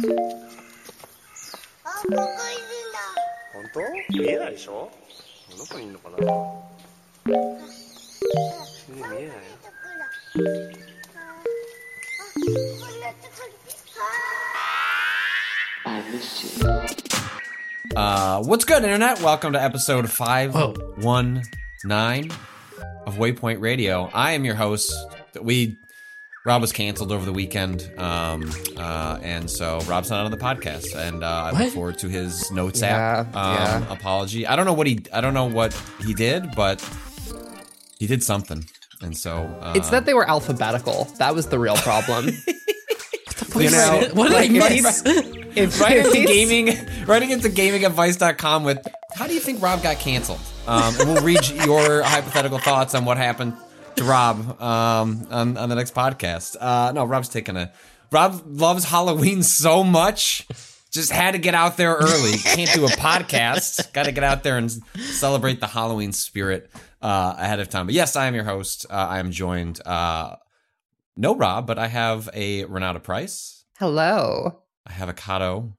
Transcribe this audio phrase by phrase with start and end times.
[0.00, 0.04] あ、
[2.02, 2.20] ここいるん
[2.92, 2.98] だ。
[3.52, 3.80] 本当
[4.18, 4.90] 見えないでしょ
[5.58, 6.26] どこにいるのかな全
[8.96, 9.30] 然見えないよ
[9.62, 9.78] ところ。
[11.20, 12.42] あ、こん
[13.00, 13.18] なと
[16.62, 16.68] ころ。
[16.74, 17.06] あ
[17.96, 19.18] Uh, what's good, Internet?
[19.20, 22.30] Welcome to episode 519
[23.06, 24.08] of Waypoint Radio.
[24.14, 24.92] I am your host.
[25.42, 25.76] We
[26.45, 30.93] Rob was canceled over the weekend, um, uh, and so Rob's not on the podcast.
[30.93, 33.93] And uh, I look forward to his notes app um, yeah.
[33.93, 34.45] apology.
[34.45, 36.81] I don't know what he I don't know what he did, but
[37.97, 38.65] he did something.
[39.01, 41.05] And so uh, It's that they were alphabetical.
[41.17, 42.25] That was the real problem.
[43.55, 45.01] you know, what did like, I if miss?
[45.05, 49.97] he's- If writing into gaming, writing into gamingadvice.com with how do you think Rob got
[49.97, 50.41] canceled?
[50.67, 53.55] Um, and we'll read your hypothetical thoughts on what happened
[53.95, 56.55] to Rob um, on, on the next podcast.
[56.59, 57.71] Uh, no, Rob's taking a.
[58.11, 60.47] Rob loves Halloween so much.
[60.91, 62.33] Just had to get out there early.
[62.37, 63.91] Can't do a podcast.
[63.93, 66.69] Got to get out there and celebrate the Halloween spirit
[67.01, 67.87] uh, ahead of time.
[67.87, 68.85] But yes, I am your host.
[68.89, 69.85] Uh, I am joined.
[69.85, 70.35] Uh,
[71.17, 73.65] no Rob, but I have a Renata Price.
[73.79, 74.61] Hello.
[74.85, 75.73] I have a Cado.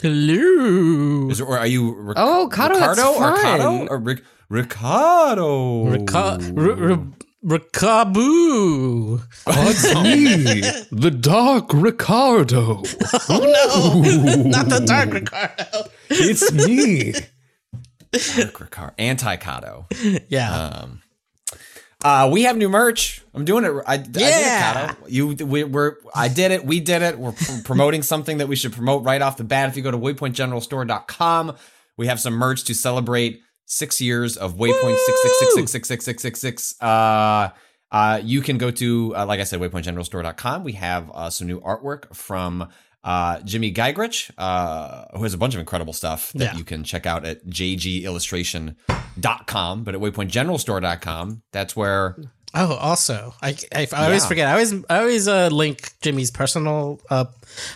[0.00, 1.28] Hello.
[1.30, 5.84] Is it, or are you Ric- Oh, Cado, that's Ricardo or Cado or Ric- Ricardo?
[5.84, 7.06] Rica- r- r-
[7.44, 9.22] Ricaboo.
[9.46, 12.82] It's me, the Dark Ricardo.
[13.28, 15.90] Oh no, not the dark Ricardo.
[16.08, 17.12] It's me.
[18.36, 18.94] Dark Ricardo.
[18.98, 19.84] Anti Cado.
[20.28, 20.54] Yeah.
[20.54, 21.02] Um,
[22.02, 23.22] uh, we have new merch.
[23.34, 23.72] I'm doing it.
[23.86, 24.94] I, I did it, Yeah.
[24.94, 24.96] Cado.
[25.08, 25.96] You, we, we're.
[26.14, 26.64] I did it.
[26.64, 27.18] We did it.
[27.18, 29.68] We're pr- promoting something that we should promote right off the bat.
[29.68, 31.56] If you go to waypointgeneralstore.com,
[31.96, 35.88] we have some merch to celebrate six years of Waypoint six six six six six
[35.88, 36.82] six six six six.
[36.82, 37.50] Uh,
[37.92, 40.64] uh, you can go to, uh, like I said, waypointgeneralstore.com.
[40.64, 42.68] We have uh, some new artwork from
[43.04, 46.56] uh, Jimmy Geigrich, uh, who has a bunch of incredible stuff that Yeah.
[46.56, 49.84] you can check out at jgillustration.com.
[49.84, 52.16] But at waypointgeneralstore.com, that's where
[52.56, 54.28] Oh, also, I, I, I always Yeah.
[54.28, 54.46] forget.
[54.48, 57.24] I always I always uh, link Jimmy's personal, uh,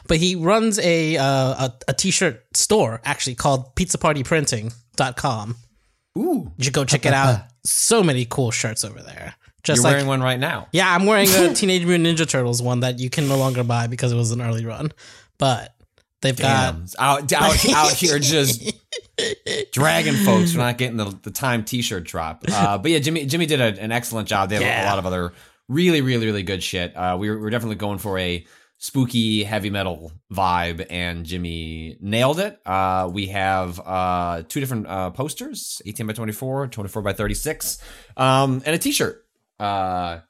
[0.06, 1.24] but he runs a, uh,
[1.68, 5.56] a a t-shirt store actually called PizzaPartyPrinting.com.
[6.18, 6.52] Ooh.
[6.56, 7.42] You should go check it out.
[7.64, 9.34] So many cool shirts over there.
[9.62, 10.68] Just you're like wearing one right now.
[10.72, 13.86] yeah, I'm wearing a Teenage Mutant Ninja Turtles one that you can no longer buy
[13.86, 14.92] because it was an early run,
[15.36, 15.74] but
[16.22, 18.72] they've got out, out, out here just
[19.72, 22.44] dragging folks for not getting the, the time t-shirt drop.
[22.50, 24.48] Uh, but yeah, Jimmy Jimmy did a, an excellent job.
[24.48, 25.32] They have a lot of other
[25.68, 26.96] really, really, really good shit.
[26.96, 28.46] Uh, we were, we were definitely going for a
[28.80, 32.60] spooky heavy metal vibe and Jimmy nailed it.
[32.64, 37.78] Uh, we have uh, two different uh, posters, 18 by 24, 24 by 36,
[38.16, 39.24] um, and a t-shirt.
[39.58, 40.20] Uh,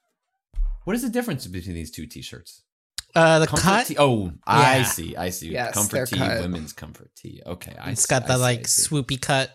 [0.84, 2.62] what is the difference between these two t-shirts?
[3.14, 3.86] uh, the Comfort cut.
[3.86, 3.96] tee.
[3.98, 5.16] Oh, I see.
[5.16, 5.50] I see.
[5.50, 6.40] Yes, comfort they're tee, cut.
[6.40, 7.42] women's comfort tee.
[7.44, 8.82] Okay, I It's see, got I the see, like see.
[8.88, 9.50] swoopy cut,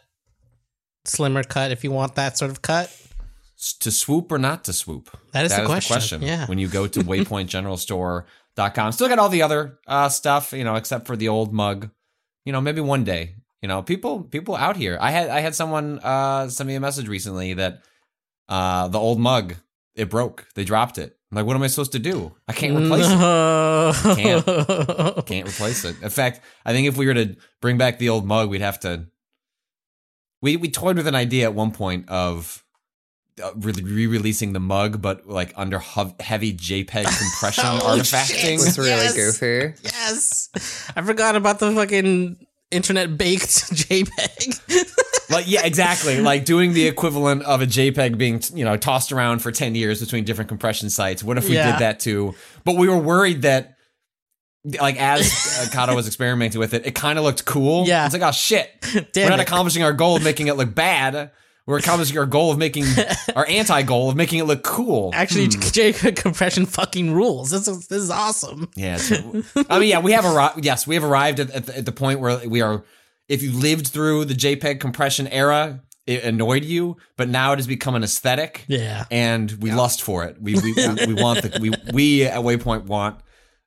[1.06, 2.88] slimmer cut if you want that sort of cut.
[3.58, 5.16] S- to swoop or not to swoop.
[5.32, 6.46] That is the question, yeah.
[6.48, 7.00] When you go to
[8.58, 11.90] waypointgeneralstore.com, still got all the other uh, stuff, you know, except for the old mug.
[12.46, 13.36] You know, maybe one day.
[13.62, 14.98] You know, people people out here.
[15.00, 17.82] I had I had someone uh, send me a message recently that
[18.50, 19.56] uh, the old mug
[19.96, 20.48] it broke.
[20.56, 21.18] They dropped it.
[21.32, 22.36] I'm like, what am I supposed to do?
[22.48, 23.18] I can't replace it.
[24.20, 25.26] it.
[25.26, 26.02] can't replace it.
[26.02, 28.80] In fact, I think if we were to bring back the old mug, we'd have
[28.82, 29.08] to.
[30.42, 32.64] We we toyed with an idea at one point of
[33.42, 36.88] uh, re releasing the mug, but like under hov- heavy JPEG
[37.20, 38.54] compression Oh, artifacting.
[38.54, 39.16] It was really Yes.
[39.40, 39.74] goofy.
[39.84, 40.50] Yes,
[40.96, 43.44] I forgot about the fucking internet baked
[43.74, 45.30] JPEG.
[45.32, 46.20] like yeah, exactly.
[46.22, 50.00] Like doing the equivalent of a JPEG being you know tossed around for ten years
[50.00, 51.24] between different compression sites.
[51.24, 51.72] What if we Yeah.
[51.74, 52.36] did that too?
[52.66, 53.70] But we were worried that.
[54.80, 55.24] Like as
[55.60, 57.86] uh, Cado was experimenting with it, it kind of looked cool.
[57.86, 58.06] Yeah.
[58.06, 58.70] it's like oh shit,
[59.12, 59.48] Damn we're not it.
[59.50, 61.32] accomplishing our goal of making it look bad.
[61.66, 62.86] We're accomplishing our goal of making
[63.36, 65.12] our anti-goal of making it look cool.
[65.14, 65.52] Actually, Hmm.
[65.60, 67.52] JPEG compression fucking rules.
[67.52, 68.70] This is this is awesome.
[68.76, 70.64] Yeah, so, I mean, yeah, we have arrived.
[70.66, 72.84] Yes, we have arrived at, at, the, at the point where we are.
[73.30, 77.68] If you lived through the JPEG compression era, it annoyed you, but now it has
[77.68, 78.66] become an aesthetic.
[78.68, 79.06] Yeah.
[79.10, 80.36] and we lust for it.
[80.42, 83.22] We we, we, we want the we we at Waypoint want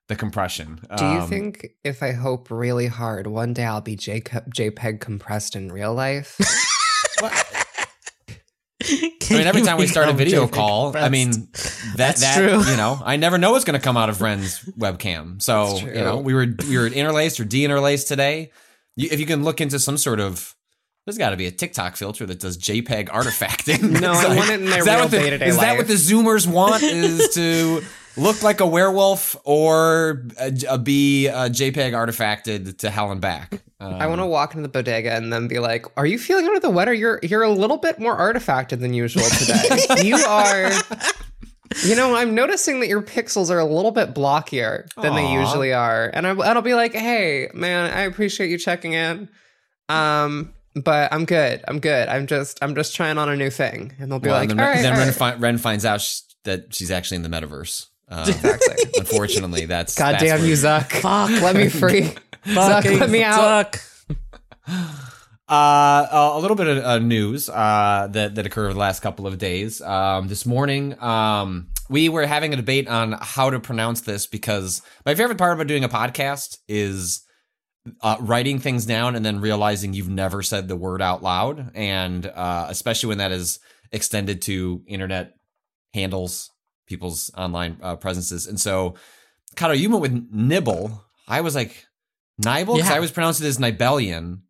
[0.07, 0.79] the compression.
[0.95, 4.99] Do you Um, think if I hope really hard, one day I'll be JC- JPEG
[5.01, 6.37] compressed in real life?
[8.89, 12.63] I mean, every time we start a video call, I mean, that That's that true.
[12.69, 15.41] you know, I never know what's going to come out of Ren's webcam.
[15.41, 18.51] So you know, we were we were interlaced or de-interlaced today.
[18.95, 20.55] You, if you can look into some sort of
[21.05, 24.01] there's got to be a TikTok filter that does JPEG artifacting.
[24.01, 26.45] No, I want it in their real what the, day-to-day Is that what the Zoomers
[26.45, 26.83] want?
[26.83, 27.81] Is to
[28.17, 33.61] look like a werewolf or a, a be a JPEG artifacted to hell and back?
[33.79, 36.47] Um, I want to walk into the bodega and then be like, "Are you feeling
[36.47, 36.93] under the weather?
[36.93, 40.03] You're you're a little bit more artifacted than usual today.
[40.03, 40.71] you are."
[41.83, 45.73] You know, I'm noticing that your pixels are a little bit blockier than they usually
[45.73, 49.29] are, and I, I'll be like, "Hey, man, I appreciate you checking in,
[49.89, 51.63] um, but I'm good.
[51.67, 52.07] I'm good.
[52.07, 54.57] I'm just I'm just trying on a new thing." And they'll be well, like, and
[54.57, 57.23] then, right, then all Ren, right." fi- Ren finds out sh- that she's actually in
[57.23, 57.87] the metaverse.
[58.09, 58.33] Um.
[58.97, 60.91] Unfortunately, that's God that's damn you, Zuck.
[60.91, 62.01] Fuck, let me free.
[62.45, 63.73] Zuck, let me out.
[63.73, 65.07] Zuck.
[65.49, 69.01] Uh, a a little bit of uh, news uh, that that occurred over the last
[69.01, 69.81] couple of days.
[69.81, 74.81] Um, this morning, um, we were having a debate on how to pronounce this because
[75.05, 77.23] my favorite part about doing a podcast is
[78.01, 82.25] uh, writing things down and then realizing you've never said the word out loud, and
[82.25, 83.59] uh, especially when that is
[83.91, 85.33] extended to internet
[85.93, 86.51] handles,
[86.87, 88.47] people's online uh, presences.
[88.47, 88.95] And so,
[89.55, 91.03] Cado, you went with nibble.
[91.27, 91.85] I was like
[92.39, 92.95] nibble because Yeah.
[92.95, 94.41] I was pronouncing it as nibellion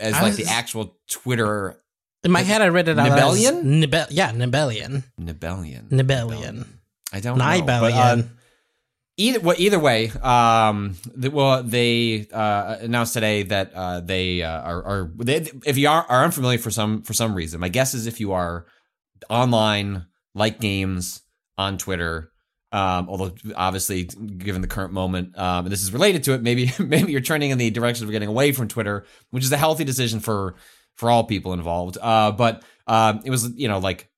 [0.00, 1.76] as I like the actual Twitter
[2.22, 3.58] In my head, I read it out Nibellion?
[3.60, 5.02] as Nibel- yeah, Nibellion.
[5.18, 5.88] nibellion.
[5.90, 6.66] Nibellion.
[7.12, 7.44] I don't know.
[7.44, 8.20] but, Nibellion.
[8.20, 8.28] uh,
[9.16, 14.60] either well, either way, um, the, well, they uh, announced today that uh, they uh,
[14.60, 17.58] are, are they, if you are, are unfamiliar for some for some reason.
[17.60, 18.66] My guess is if you are
[19.28, 21.22] online, like games
[21.60, 22.32] on Twitter.
[22.72, 26.72] Um, although obviously, given the current moment, um, and this is related to it, maybe
[26.78, 29.84] maybe you're trending in the direction of getting away from Twitter, which is a healthy
[29.84, 30.54] decision for
[30.96, 31.98] for all people involved.
[32.00, 34.08] Uh, but um, it was you know like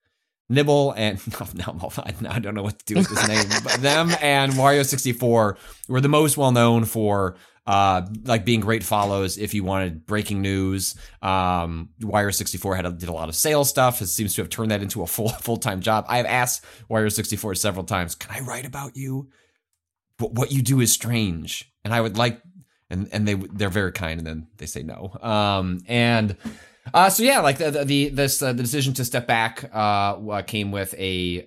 [0.48, 1.18] Nibble and
[1.54, 1.78] now
[2.30, 3.80] I don't know what to do with this name.
[3.80, 5.56] Them and Wario sixty four
[5.88, 7.36] were the most well known for
[7.66, 10.94] uh like being great follows if you wanted breaking news.
[11.20, 14.00] Um, Wario64 had a, did a lot of sales stuff.
[14.02, 16.04] It seems to have turned that into a full full time job.
[16.08, 19.28] I have asked Wario64 several times, "Can I write about you?
[20.18, 22.40] What what you do is strange, and I would like."
[22.90, 25.16] And and they they're very kind, and then they say no.
[25.20, 26.36] Um and.
[26.92, 30.72] Uh, so yeah, like the the, this uh, the decision to step back uh came
[30.72, 31.44] with a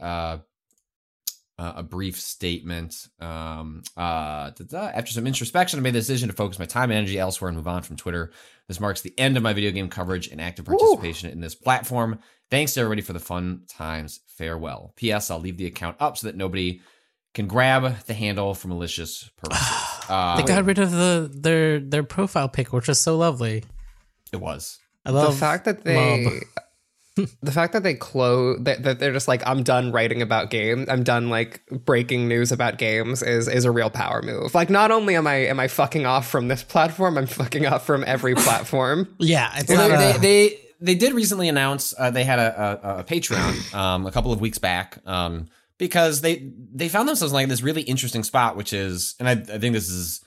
[1.57, 3.07] uh a brief statement.
[3.19, 7.17] Um, uh, after some introspection, I made the decision to focus my time and energy
[7.17, 8.31] elsewhere and move on from Twitter.
[8.67, 12.19] This marks the end of my video game coverage and active participation in this platform.
[12.51, 14.19] Thanks to everybody for the fun times.
[14.27, 14.93] Farewell.
[14.97, 15.31] P.S.
[15.31, 16.81] I'll leave the account up so that nobody
[17.33, 19.67] can grab the handle for malicious purposes.
[20.07, 23.63] Uh, They got rid of the their their profile pic, which was so lovely.
[24.31, 24.77] it was.
[25.03, 26.33] I love the fact that they love.
[27.15, 30.87] The fact that they close that, that they're just like i'm done writing about games.
[30.89, 34.53] I'm done like breaking news about games is is a real power move.
[34.53, 37.85] Like not only am i am i fucking off from this platform i'm fucking off
[37.85, 39.15] from every platform.
[39.19, 40.19] Yeah, it's Well, not they, a, they,
[40.49, 44.31] they they did recently announce uh, they had a, a, a Patreon um, a couple
[44.33, 45.47] of weeks back um,
[45.77, 49.31] because they they found themselves in like this really interesting spot, which is, and I,
[49.31, 50.21] I think this is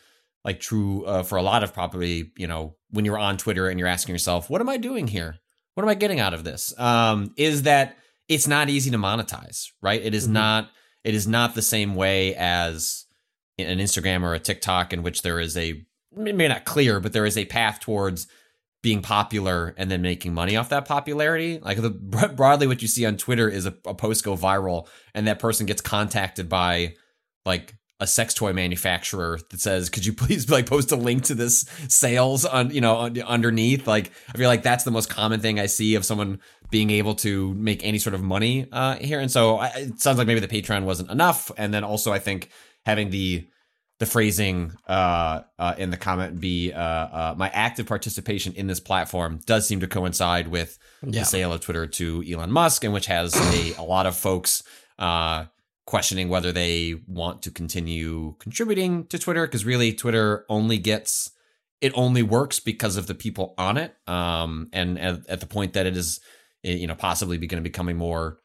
[0.45, 3.79] like true uh, for a lot of probably you know when you're on Twitter and
[3.79, 5.37] you're asking yourself, what am I doing here?
[5.79, 6.77] What am I getting out of this?
[6.77, 10.03] Um, is that it's not easy to monetize, right?
[10.03, 10.71] It is not
[11.05, 13.05] it is not the same way as
[13.59, 15.81] an Instagram or a TikTok in which there is a
[16.13, 18.27] maybe not clear, but there is a path towards
[18.83, 21.61] being popular and then making money off that popularity.
[21.61, 25.29] Like the broadly, what you see on Twitter is a, a post go viral, and
[25.29, 26.97] that person gets contacted by
[27.47, 31.35] like a sex toy manufacturer that says, "Could you please like post a link to
[31.35, 35.41] this sales on you know un- underneath?" Like I feel like that's the most common
[35.41, 36.41] thing I see of someone
[36.71, 39.21] being able to make any sort of money uh, here.
[39.21, 42.19] And so I, it sounds like maybe the Patreon wasn't enough, and then also I
[42.19, 42.51] think
[42.87, 43.47] having the
[43.99, 48.79] the phrasing uh, uh, in the comment be uh, uh, my active participation in this
[48.79, 51.21] platform does seem to coincide with Yeah.
[51.21, 54.63] the sale of Twitter to Elon Musk, and which has a, a lot of folks
[55.01, 55.47] uh,
[55.89, 61.31] questioning whether they want to continue contributing to Twitter because really Twitter only gets
[61.81, 65.73] it only works because of the people on it, um, and at, at the point
[65.73, 66.21] that it is
[66.63, 68.39] eh, you know possibly going to becoming more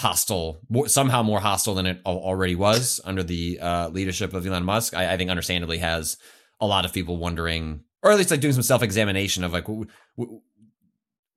[0.00, 4.64] hostile, more, somehow more hostile than it already was under the uh, leadership of Elon
[4.64, 4.96] Musk.
[4.96, 6.16] I, I think understandably has
[6.60, 9.66] a lot of people wondering, or at least like doing some self examination of like,
[9.66, 9.86] w-
[10.18, 10.40] w-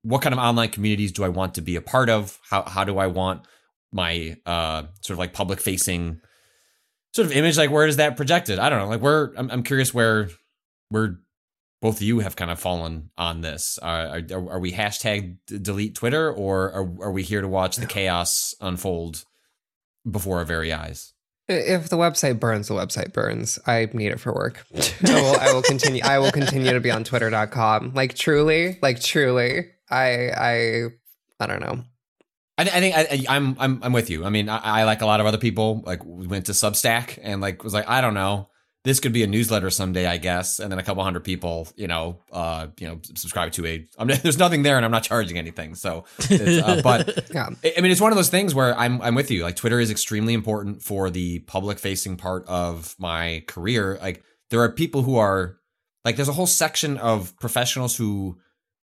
[0.02, 2.40] what kind of online communities do I want to be a part of?
[2.50, 3.46] How how do I want
[3.92, 6.20] my uh, sort of like public facing
[7.12, 8.58] sort of image like where is that projected?
[8.58, 8.88] I don't know.
[8.88, 10.28] Like where I'm, I'm curious where
[10.88, 11.18] where
[11.80, 13.78] both of you have kind of fallen on this.
[13.82, 17.86] Uh, are, are we hashtag delete Twitter or are, are we here to watch the
[17.86, 19.24] chaos unfold
[20.08, 21.12] before our very eyes?
[21.48, 23.58] If the website burns, the website burns.
[23.66, 24.64] I need it for work.
[25.04, 26.02] I will, I will continue.
[26.04, 27.92] I will continue to be on Twitter.com.
[27.94, 29.66] Like truly, like truly.
[29.90, 30.84] I, I,
[31.40, 31.82] I don't know.
[32.58, 34.24] I, I think I, I, I'm I'm I'm with you.
[34.24, 35.82] I mean, I, I like a lot of other people.
[35.86, 38.48] Like we went to Substack and like was like, I don't know,
[38.84, 40.58] this could be a newsletter someday, I guess.
[40.58, 43.86] And then a couple hundred people, you know, uh, you know, subscribe to a.
[43.98, 45.74] I mean, there's nothing there, and I'm not charging anything.
[45.74, 47.50] So, uh, but Yeah.
[47.64, 49.44] I I mean, it's one of those things where I'm I'm with you.
[49.44, 53.98] Like Twitter is extremely important for the public facing part of my career.
[54.02, 55.58] Like there are people who are
[56.04, 58.38] like there's a whole section of professionals who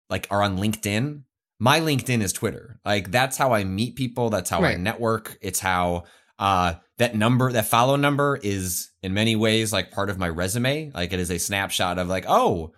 [0.09, 1.23] like are on LinkedIn.
[1.59, 2.79] My LinkedIn is Twitter.
[2.83, 5.37] Like that's how I meet people, that's how I network.
[5.41, 6.03] It's how
[6.39, 10.91] uh that number, that follow number is in many ways like part of my resume.
[10.93, 12.73] Like it is a snapshot of like, oh,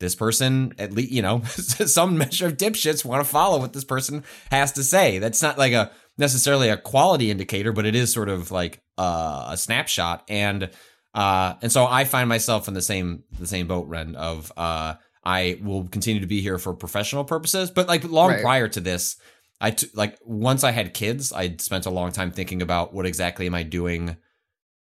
[0.00, 3.84] this person at least you know some measure of dipshits want to follow what this
[3.84, 8.12] person has to say that's not like a necessarily a quality indicator but it is
[8.12, 10.70] sort of like uh, a snapshot and
[11.14, 14.94] uh and so i find myself in the same the same boat ren of uh
[15.36, 17.70] i will continue to be here for professional purposes.
[17.70, 18.42] But like long Right.
[18.42, 19.16] prior to this
[19.60, 23.06] i t- like once i had kids i spent a long time thinking about what
[23.06, 24.16] exactly am i doing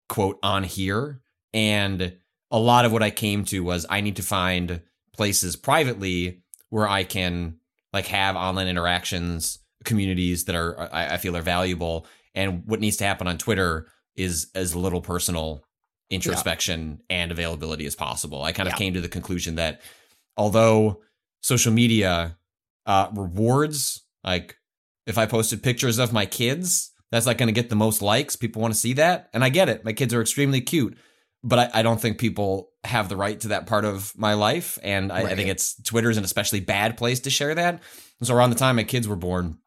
[0.08, 1.20] quote on here.
[1.54, 2.16] And
[2.50, 4.80] a lot of what i came to was i need to find
[5.18, 7.56] places privately where i can
[7.92, 12.06] like have online interactions communities that are i, I feel are valuable.
[12.34, 13.86] And what needs to happen on twitter
[14.16, 15.64] is as little personal
[16.10, 18.42] introspection and availability as possible.
[18.42, 18.78] I kind of Yeah.
[18.78, 19.80] came to the conclusion that
[20.36, 21.00] although
[21.42, 22.36] social media
[22.86, 24.56] uh rewards like
[25.06, 28.34] if i posted pictures of my kids that's not going to get the most likes.
[28.34, 29.84] People want to see that and i get it.
[29.84, 30.96] My kids are extremely cute
[31.46, 34.78] but I, I don't think people have the right to that part of my life
[34.82, 35.48] and I, I think Right.
[35.48, 37.82] it's twitter's an especially bad place to share that.
[38.18, 39.58] And so around the time my kids were born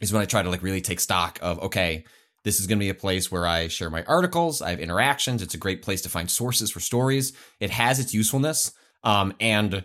[0.00, 2.04] is when i try to like really take stock of okay
[2.44, 5.40] this is going to be a place where i share my articles i have interactions
[5.42, 8.72] it's a great place to find sources for stories it has its usefulness
[9.04, 9.84] um, and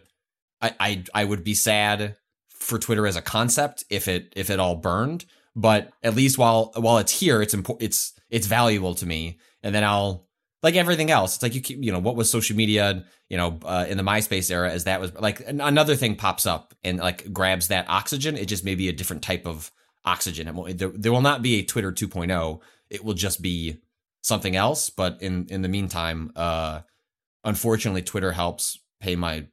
[0.62, 2.16] I, I i would be sad
[2.50, 6.72] for twitter as a concept if it if it all burned but at least while
[6.76, 9.40] while it's here it's important it's it's valuable to me.
[9.64, 10.28] And then i'll
[10.64, 13.60] like everything else it's like you keep you know what was social media you know
[13.64, 17.00] uh, in the myspace era as that was like an- another thing pops up and
[17.00, 18.38] like grabs that oxygen.
[18.38, 19.72] It just may be a different type of
[20.06, 20.48] oxygen.
[20.48, 22.60] It won't, there, there will not be a twitter 2.0
[22.90, 23.82] it will just be
[24.22, 24.90] something else.
[24.90, 26.82] But in in the meantime uh
[27.44, 29.48] unfortunately twitter helps pay my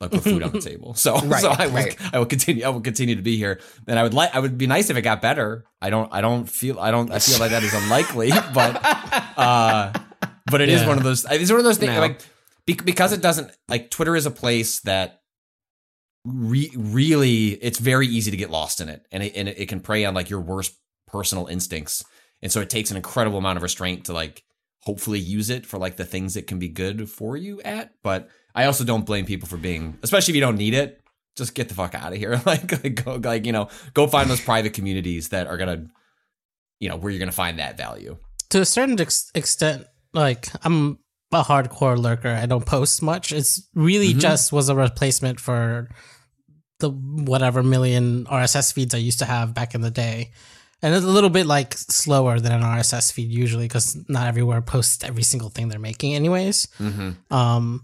[0.00, 1.96] like put food on the table so Right, so i will right.
[2.14, 4.58] i will continue i will continue to be here and i would like i would
[4.58, 7.38] be nice if it got better i don't i don't feel i don't i feel
[7.38, 8.80] like that is unlikely but
[9.38, 9.92] uh
[10.50, 10.88] but it is Yeah.
[10.88, 12.00] one of those it's one of those things No.
[12.00, 12.20] like
[12.66, 15.20] bec- because it doesn't like twitter is a place that
[16.24, 19.66] re- really it's very easy to get lost in it and it, and it, it
[19.68, 20.74] can prey on like your worst
[21.06, 22.04] personal instincts
[22.42, 24.42] and so it takes an incredible amount of restraint to like
[24.82, 28.28] hopefully use it for like the things it can be good for you at but
[28.56, 31.00] i also don't blame people for being especially if you don't need it
[31.36, 34.28] just get the fuck out of here like, like go like you know go find
[34.28, 35.86] those private communities that are gonna
[36.80, 38.16] you know where you're gonna find that value
[38.50, 40.98] to a certain ex- extent, like I'm
[41.32, 42.28] a hardcore lurker.
[42.28, 43.32] I don't post much.
[43.32, 44.20] It's really Mhm.
[44.20, 45.88] just was a replacement for
[46.78, 50.30] the whatever million RSS feeds I used to have back in the day.
[50.80, 54.62] And it's a little bit like slower than an RSS feed usually because not everywhere
[54.62, 56.68] posts every single thing they're making, anyways.
[56.78, 57.34] mm-hmm.
[57.34, 57.82] Um,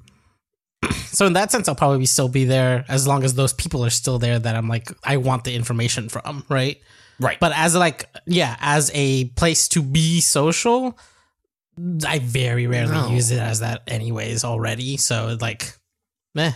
[1.06, 3.90] so in that sense, I'll probably still be there as long as those people are
[3.90, 6.80] still there that I'm like I want the information from, right?
[7.20, 10.98] right But as like yeah, as a place to be social,
[12.06, 13.08] I very rarely No.
[13.10, 14.96] use it as that anyways already.
[14.96, 15.72] So like,
[16.34, 16.52] meh.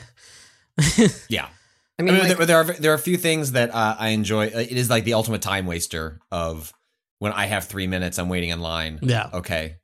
[1.28, 1.46] yeah
[1.98, 3.96] I I mean, mean, like, there, there are there are a few things that uh,
[3.98, 4.46] I enjoy.
[4.48, 6.72] It is like the ultimate time waster of
[7.20, 8.98] when I have three minutes, I'm waiting in line.
[9.00, 9.30] Yeah.
[9.32, 9.76] Okay.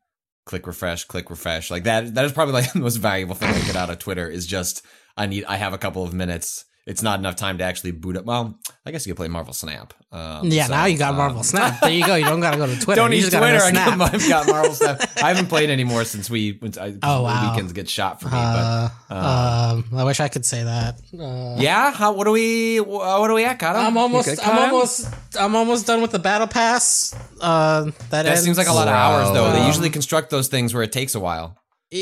[0.45, 1.05] Click refresh.
[1.05, 1.71] Click refresh.
[1.71, 2.15] Like that.
[2.15, 4.29] That is probably like the most valuable thing I get out of Twitter.
[4.29, 4.85] Is just
[5.17, 5.45] I need.
[5.45, 6.65] I have a couple of minutes.
[6.85, 8.25] It's not enough time to actually boot up.
[8.25, 9.95] Well, I guess you could play Marvel Snap.
[10.11, 11.81] Um, yeah, so, now you got um, Marvel Snap.
[11.81, 12.17] There you go.
[12.17, 13.01] You don't gotta go to Twitter.
[13.01, 13.39] Don't need Twitter.
[13.39, 14.01] go I Snap.
[14.15, 15.01] I've got Marvel Snap.
[15.23, 16.59] I haven't played anymore since we.
[16.81, 17.53] I, Oh, wow.
[17.53, 18.35] Weekends get shot for me.
[18.35, 21.01] Uh, but uh, um, I wish I could say that.
[21.17, 21.93] Uh, yeah.
[21.93, 22.13] How?
[22.13, 22.81] What do we?
[22.81, 23.61] What do we at?
[23.61, 25.09] Got I'm almost, I'm almost,
[25.39, 27.15] I'm almost done with the battle pass.
[27.41, 29.53] Uh, that That ends- seems like a lot of hours, though.
[29.53, 31.59] They usually construct those things where it takes a while.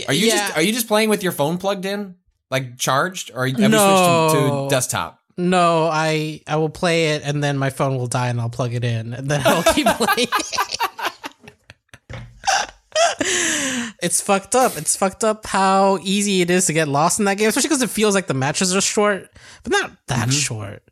[0.09, 0.37] Are you yeah.
[0.37, 2.15] just are you just playing with your phone plugged in,
[2.51, 3.79] like charged, or you No.
[3.79, 5.19] switched to, to desktop?
[5.37, 8.75] No, I I will play it and then my phone will die and I'll plug
[8.75, 10.29] it in and then I'll keep playing.
[14.03, 14.77] It's fucked up.
[14.77, 17.83] It's fucked up how easy it is to get lost in that game, especially because
[17.83, 19.29] it feels like the matches are short,
[19.63, 20.31] but not that Mm-hmm.
[20.31, 20.83] short.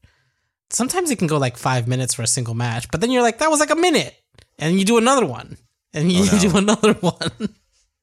[0.70, 3.38] Sometimes it can go like five minutes for a single match, but then you're like,
[3.38, 4.14] that was like a minute,
[4.58, 5.56] and you do another one,
[5.94, 6.38] and you Oh, no.
[6.50, 7.48] do another one.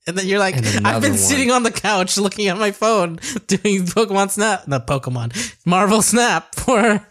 [0.07, 1.17] And then you're like, I've been one.
[1.17, 3.15] sitting on the couch looking at my phone
[3.47, 5.33] doing Pokemon Snap, not Pokemon,
[5.65, 7.05] Marvel Snap for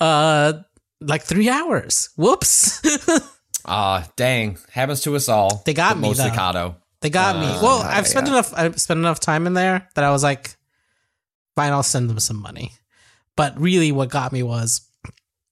[0.00, 0.52] uh
[1.00, 2.10] like three hours.
[2.16, 2.80] Whoops.
[3.70, 4.56] Ah, dang.
[4.70, 5.62] Happens to us all.
[5.66, 6.76] They got me, Mostly though.
[7.02, 7.46] They got me.
[7.62, 8.32] Well, I've spent yeah.
[8.32, 8.54] enough.
[8.56, 10.56] I've spent enough time in there that I was like,
[11.54, 12.72] fine, I'll send them some money.
[13.36, 14.88] But really, what got me was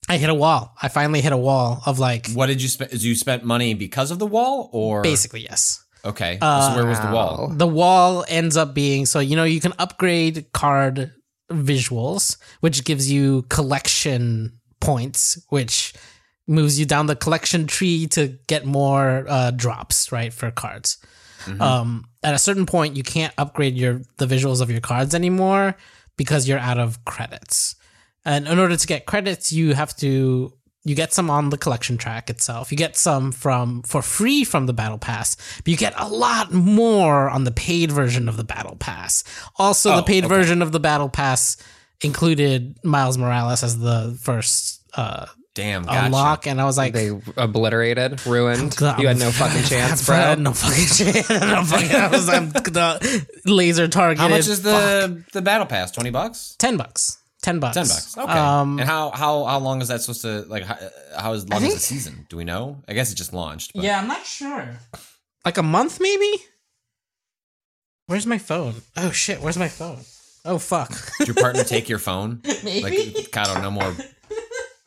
[0.09, 0.75] I hit a wall.
[0.81, 2.93] I finally hit a wall of like, What did you spend?
[3.03, 5.85] You spent money because of the wall, or basically yes.
[6.07, 7.49] Okay, Uh, so where was the wall?
[7.53, 11.13] The wall ends up being so you know you can upgrade card
[11.51, 15.95] visuals, which gives you collection points, which
[16.47, 20.99] moves you down the collection tree to get more uh, drops, right, for cards.
[21.61, 25.77] Um, at a certain point, you can't upgrade your the visuals of your cards anymore
[26.17, 27.77] because you're out of credits.
[28.25, 30.53] And in order to get credits, you have to
[30.87, 32.71] you get some on the collection track itself.
[32.71, 36.53] You get some from for free from the battle pass, but you get a lot
[36.53, 39.25] more on the paid version of the battle pass.
[39.57, 40.35] Also, Oh, the paid okay.
[40.35, 41.57] version of the battle pass
[42.03, 46.05] included Miles Morales as the first uh, Damn, gotcha.
[46.07, 48.77] unlock, and I was like, They obliterated, ruined.
[48.79, 50.43] You had no fucking chance, I had bro.
[50.45, 51.29] no fucking chance.
[51.31, 54.21] no fucking, I was I'm the laser targeted.
[54.21, 54.65] How much is Fuck.
[54.65, 55.91] the the battle pass?
[55.91, 56.57] Twenty bucks.
[56.59, 57.19] ten bucks?
[57.47, 57.75] Ten bucks.
[57.77, 58.19] Ten bucks.
[58.19, 58.33] Okay.
[58.33, 60.65] Um, and how how how long is that supposed to like?
[60.65, 60.77] How,
[61.17, 62.27] how is long is the season?
[62.29, 62.83] Do we know?
[62.89, 63.71] I guess it just launched.
[63.73, 63.85] But.
[63.85, 64.77] yeah, I'm not sure.
[65.45, 66.43] Like a month, maybe.
[68.09, 68.75] Where's my phone?
[68.97, 69.41] Oh shit!
[69.41, 70.01] Where's my phone?
[70.45, 70.91] Oh fuck!
[71.19, 72.41] Did your partner take your phone?
[72.65, 72.83] Maybe.
[72.83, 73.95] Like, Cado, no more,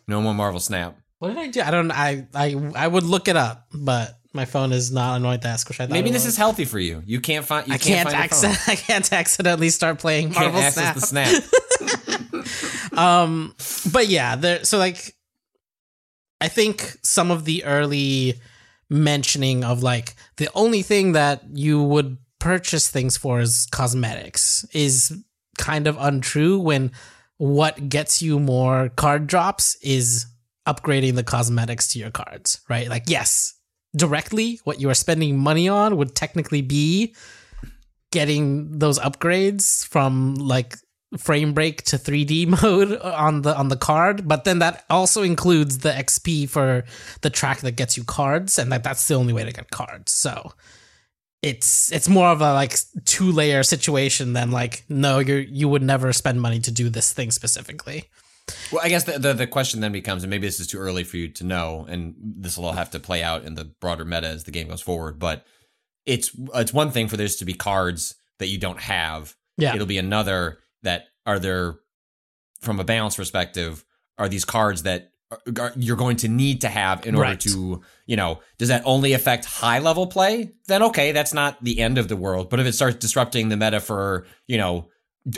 [0.10, 0.98] no more Marvel Snap.
[1.20, 1.62] What did I do?
[1.62, 1.92] I don't.
[1.94, 5.80] I I I would look it up, but my phone is not on task, which
[5.80, 6.34] I thought Maybe this was.
[6.34, 7.04] is healthy for you.
[7.06, 7.70] You can't find.
[7.70, 8.64] You I can't, can't, find your phone.
[8.74, 11.26] I can't accidentally start playing Can't Marvel access Snap.
[11.30, 12.20] the snap.
[13.00, 13.56] um
[13.92, 15.16] but yeah there so like
[16.42, 18.36] i think some of the early
[18.90, 25.24] mentioning of like the only thing that you would purchase things for is cosmetics is
[25.58, 26.92] kind of untrue when
[27.38, 30.26] what gets you more card drops is
[30.68, 32.90] upgrading the cosmetics to your cards right?
[32.90, 33.54] Like yes
[33.96, 37.14] directly what you are spending money on would technically be
[38.12, 40.78] getting those upgrades from like
[41.18, 45.80] frame break to 3D mode on the on the card, but then that also includes
[45.80, 46.84] the XP for
[47.22, 50.12] the track that gets you cards, and that that's the only way to get cards.
[50.12, 50.54] So
[51.42, 55.84] it's it's more of a like two layer situation than like no you you would
[55.84, 58.06] never spend money to do this thing specifically.
[58.72, 61.04] Well, I guess the, the the question then becomes, and maybe this is too early
[61.04, 64.06] for you to know, and this will all have to play out in the broader
[64.06, 65.20] meta as the game goes forward.
[65.20, 65.46] But
[66.06, 69.36] it's it's one thing for there to be cards that you don't have.
[69.58, 69.76] Yeah.
[69.76, 71.76] It'll be another that are there
[72.62, 73.84] from a balance perspective.
[74.18, 75.12] Are these cards that
[75.60, 77.40] are, you're going to need to have in order Right.
[77.42, 80.52] to, you know, does that only affect high level play?
[80.68, 82.50] Then okay, that's not the end of the world.
[82.50, 84.90] But if it starts disrupting the meta for, you know,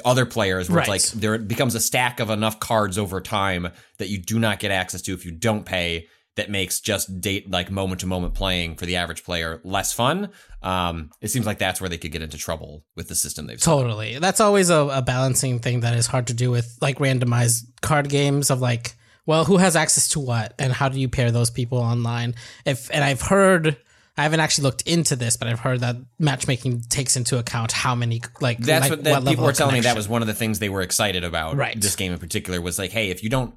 [0.06, 0.90] other players where Right.
[0.90, 4.60] it's like there becomes a stack of enough cards over time that you do not
[4.60, 8.34] get access to if you don't pay that makes just date like moment to moment
[8.34, 10.30] playing for the average player less fun
[10.64, 13.62] um it seems like that's where they could get into trouble with the system they've
[13.62, 13.70] set.
[13.70, 14.18] Totally.
[14.20, 18.08] That's always a, a balancing thing that is hard to do with like randomized card
[18.10, 18.94] games of like,
[19.26, 22.36] well, who has access to what and how do you pair those people online?
[22.66, 23.78] If and I've heard
[24.18, 27.96] I haven't actually looked into this, but I've heard that matchmaking takes into account how
[27.96, 30.28] many like that's like, what, that level people were telling me that was one of
[30.28, 31.80] the things they were excited about Right.
[31.80, 33.56] this game in particular was like hey if you don't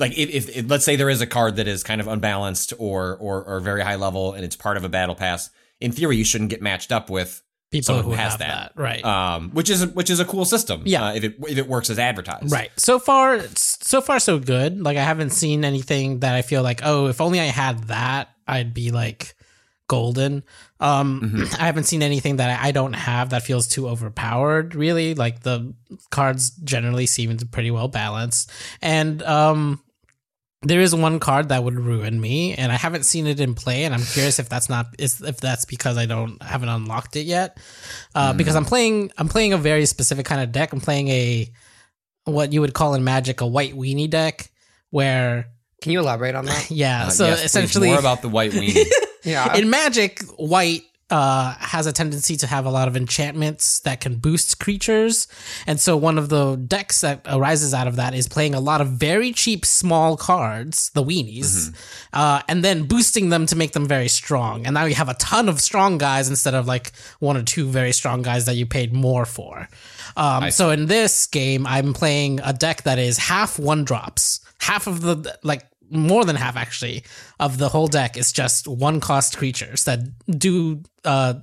[0.00, 2.72] like if, if, if let's say there is a card that is kind of unbalanced
[2.78, 6.16] or or or very high level and it's part of a battle pass in theory
[6.16, 8.80] you shouldn't get matched up with people who has have that, that.
[8.82, 9.04] Right.
[9.04, 11.04] um which is which is a cool system Yeah.
[11.08, 12.70] uh, if it if it works as advertised Right.
[12.76, 14.80] So far, so far, so good.
[14.82, 18.30] Like I haven't seen anything that I feel like, oh, if only I had that,
[18.48, 19.36] I'd be like
[19.88, 20.42] golden.
[20.80, 21.54] Um, Mm-hmm.
[21.62, 24.74] I haven't seen anything that I don't have that feels too overpowered.
[24.74, 25.72] Really, like the
[26.10, 28.50] cards generally seem to pretty well balanced,
[28.82, 29.80] and um.
[30.62, 33.84] There is one card that would ruin me, and I haven't seen it in play,
[33.84, 37.56] and I'm curious if that's not if that's because I don't haven't unlocked it yet.
[38.14, 40.74] Uh, Because I'm playing I'm playing a very specific kind of deck.
[40.74, 41.50] I'm playing a
[42.24, 44.50] what you would call in Magic a white weenie deck,
[44.90, 45.46] where
[45.80, 46.70] Can you elaborate on that?
[46.70, 48.84] yeah, Uh, so yes, essentially more about the white weenie
[49.24, 49.56] Yeah.
[49.56, 54.16] in Magic, white uh, has a tendency to have a lot of enchantments that can
[54.16, 55.26] boost creatures.
[55.66, 58.80] And so one of the decks that arises out of that is playing a lot
[58.80, 61.74] of very cheap small cards, the weenies,
[62.12, 64.66] uh, and then boosting them to make them very strong.
[64.66, 67.66] And now you have a ton of strong guys instead of like one or two
[67.66, 69.68] very strong guys that you paid more for.
[70.16, 74.86] Um, so in this game, I'm playing a deck that is half one drops, half
[74.86, 77.02] of the like more than half actually
[77.38, 80.00] of the whole deck is just one cost creatures that
[80.38, 81.34] do uh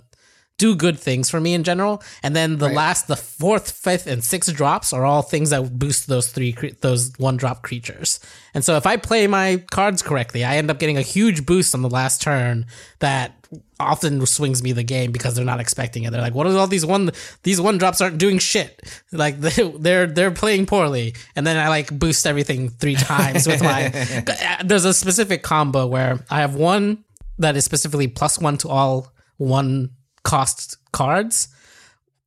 [0.58, 2.02] do good things for me in general.
[2.24, 6.08] And then the last the fourth fifth and sixth drops are all things that boost
[6.08, 8.20] those three cre- those one drop creatures.
[8.54, 11.76] And so if i play my cards correctly i end up getting a huge boost
[11.76, 12.66] on the last turn
[13.00, 13.34] that
[13.80, 16.12] often swings me the game because they're not expecting it.
[16.12, 17.12] They're like what are all these one
[17.44, 18.82] these one drops aren't doing shit?
[19.12, 21.14] Like they, they're they're playing poorly.
[21.36, 23.90] And then i like boost everything three times with my
[24.66, 27.04] there's a specific combo where i have one
[27.38, 29.92] that is specifically plus one to all one
[30.28, 31.48] cost cards.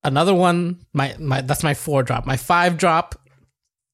[0.02, 2.24] Another one, my my that's my four drop.
[2.24, 3.14] My five drop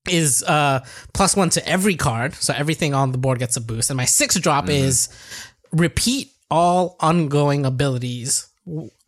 [0.08, 3.90] is uh plus one to every card, so everything on the board gets a boost.
[3.90, 5.08] And my six drop is
[5.72, 8.46] repeat all ongoing abilities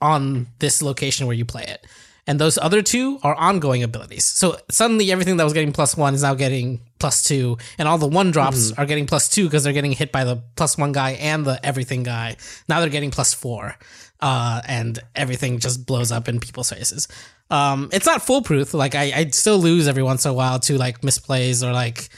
[0.01, 1.87] on this location where you play it.
[2.27, 4.25] And those other two are ongoing abilities.
[4.27, 7.97] So suddenly everything that was getting plus one is now getting plus two, and all
[7.97, 10.93] the one drops are getting plus two because they're getting hit by the plus one
[10.93, 12.37] guy and the everything guy.
[12.69, 13.77] Now they're getting plus four,
[14.21, 17.09] uh, and everything just blows up in people's faces.
[17.51, 18.75] Um, it's not foolproof.
[18.75, 22.09] Like I, I still lose every once in a while to like misplays or like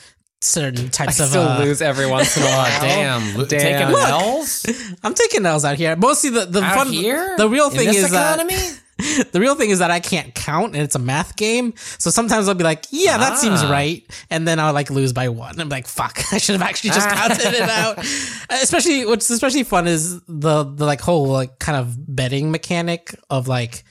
[0.40, 1.26] certain I types of.
[1.26, 2.64] I still uh, lose every once in a while.
[2.80, 3.48] Damn, Damn.
[3.48, 4.08] taking Look.
[4.08, 4.66] L's
[5.02, 5.94] I'm taking L's out here.
[5.96, 7.36] Mostly the the out fun here.
[7.36, 8.56] The real In thing this is that economy.
[9.32, 11.74] the real thing is that I can't count and it's a math game.
[11.98, 13.70] So sometimes I'll be like, yeah, that seems Ah.
[13.70, 14.04] right.
[14.30, 15.60] And then I'll like lose by one.
[15.60, 17.98] I'm like, fuck, I should have actually just counted it out.
[18.50, 23.48] Especially what's especially fun is the the like whole like kind of betting mechanic of
[23.48, 23.84] like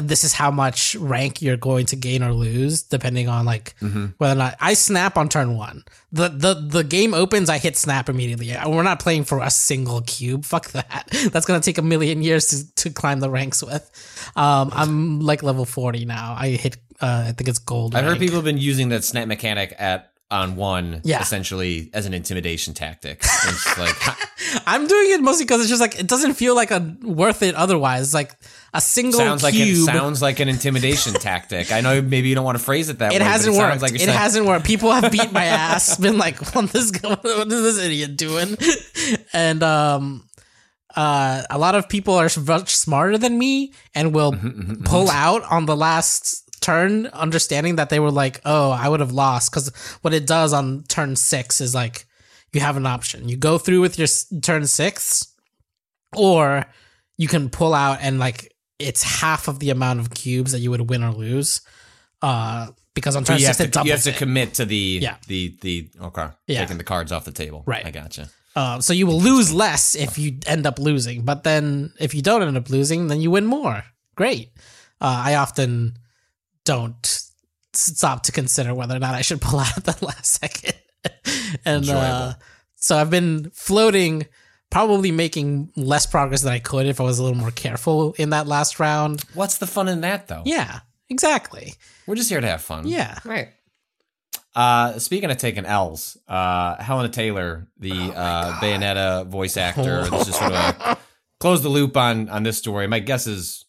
[0.00, 3.74] this is how much rank you're going to gain or lose depending on like
[4.18, 5.84] whether or not I snap on turn one.
[6.12, 8.54] The the the game opens, I hit snap immediately.
[8.66, 10.44] We're not playing for a single cube.
[10.54, 11.08] Fuck that.
[11.32, 13.90] That's gonna take a million years to, to climb the ranks with.
[14.36, 16.34] Um, I'm like level forty now.
[16.38, 16.76] I hit.
[17.00, 17.94] Uh, I think it's gold.
[17.94, 21.20] I've heard people have been using that snap mechanic at on one, Yeah.
[21.20, 23.18] essentially as an intimidation tactic.
[23.22, 23.94] It's like
[24.66, 27.54] I'm doing it mostly because it's just like it doesn't feel like a worth it
[27.54, 28.12] otherwise.
[28.14, 28.32] Like
[28.72, 29.84] a single sounds like it cube.
[29.86, 31.70] sounds like an intimidation tactic.
[31.70, 33.16] I know maybe you don't want to phrase it that way.
[33.16, 33.82] it but hasn't it worked.
[33.82, 34.64] Like it hasn't worked.
[34.66, 35.96] People have beat my ass.
[35.98, 38.56] Been like, what this what is this idiot doing?
[39.32, 40.24] And um,
[40.96, 45.42] uh, a lot of people are much smarter than me and will Mm-hmm, pull out
[45.50, 49.50] on the last turn, understanding that they were like, oh, I would have lost.
[49.50, 49.68] Because
[50.02, 52.06] what it does on turn six is like
[52.52, 53.28] you have an option.
[53.28, 55.26] You go through with your s- turn six,
[56.16, 56.64] or
[57.16, 60.70] you can pull out and like it's half of the amount of cubes that you
[60.70, 61.60] would win or lose.
[62.22, 64.16] Uh, because on turn have six it to you have to it.
[64.16, 65.16] commit to the Yeah.
[65.26, 66.60] the the okay Yeah.
[66.60, 67.62] taking the cards off the table.
[67.66, 67.84] Right.
[67.84, 68.28] I gotcha.
[68.56, 72.22] Uh, so you will lose less if you end up losing, but then if you
[72.22, 73.82] don't end up losing, then you win more.
[74.14, 74.52] Great.
[75.00, 75.98] Uh, I often
[76.64, 77.20] don't
[77.72, 80.74] stop to consider whether or not I should pull out at the last second,
[81.64, 82.34] and uh,
[82.76, 84.26] so I've been floating,
[84.70, 88.30] probably making less progress than I could if I was a little more careful in
[88.30, 89.22] that last round.
[89.34, 90.42] What's the fun in that though?
[90.44, 91.74] Yeah, exactly.
[92.06, 92.86] We're just here to have fun.
[92.86, 93.18] Yeah.
[93.24, 93.48] Right.
[94.54, 100.28] Uh, speaking of taking L's, uh, Hellena Taylor, the Oh uh, Bayonetta voice actor, this
[100.28, 100.98] is sort of a,
[101.40, 102.86] close the loop on on this story.
[102.86, 103.63] My guess is,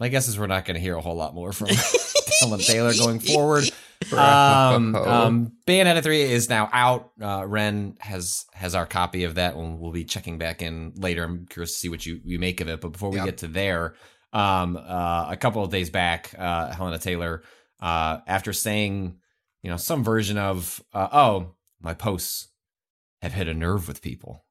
[0.00, 1.68] my guess is we're not going to hear a whole lot more from
[2.40, 3.64] Hellena Taylor going forward.
[4.12, 7.12] Um, um, Bayonetta three is now out.
[7.18, 11.24] Uh, Ren has has our copy of that, and we'll be checking back in later.
[11.24, 12.82] I'm curious to see what you you make of it.
[12.82, 13.24] But before we Yep.
[13.24, 13.94] get to there,
[14.34, 17.44] um, uh, a couple of days back, uh, Hellena Taylor,
[17.80, 19.16] uh, after saying,
[19.62, 22.48] you know, some version of, uh, oh, my posts
[23.22, 24.44] have hit a nerve with people.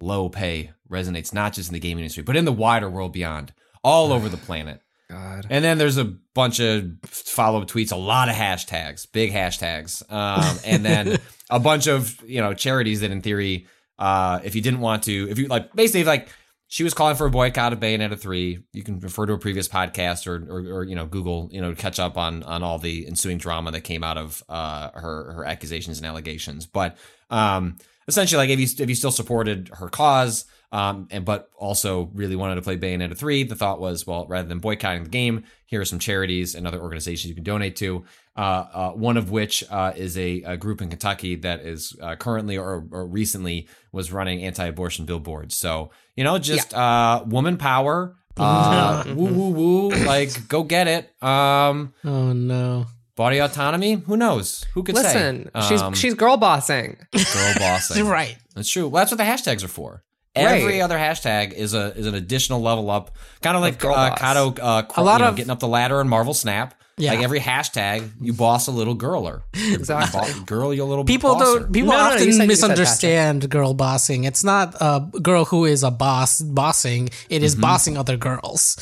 [0.00, 3.52] Low pay resonates not just in the gaming industry, but in the wider world beyond,
[3.82, 4.80] all over the planet.
[5.08, 5.46] God.
[5.50, 10.02] And then there's a bunch of follow up tweets, a lot of hashtags, big hashtags,
[10.12, 11.18] um, and then
[11.50, 13.66] a bunch of you know charities that, in theory,
[13.98, 16.28] uh, if you didn't want to, if you like, basically like
[16.70, 18.60] she was calling for a boycott of Bayonetta three.
[18.72, 21.74] You can refer to a previous podcast or, or or you know Google you know
[21.74, 25.44] catch up on on all the ensuing drama that came out of uh, her her
[25.44, 26.66] accusations and allegations.
[26.66, 26.96] But
[27.28, 32.10] um, essentially, like if you if you still supported her cause, Um, and but also
[32.14, 33.42] really wanted to play Bayonetta 3.
[33.42, 36.80] The thought was, well, rather than boycotting the game, here are some charities and other
[36.80, 38.04] organizations you can donate to.
[38.36, 38.40] Uh,
[38.72, 42.56] uh, one of which uh, is a, a group in Kentucky that is uh, currently
[42.56, 45.56] or, or recently was running anti-abortion billboards.
[45.56, 48.16] So you know, just uh, woman power.
[48.42, 49.88] Uh, woo woo woo!
[49.90, 51.10] Like, go get it.
[51.22, 52.86] Um, Oh no.
[53.14, 53.94] body autonomy.
[53.94, 54.64] Who knows?
[54.72, 55.60] Who could Listen, say?
[55.68, 56.96] she's Um, she's girl bossing.
[57.12, 58.06] girl bossing.
[58.06, 58.38] Right.
[58.54, 58.88] That's true.
[58.88, 60.04] Well, that's what the hashtags are for.
[60.36, 60.60] Right.
[60.62, 64.14] Every other hashtag is a is an additional level up, kind of like girl uh.
[64.14, 66.74] Cado, uh, A lot you know, of- getting up the ladder in Marvel Snap.
[66.96, 67.12] Yeah.
[67.14, 69.42] Like every hashtag, you boss a little girler.
[69.54, 70.20] Exactly.
[70.20, 71.60] Bo- girl, you little People bosser.
[71.60, 71.72] don't.
[71.72, 74.24] People No, no, no, often said- you said misunderstand girl bossing.
[74.24, 77.08] It's not a girl who is a boss bossing.
[77.30, 77.60] It is Mm-hmm.
[77.62, 78.76] bossing other girls.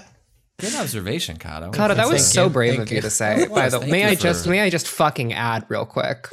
[0.61, 1.73] Good observation, Cado.
[1.73, 3.01] Cado, that was so brave of you you.
[3.01, 3.47] to say.
[3.47, 6.27] By the way, may I just may I just fucking add real quick?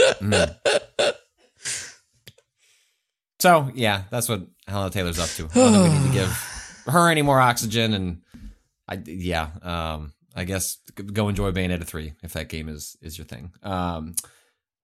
[3.41, 5.45] So yeah, that's what Helen Taylor's up to.
[5.45, 8.23] I don't think we need to give her any more oxygen, and
[8.89, 10.79] I yeah, um, I guess
[11.13, 13.53] go enjoy Bayonetta three if that game is is your thing.
[13.63, 14.15] Um,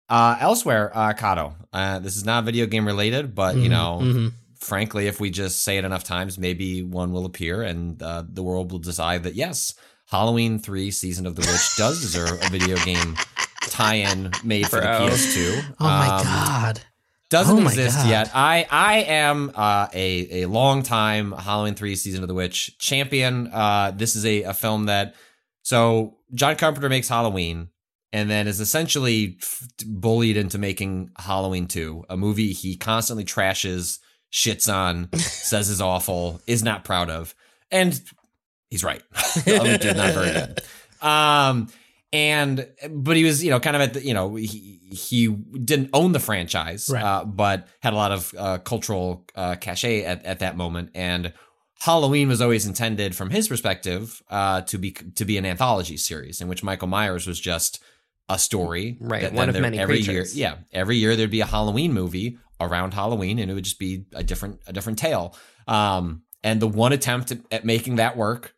[0.09, 5.07] uh, elsewhere, uh, Cado, uh, this is not video game related, but you know, frankly,
[5.07, 8.71] if we just say it enough times, maybe one will appear, and uh, the world
[8.71, 9.73] will decide that yes,
[10.09, 13.15] Halloween three season of the witch does deserve a video game
[13.63, 15.75] tie-in made for the PS2.
[15.79, 16.81] Oh my Um, god.
[17.29, 18.09] doesn't Oh my exist God.
[18.09, 18.31] yet.
[18.33, 23.47] I I am uh, a a long time Halloween three season of the witch champion.
[23.47, 25.15] Uh, this is a, a film that
[25.63, 27.69] so John Carpenter makes Halloween
[28.13, 33.99] and then is essentially f- bullied into making Halloween two, a movie he constantly trashes,
[34.31, 37.35] shits on, says is awful, is not proud of,
[37.71, 37.99] and
[38.69, 39.01] he's right.
[39.45, 40.61] Is not very good.
[41.01, 41.67] Um,
[42.13, 45.89] and but he was you know kind of at the you know he he didn't
[45.93, 47.01] own the franchise Right.
[47.03, 51.31] uh, but had a lot of uh, cultural uh, cachet at, at that moment and
[51.79, 56.41] Halloween was always intended from his perspective uh, to be to be an anthology series
[56.41, 57.81] in which Michael Myers was just
[58.29, 60.37] a story Right, that one of many every creatures.
[60.37, 63.79] year yeah every year there'd be a Halloween movie around Halloween and it would just
[63.79, 65.35] be a different a different tale
[65.67, 68.53] um, and the one attempt at, at making that work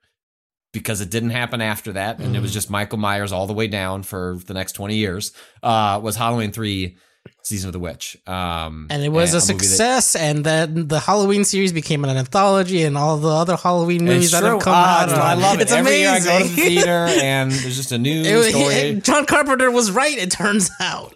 [0.73, 2.41] because it didn't happen after that, and it Mm.
[2.41, 5.31] was just Michael Myers all the way down for the next twenty years.
[5.61, 6.97] Uh, was Halloween three,
[7.41, 10.99] season of the witch, um, And it was a, movie that- success, and then the
[10.99, 15.03] Halloween series became an anthology, and all the other Halloween movies that have come Ah,
[15.03, 15.09] out.
[15.09, 15.63] I love it.
[15.63, 16.89] It's Every year I go to the theater,
[17.21, 19.01] and there's just a new It was- story.
[19.03, 20.17] John Carpenter was right.
[20.17, 21.15] It turns out.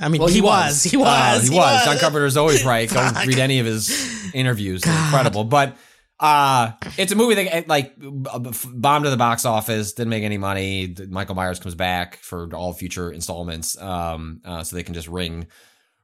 [0.00, 0.82] I mean, Well, he, was.
[0.84, 1.08] He was.
[1.08, 1.84] Uh, he, he was.
[1.84, 2.88] John Carpenter is always right.
[2.88, 5.44] Go read any of his interviews; incredible.
[5.44, 5.76] But
[6.20, 10.36] uh, it's a movie that eh, like bombed to the box office, didn't make any
[10.38, 10.94] money.
[11.08, 15.46] Michael Myers comes back for all future installments, um, uh, so they can just ring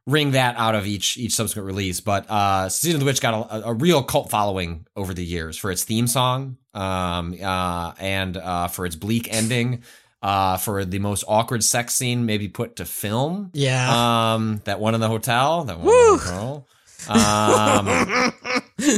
[0.07, 2.01] ring that out of each each subsequent release.
[2.01, 5.59] But uh, Season of the Witch got a, a real cult following over the years
[5.59, 9.83] for its theme song, um, uh, and uh, for its bleak ending.
[10.23, 13.51] Uh, for the most awkward sex scene, maybe put to film.
[13.53, 14.33] Yeah.
[14.35, 15.65] Um, that one in the hotel.
[15.65, 16.67] That one in the hotel.
[17.09, 18.33] Um,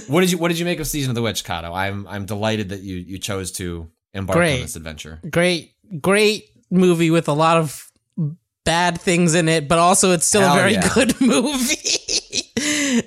[0.09, 1.73] what did you What did you make of Season of the Witch, Cado?
[1.75, 4.57] I'm I'm delighted that you you chose to embark Great.
[4.57, 5.21] on this adventure.
[5.31, 7.91] great, great movie with a lot of
[8.65, 10.93] bad things in it, but also it's still Hell a very yeah.
[10.93, 11.77] good movie.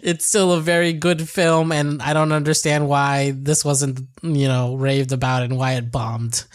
[0.03, 4.75] it's still a very good film, and I don't understand why this wasn't, you know,
[4.75, 6.45] raved about and why it bombed.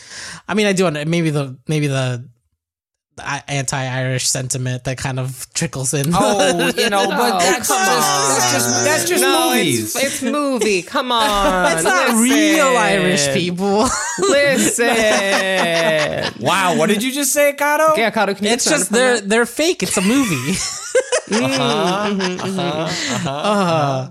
[0.48, 2.28] I mean, I do maybe the maybe the
[3.48, 6.06] anti-Irish sentiment that kind of trickles in.
[6.12, 8.52] Oh, you know, but that's, come just, that's on.
[8.52, 9.96] just that's just no, movies.
[9.96, 10.82] it's, it's movie.
[10.82, 12.22] Come on, it's not listen.
[12.22, 13.86] real Irish people.
[14.18, 14.86] Listen.
[16.40, 17.96] wow, what did you just say, Cado?
[17.96, 19.28] yeah, Cado, can you it's just they're that?
[19.28, 19.82] they're fake.
[19.82, 20.54] It's a movie.
[23.28, 24.10] Uh,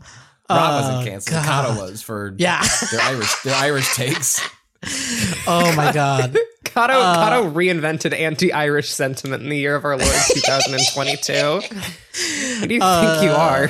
[0.49, 1.43] Rob wasn't uh, canceled.
[1.43, 1.65] God.
[1.77, 2.63] Cado was for Yeah.
[2.91, 4.39] their Irish their Irish takes.
[5.47, 6.35] oh my god.
[6.63, 10.01] Cado, uh, Cado reinvented anti-Irish sentiment in the year of our Lord
[10.33, 11.33] 2022.
[11.33, 13.69] Who do you think you are?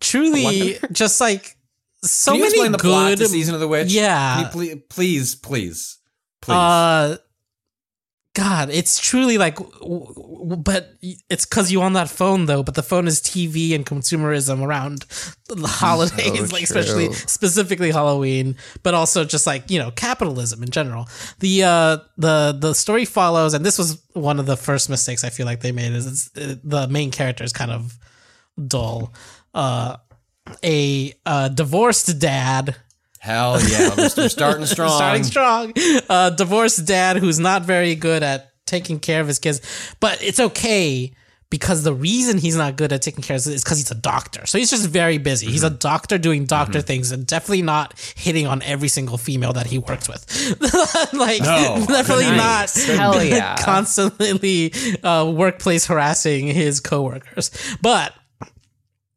[0.00, 1.56] Truly, just like
[2.02, 3.18] so Can you many explain the plot good.
[3.18, 3.92] to Season of the Witch?
[3.92, 4.50] Yeah.
[4.50, 5.98] Can you ple- please, please,
[6.40, 6.54] please.
[6.56, 7.16] Uh,
[8.34, 10.94] God, it's truly like, but
[11.28, 12.62] it's because you on that phone though.
[12.62, 15.04] But the phone is TV and consumerism around
[15.48, 17.14] the holidays, like especially true.
[17.14, 21.08] specifically Halloween, but also just like you know capitalism in general.
[21.40, 25.28] The uh the the story follows, and this was one of the first mistakes I
[25.28, 25.92] feel like they made.
[25.92, 27.98] Is it's, uh, the main character is kind of
[28.66, 29.12] dull.
[29.52, 29.98] Uh,
[30.64, 32.76] a uh, divorced dad
[33.22, 34.90] Hell yeah, we're, we're starting strong.
[34.96, 35.72] starting strong.
[36.08, 39.60] Uh, divorced dad who's not very good at taking care of his kids,
[40.00, 41.12] but it's okay
[41.48, 44.44] because the reason he's not good at taking care of is because he's a doctor.
[44.46, 45.46] So he's just very busy.
[45.46, 49.66] He's a doctor doing doctor things and definitely not hitting on every single female that
[49.66, 50.24] he works with.
[51.12, 51.84] like No.
[51.86, 52.88] definitely Nice.
[52.88, 53.54] not Hell yeah.
[53.56, 54.72] constantly
[55.04, 57.50] uh, workplace harassing his coworkers.
[57.82, 58.14] But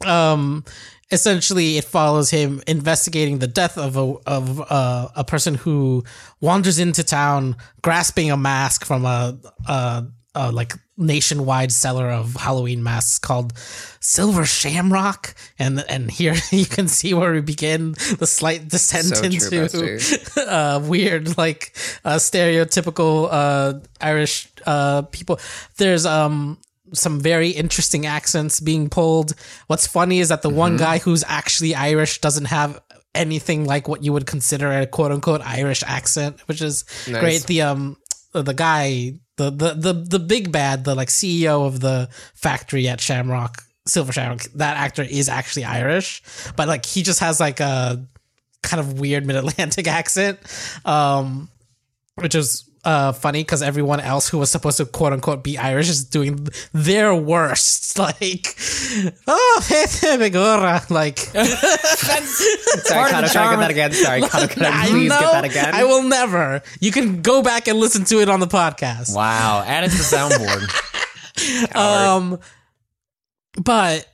[0.06, 0.64] um
[1.12, 6.04] essentially it follows him investigating the death of a of uh, a person who
[6.42, 9.38] wanders into town grasping a mask from a,
[9.68, 13.54] a, a like nationwide seller of Halloween masks called
[14.00, 15.36] Silver Shamrock.
[15.60, 19.70] And and here you can see where we begin the slight descent So into
[20.50, 25.40] uh, weird like uh, stereotypical uh, Irish uh, people.
[25.78, 26.58] There's um
[26.94, 29.34] some very interesting accents being pulled.
[29.68, 32.80] What's funny is that the one guy who's actually Irish doesn't have
[33.14, 37.20] anything like what you would consider a quote unquote Irish accent, which is Nice.
[37.20, 37.44] great.
[37.44, 37.98] The um
[38.34, 43.00] the guy the, the the the big bad, the like CEO of the factory at
[43.02, 46.22] Shamrock, Silver Shamrock, that actor is actually Irish,
[46.56, 48.06] but like he just has like a
[48.64, 50.40] kind of weird mid Atlantic accent.
[50.86, 51.50] Um
[52.16, 55.90] which is uh, funny because everyone else who was supposed to quote unquote be Irish
[55.90, 57.84] is doing their worst.
[57.98, 58.58] Like,
[59.26, 60.90] oh, Begora.
[60.90, 63.94] Like, Sorry, Cado, can I get that again?
[63.94, 65.74] Sorry, Cado, can I I please know, get that again?
[65.74, 66.62] I will never.
[66.82, 69.16] You can go back and listen to it on the podcast.
[69.16, 71.74] Wow, add it to the soundboard.
[71.74, 72.40] Um,
[73.64, 74.06] but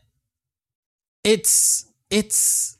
[1.23, 2.77] it's it's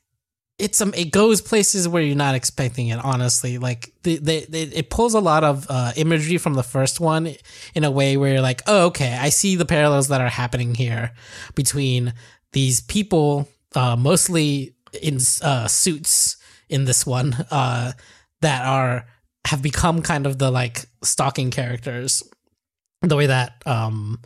[0.62, 3.00] it's um it goes places where you're not expecting it.
[3.04, 7.00] Honestly, like the, the, the it pulls a lot of uh, imagery from the first
[7.00, 7.34] one
[7.74, 10.76] in a way where you're like, oh, okay, I see the parallels that are happening
[10.76, 11.12] here
[11.56, 12.13] between
[12.54, 16.38] these people, uh, mostly in uh, suits
[16.69, 17.93] in this one, uh,
[18.41, 19.08] that are
[19.45, 22.21] have become kind of the like stalking characters,
[23.02, 24.19] the way that um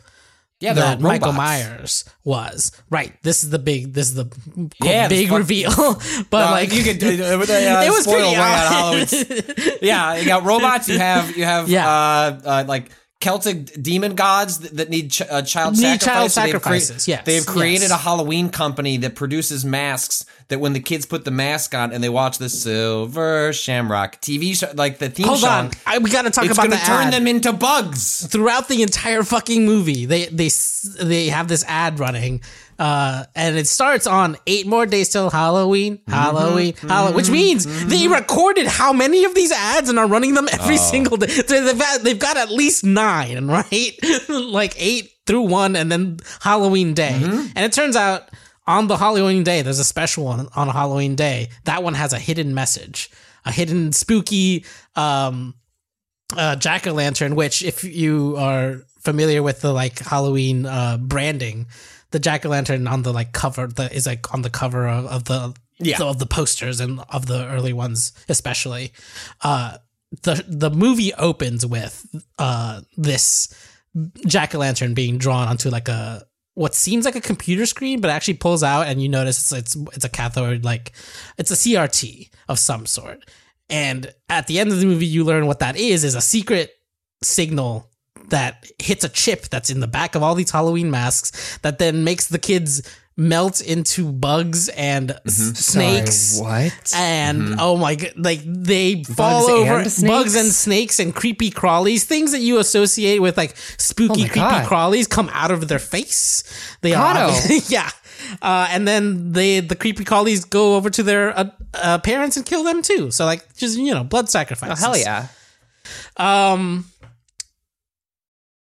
[0.58, 1.32] Yeah, that Michael.
[1.32, 2.72] Myers was.
[2.88, 3.12] Right.
[3.22, 3.92] This is the big.
[3.92, 5.70] This is the quote, Yeah, big fuck- reveal.
[6.30, 9.78] but No, like you could uh, uh, uh, it was pretty obvious.
[9.82, 10.88] Yeah, you got robots.
[10.88, 11.86] You have you have Yeah.
[11.88, 12.90] uh, uh, like
[13.26, 16.04] Celtic demon gods that, that need ch- uh, child Need sacrifice.
[16.04, 17.90] child So they've sacrifices, yes, they've created yes.
[17.90, 20.24] a Halloween company that produces masks.
[20.48, 24.56] That when the kids put the mask on and they watch the Silver Shamrock TV
[24.56, 26.70] show, like the theme Hold song, on, I, we got to talk it's about going
[26.70, 27.12] the to turn ad.
[27.12, 28.24] them into bugs.
[28.28, 30.06] throughout the entire fucking movie.
[30.06, 30.48] They they
[31.02, 32.42] they have this ad running,
[32.78, 36.12] uh, and it starts on eight more days till Halloween, Mm-hmm.
[36.12, 40.48] Halloween, Halloween, which means they recorded how many of these ads and are running them
[40.52, 40.90] every Oh.
[40.90, 41.28] single day.
[41.28, 43.92] So they've got, they've got at least nine, right?
[44.28, 47.18] like eight through one, and then Halloween day.
[47.20, 47.46] Mm-hmm.
[47.56, 48.28] And it turns out
[48.66, 51.48] on the Halloween day, there's a special one on Halloween day.
[51.64, 53.10] That one has a hidden message,
[53.44, 54.64] a hidden spooky.
[54.96, 55.54] Um,
[56.36, 61.66] uh, jack o' lantern, which if you are familiar with the like Halloween uh, branding,
[62.16, 65.04] the jack o' lantern on the like cover the is like on the cover of,
[65.16, 65.40] of the
[65.78, 66.02] Yeah.
[66.02, 68.92] of the posters and of the early ones especially.
[69.50, 69.70] Uh,
[70.22, 71.94] the the movie opens with
[72.38, 73.26] uh, this
[74.26, 76.24] jack o' lantern being drawn onto like a
[76.54, 79.76] what seems like a computer screen, but actually pulls out and you notice it's it's,
[79.96, 80.92] it's a cathode like
[81.38, 83.18] it's a CRT of some sort.
[83.68, 84.00] And
[84.30, 86.70] at the end of the movie, you learn what that is is a secret
[87.22, 87.90] signal
[88.28, 92.04] that hits a chip that's in the back of all these Halloween masks that then
[92.04, 92.82] makes the kids
[93.18, 96.38] melt into bugs and s- snakes.
[96.38, 96.92] what?
[96.94, 102.02] And oh my god, like they fall over and bugs and snakes and creepy crawlies,
[102.02, 104.66] things that you associate with like spooky, Oh creepy God.
[104.66, 106.42] crawlies come out of their face.
[106.82, 107.30] They Cado.
[107.30, 107.90] are, yeah.
[108.42, 112.44] Uh, and then they, the creepy crawlies go over to their uh, uh, parents and
[112.44, 113.10] kill them too.
[113.10, 114.84] So like, just you know, blood Oh, sacrifices.
[114.84, 115.28] hell yeah.
[116.16, 116.86] Um,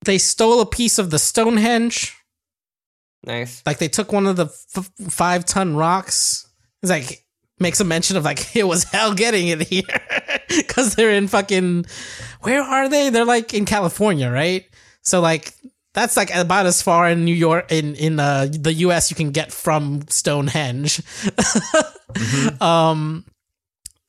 [0.05, 2.15] they stole a piece of the Stonehenge.
[3.23, 3.61] Nice.
[3.65, 6.47] Like they took one of the f- five ton rocks.
[6.81, 7.25] It's like
[7.59, 9.83] makes a mention of like it was hell getting it here
[10.47, 11.85] because they're in fucking
[12.41, 13.09] where are they?
[13.09, 14.65] They're like in California, right?
[15.03, 15.53] So like
[15.93, 19.11] that's like about as far in New York in in uh, the U.S.
[19.11, 21.01] you can get from Stonehenge.
[22.59, 23.25] Um,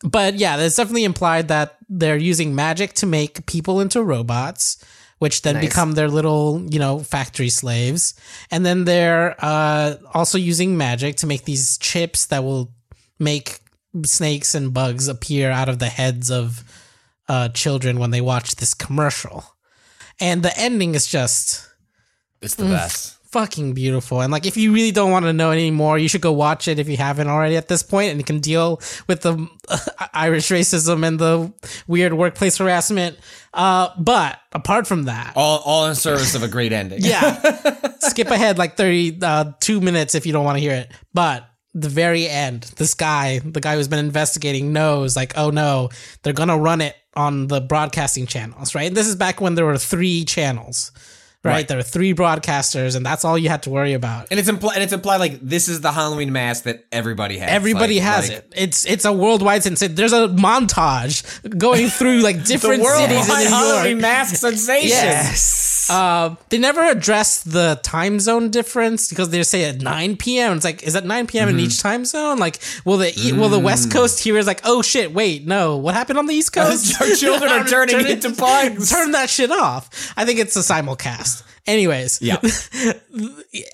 [0.03, 4.85] but yeah, it's definitely implied that they're using magic to make people into robots,
[5.23, 5.67] which then Nice.
[5.69, 8.15] become their little, you know, factory slaves.
[8.51, 12.73] And then they're uh, also using magic to make these chips that will
[13.21, 13.61] make
[14.05, 16.65] snakes and bugs appear out of the heads of
[17.29, 19.45] uh, children when they watch this commercial.
[20.19, 21.69] And the ending is just
[22.41, 23.17] It's the best.
[23.33, 24.21] Fucking beautiful.
[24.21, 26.79] And like, if you really don't want to know anymore, you should go watch it
[26.79, 29.79] if you haven't already at this point, and you can deal with the uh,
[30.15, 31.53] Irish racism and the
[31.87, 33.19] weird workplace harassment.
[33.55, 37.01] Uh, but apart from that, All, all in service of a great ending.
[37.03, 37.41] yeah,
[37.99, 40.93] skip ahead like thirty uh, two minutes if you don't want to hear it.
[41.13, 45.89] But the very end, this guy, the guy who's been investigating, knows like, oh no,
[46.23, 48.93] they're gonna run it on the broadcasting channels, right?
[48.95, 50.93] This is back when there were three channels.
[51.45, 51.53] Right?
[51.53, 51.69] Right.
[51.69, 54.29] there are three broadcasters, and that's all you had to worry about.
[54.31, 54.75] And it's implied.
[54.75, 57.51] And it's implied like this is the Halloween mask that everybody has.
[57.51, 58.53] Everybody Like- has like, it.
[58.55, 59.97] It's it's a worldwide sensation.
[59.97, 63.49] There's a montage going through like different cities in New York.
[63.49, 64.89] Halloween mask sensation.
[64.89, 65.82] Yes.
[65.91, 70.57] Uh, they never address the time zone difference because they say at 9 p.m.
[70.57, 71.49] It's like, is that 9 p.m.
[71.49, 71.65] in Mm-hmm.
[71.65, 72.39] each time zone?
[72.39, 73.93] Like, will the e- will the West Mm.
[73.93, 77.01] Coast here is like, oh shit, wait, no, what happened on the East Coast?
[77.01, 78.91] Our children are turning Turn into bugs.
[78.91, 80.13] Turn that shit off.
[80.17, 81.43] I think it's a simulcast.
[81.67, 82.39] Anyways, Yeah.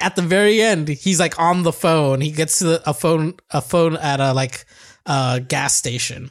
[0.00, 2.20] at the very end, he's like on the phone.
[2.20, 4.66] He gets to a phone a phone at a like
[5.06, 6.30] uh gas station.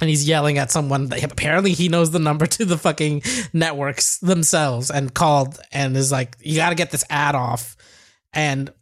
[0.00, 1.06] And he's yelling at someone.
[1.08, 3.22] that- Apparently, he knows the number to the fucking
[3.52, 7.76] networks themselves and called and is like, "You got to get this ad off."
[8.32, 8.72] And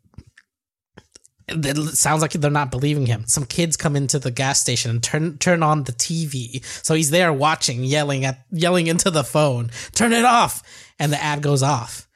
[1.49, 3.25] it sounds like they're not believing him.
[3.27, 6.61] Some kids come into the gas station and turn turn on the TV.
[6.85, 10.63] So he's there watching, yelling at yelling into the phone, "Turn it off!"
[10.99, 12.09] And the ad goes off.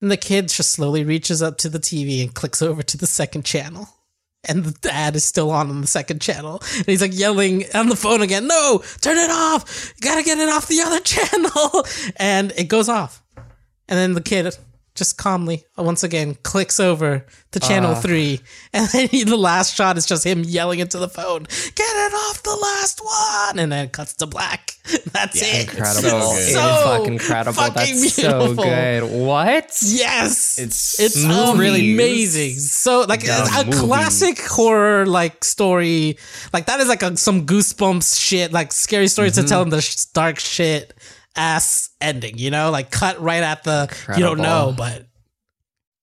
[0.00, 3.06] And the kid just slowly reaches up to the TV and clicks over to the
[3.06, 3.88] second channel.
[4.44, 6.60] And the ad is still on on the second channel.
[6.76, 9.94] And he's like yelling on the phone again, No, turn it off.
[9.96, 11.84] You gotta get it off the other channel.
[12.16, 13.22] And it goes off.
[13.36, 14.56] And then the kid
[14.94, 18.40] just calmly, once again, clicks over to channel three.
[18.74, 22.14] And then he, the last shot is just him yelling into the phone, Get it
[22.14, 23.58] off the last one.
[23.58, 24.76] And then it cuts to black.
[25.12, 25.68] That's it.
[25.68, 26.02] incredible.
[26.02, 26.36] so good.
[26.36, 27.52] It is So fucking incredible.
[27.62, 29.02] fucking That's so good.
[29.26, 29.78] What?
[29.82, 31.58] Yes, It's it's smooth.
[31.58, 32.54] really amazing.
[32.58, 33.76] So like a movie.
[33.78, 36.16] classic horror like story.
[36.52, 38.52] Like that is like a, some goosebumps shit.
[38.52, 39.42] Like scary stories Mm-hmm.
[39.42, 40.94] to tell in the sh- dark shit
[41.36, 42.38] ass ending.
[42.38, 45.06] You know, like cut right at the you don't know, but.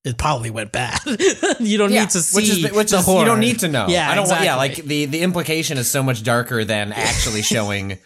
[0.02, 0.98] It probably went bad.
[1.60, 3.18] you don't Yeah, need to see which is which the is horror.
[3.20, 3.86] you don't need to know.
[3.86, 4.26] Yeah, I don't.
[4.30, 7.98] want Yeah, like the the implication is so much darker than actually showing.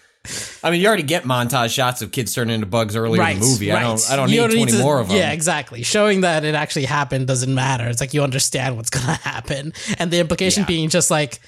[0.64, 3.46] I mean, you already get montage shots of kids turning into bugs earlier in the
[3.46, 3.70] movie.
[3.70, 4.10] I don't.
[4.10, 5.16] I don't You need twenty to- more of them.
[5.18, 5.84] Yeah, exactly.
[5.84, 7.86] Showing that it actually happened doesn't matter.
[7.88, 10.66] It's like you understand what's gonna happen, and the implication Yeah.
[10.66, 11.38] being just like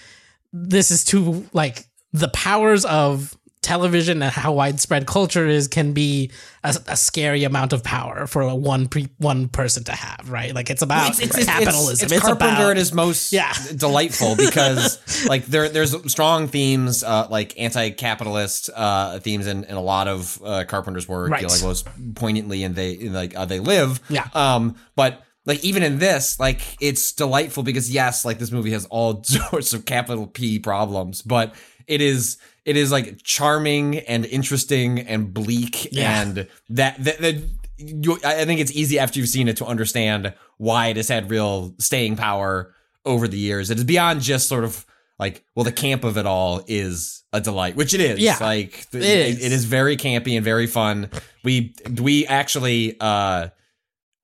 [0.52, 3.36] this is too like the powers of
[3.66, 6.30] television and how widespread culture is can be
[6.62, 10.30] a, a scary amount of power for one pre, one person to have.
[10.30, 10.54] Right?
[10.54, 12.06] Like it's about It's, it's, it's, capitalism.
[12.06, 13.52] It's, It's, Carpenter about at his most Yeah.
[13.74, 19.82] delightful because like there there's strong themes uh, like anti-capitalist uh, themes in, in a
[19.82, 21.30] lot of uh, Carpenter's work.
[21.32, 21.42] Right.
[21.42, 24.00] You know, like most poignantly in they in like uh, they live.
[24.08, 24.28] Yeah.
[24.32, 28.86] Um, but like even in this, like it's delightful because yes, like this movie has
[28.86, 31.54] all sorts of capital P problems, but
[31.86, 36.20] it is it is like charming and interesting and bleak Yeah.
[36.22, 37.36] and that that, that
[37.78, 41.30] you, I think it's easy after you've seen it to understand why it has had
[41.30, 43.70] real staying power over the years.
[43.70, 44.84] It is beyond just sort of
[45.18, 48.18] like, well, the camp of it all is a delight, which it is.
[48.18, 49.44] Yeah, like th- it is.
[49.44, 51.08] it is very campy and very fun.
[51.44, 53.48] We we actually uh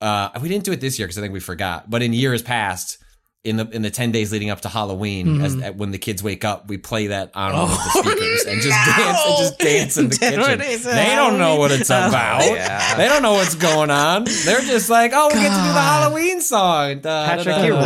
[0.01, 2.41] uh we didn't do it this year because I think we forgot, but in years
[2.41, 2.97] past.
[3.43, 5.77] In the in the ten days leading up to Halloween, Mm-hmm.
[5.77, 8.61] when the kids wake up, we play that on one of Oh, the speakers and
[8.61, 10.59] just dance and just dance in the kitchen.
[10.95, 12.09] They don't know what it's Halloween.
[12.13, 12.45] about.
[12.55, 12.95] Yeah.
[12.95, 14.23] They don't know what's going on.
[14.45, 17.01] They're just like, oh, we get to do the Halloween song.
[17.01, 17.81] Da, da, Patrick, da, you rule.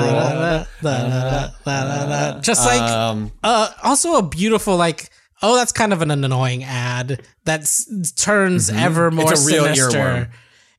[2.41, 5.10] Just like Um, uh, also a beautiful like
[5.41, 9.34] oh that's kind of an annoying ad that s- turns ever more Mm-hmm.
[9.34, 10.28] It's a real sinister earworm.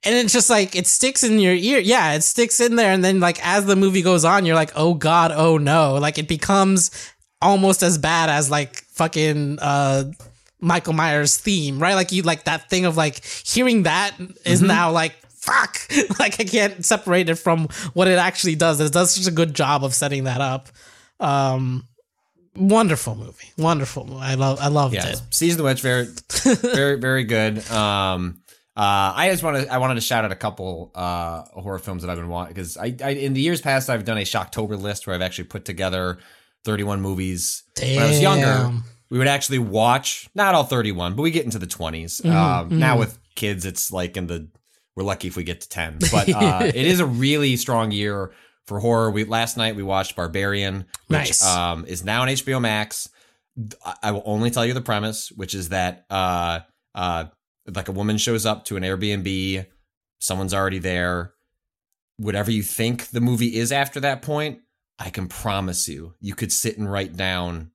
[0.05, 1.79] And it's just like it sticks in your ear.
[1.81, 2.93] Yeah it sticks in there.
[2.93, 5.95] And then like as the movie goes on you're like oh god oh no.
[5.95, 6.91] Like it becomes
[7.43, 10.05] almost as bad as like fucking uh
[10.61, 11.95] michael myers theme right?
[11.95, 14.13] Like you like that thing of like hearing that
[14.45, 14.69] is Mm-hmm.
[14.69, 15.79] now like fuck.
[16.19, 18.81] Like i can't separate it from what it actually does.
[18.81, 20.69] It does such a good job of setting that up.
[21.21, 21.85] Um
[22.57, 23.51] wonderful movie.
[23.57, 25.23] Wonderful i love i loved yeah, it.
[25.31, 26.07] Season of the witch, very,
[26.75, 27.69] very, very good.
[27.71, 28.41] Um,
[28.79, 32.11] uh, I just wanted, I wanted to shout out a couple uh horror films that
[32.11, 35.07] I've been watching because I, I, in the years past, I've done a Shocktober list
[35.07, 36.18] where I've actually put together
[36.64, 37.64] 31 movies.
[37.81, 38.72] When I was younger,
[39.11, 42.22] we would actually watch not all 31, but we get into the 20s.
[42.22, 42.31] Mm-hmm,
[42.72, 44.49] um, Now with kids, it's like in the
[44.95, 45.99] we're lucky if we get to 10.
[46.12, 48.33] But uh, it is a really strong year
[48.66, 49.11] for horror.
[49.11, 51.45] We last night we watched Barbarian, which Nice.
[51.47, 53.09] um, is now on HBO Max.
[53.85, 56.61] I- I will only tell you the premise, which is that uh,
[56.95, 57.24] uh,
[57.75, 59.66] like a woman shows up to an Airbnb,
[60.19, 61.33] someone's already there.
[62.16, 64.59] whatever you think the movie is after that point,
[64.99, 67.71] I can promise you, you could sit and write down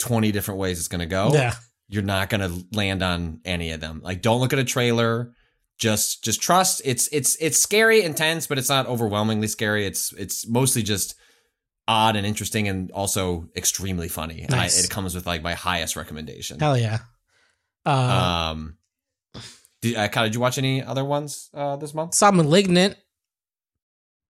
[0.00, 1.30] 20 different ways it's going to go.
[1.32, 1.54] Yeah.
[1.88, 4.00] You're not going to land on any of them.
[4.02, 5.32] Like don't look at a trailer.
[5.78, 6.82] Just just trust.
[6.84, 9.86] It's it's it's scary, intense, but it's not overwhelmingly scary.
[9.86, 11.14] It's it's mostly just
[11.86, 14.40] odd and interesting and also extremely funny.
[14.42, 14.82] And I, Nice.
[14.84, 16.58] it comes with like my highest recommendation.
[16.60, 16.98] Hell yeah.
[17.84, 18.78] Uh, Um
[19.86, 22.14] did, uh, Kyle, did you watch any other ones uh, this month?
[22.14, 22.96] saw Malignant.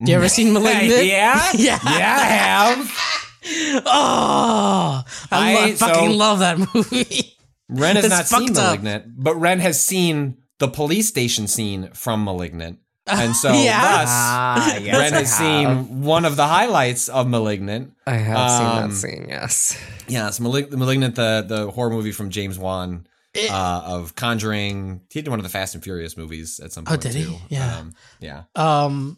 [0.01, 1.05] You ever seen Malignant?
[1.07, 1.79] yeah, Yeah.
[1.85, 3.11] yeah, I have.
[3.87, 7.37] Oh, I, I- lo- fucking so- love that movie.
[7.69, 8.65] Ren has not seen fucked up.
[8.81, 12.79] Malignant, but Ren has seen the police station scene from Malignant.
[13.07, 13.83] And so Yeah.
[13.83, 15.39] thus Ah, yes, Ren I has have.
[15.87, 17.93] seen one of the highlights of Malignant.
[18.07, 19.27] I have seen Um, that scene.
[19.29, 19.77] Yes.
[20.09, 25.01] Yes, Malig- Malignant, the the horror movie from James Wan uh, of Conjuring.
[25.11, 27.01] He did one of the Fast and Furious movies at some point.
[27.05, 27.15] Oh, point.
[27.15, 27.39] did he?
[27.49, 27.77] Yeah.
[27.79, 28.43] um, yeah.
[28.57, 29.17] Um,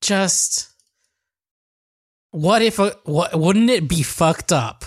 [0.00, 0.68] just
[2.30, 4.84] what if a what wouldn't it be fucked up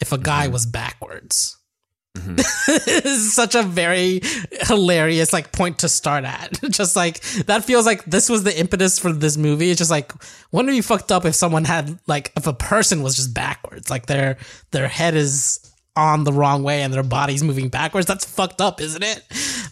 [0.00, 0.52] if a guy Mm-hmm.
[0.52, 1.56] was backwards?
[2.16, 4.20] this is such a very
[4.62, 6.58] hilarious like point to start at.
[6.70, 9.70] just like that feels like this was the impetus for this movie.
[9.70, 10.12] It's just like
[10.50, 13.90] wouldn't it be fucked up if someone had like if a person was just backwards,
[13.90, 14.38] like their
[14.72, 15.69] their head is
[16.00, 18.06] on the wrong way and their body's moving backwards.
[18.06, 19.22] That's fucked up, isn't it?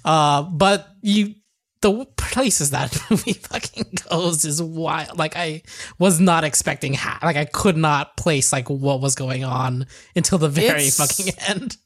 [0.04, 1.34] Uh, but you
[1.80, 5.16] the places that movie fucking goes is wild.
[5.16, 5.62] Like I
[5.98, 10.38] was not expecting ha- like I could not place like what was going on until
[10.38, 11.76] the very It's- fucking end.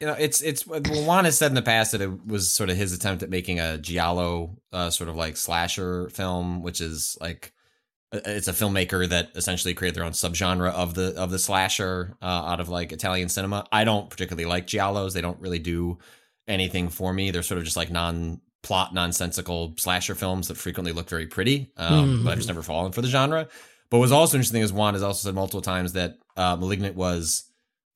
[0.00, 2.70] You know, it's it's well, Wan has said in the past that it was sort
[2.70, 7.16] of his attempt at making a giallo uh, sort of like slasher film, which is
[7.20, 7.52] like
[8.12, 12.26] it's a filmmaker that essentially created their own subgenre of the of the slasher uh,
[12.26, 13.66] out of like Italian cinema.
[13.72, 15.98] I don't particularly like giallos; they don't really do
[16.46, 17.30] anything for me.
[17.30, 21.72] They're sort of just like non plot nonsensical slasher films that frequently look very pretty,
[21.76, 23.48] um, but I've just never fallen for the genre.
[23.90, 27.44] But what's also interesting is Wan has also said multiple times that uh, *Malignant* was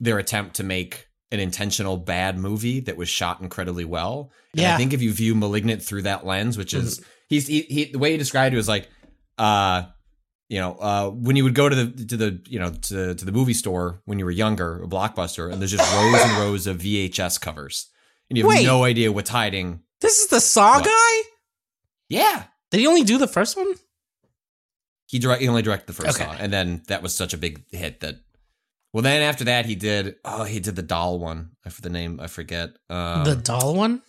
[0.01, 4.31] their attempt to make an intentional bad movie that was shot incredibly well.
[4.53, 4.75] And Yeah.
[4.75, 7.99] I think if you view *Malignant* through that lens, which is he's he, he the
[7.99, 8.89] way he described it was like,
[9.39, 9.85] uh,
[10.49, 13.25] you know, uh, when you would go to the to the you know to to
[13.25, 16.67] the movie store when you were younger, a blockbuster, and there's just rows and rows
[16.67, 17.89] of VHS covers,
[18.31, 18.65] and you have Wait.
[18.67, 19.81] no idea what's hiding.
[20.01, 20.85] This is the Saw What?
[20.85, 21.29] guy?
[22.09, 23.75] Yeah, Did he only do the first one?
[25.09, 26.25] he direct he only directed the first Okay.
[26.31, 28.17] Saw, and then that was such a big hit that.
[28.93, 30.17] Well, then after that, he did.
[30.25, 31.51] Oh, he did the doll one.
[31.65, 32.71] I for the name I forget.
[32.89, 34.03] Um, the doll one?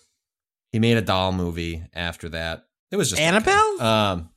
[0.71, 2.65] he made a doll movie after that.
[2.91, 3.27] It was just okay.
[3.27, 3.81] Annabelle?
[3.81, 4.29] Um,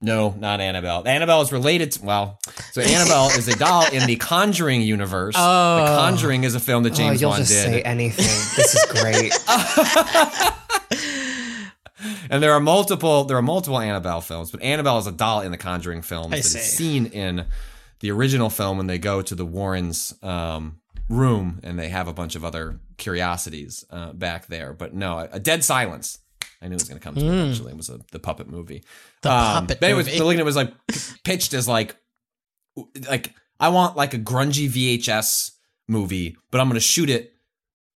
[0.00, 1.06] no, not Annabelle.
[1.06, 2.38] Annabelle is related to well,
[2.72, 5.34] so Annabelle is a doll in the Conjuring universe.
[5.36, 5.76] Oh.
[5.78, 8.24] The Conjuring is a film that James Oh, James you'll Wan just say did, anything.
[8.56, 9.32] This is great.
[12.30, 15.50] and there are multiple there are multiple Annabelle films, but Annabelle is a doll in
[15.50, 16.60] the Conjuring films I that is see.
[16.60, 17.46] seen in
[18.00, 20.78] the original film when they go to the Warrens' um,
[21.08, 24.72] room and they have a bunch of other curiosities uh, back there.
[24.72, 26.18] But no, a, a dead silence.
[26.60, 27.34] I knew it was going to come to it hmm.
[27.34, 27.72] eventually.
[27.72, 28.82] It was a, the puppet movie.
[29.22, 30.18] The um, puppet but anyways, movie.
[30.18, 30.72] Malignant was like
[31.24, 31.96] pitched as like,
[33.08, 35.52] like I want like a grungy VHS
[35.86, 37.34] movie, but I'm going to shoot it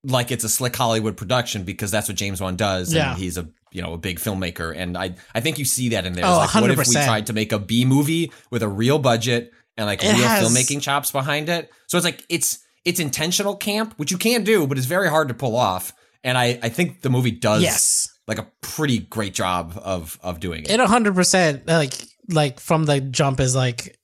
[0.04, 2.94] like it's a slick Hollywood production because that's what James Wan does.
[2.94, 3.12] Yeah.
[3.12, 6.06] And he's a you know a big filmmaker, and I I think you see that
[6.06, 6.26] in there.
[6.26, 9.00] Oh, It's like, what if we tried to make a B movie with a real
[9.00, 11.72] budget and like It real has- filmmaking chops behind it?
[11.88, 15.28] So it's like it's it's intentional camp, which you can do, but it's very hard
[15.28, 15.94] to pull off.
[16.24, 18.10] And I I think the movie does Yes.
[18.32, 20.72] Like a pretty great job of of doing it.
[20.72, 21.94] It hundred percent like
[22.30, 23.98] like from the jump is like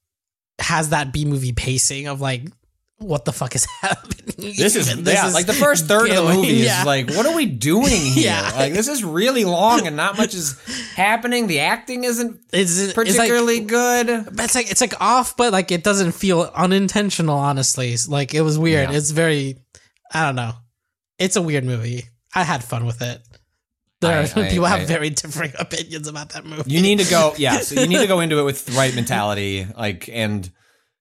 [0.59, 2.43] has that B movie pacing of like
[2.99, 4.33] what the fuck is happening?
[4.37, 6.81] This is This yeah, is like the first third of the movie yeah.
[6.81, 8.25] is like, what are we doing here?
[8.25, 8.51] Yeah.
[8.55, 10.59] Like this is really long and not much is
[10.95, 11.47] happening.
[11.47, 14.09] The acting isn't it's, it's particularly like, good.
[14.39, 17.37] It's like it's like off, but like it doesn't feel unintentional.
[17.37, 18.89] Honestly, Like it was weird.
[18.89, 18.97] Yeah.
[18.97, 19.57] It's very,
[20.11, 20.53] I don't know.
[21.19, 22.05] It's a weird movie.
[22.33, 23.21] I had fun with it.
[24.01, 26.69] There I- are I- people have I- very differing opinions about that movie.
[26.71, 27.59] You need to go, yeah.
[27.59, 30.49] So you need to go into it with the right mentality, like, and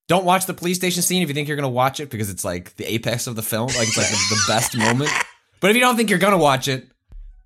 [0.08, 2.44] don't watch the police station scene if you think you're gonna watch it because it's
[2.44, 5.10] like the apex of the film, like it's like the, the best moment.
[5.58, 6.86] But if you don't think you're gonna watch it,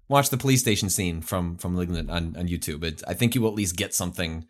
[0.09, 2.83] watch the police station scene from from *Malignant* on, on YouTube.
[2.83, 4.47] It, I think you will at least get something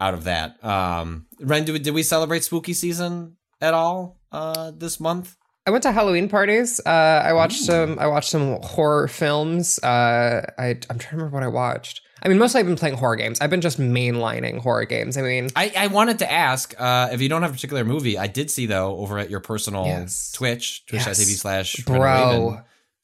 [0.00, 0.62] out of that.
[0.64, 5.36] Um, Ren, did we, did we celebrate spooky season at all uh, this month?
[5.66, 6.80] I went to Halloween parties.
[6.86, 6.88] Uh,
[7.24, 7.98] I watched some.
[7.98, 9.78] I watched some horror films.
[9.82, 12.02] Uh, I, I'm trying to remember what I watched.
[12.22, 13.40] I mean, mostly I've been playing horror games.
[13.40, 15.16] I've been just mainlining horror games.
[15.16, 18.16] I mean, I, I wanted to ask uh, if you don't have a particular movie.
[18.16, 20.32] I did see though over at your personal Yes.
[20.32, 21.40] Twitch, twitch.tv Yes.
[21.40, 22.60] slash Bro.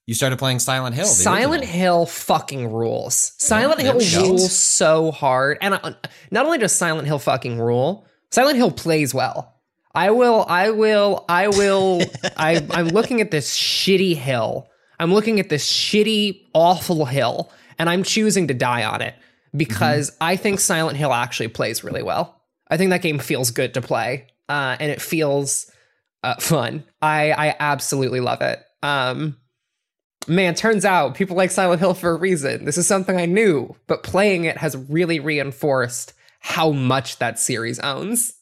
[0.07, 1.05] You started playing Silent Hill.
[1.07, 1.65] Silent.
[1.65, 3.33] Hill fucking rules.
[3.39, 5.93] Silent there Hill rules so hard, and uh,
[6.33, 9.52] not only does Silent Hill fucking rule, Silent Hill plays well.
[9.95, 12.01] I will, I will, I will.
[12.37, 14.69] I, I'm looking at this shitty hill.
[14.99, 19.15] I'm looking at this shitty, awful hill, and I'm choosing to die on it
[19.55, 22.41] because I think Silent Hill actually plays really well.
[22.69, 25.71] I think that game feels good to play, uh, and it feels
[26.23, 26.85] uh, fun.
[27.03, 28.61] I, I absolutely love it.
[28.83, 29.37] Um,
[30.27, 32.65] man, turns out people like Silent Hill for a reason.
[32.65, 37.79] This is something I knew, but playing it has really reinforced how much that series
[37.81, 38.33] owns.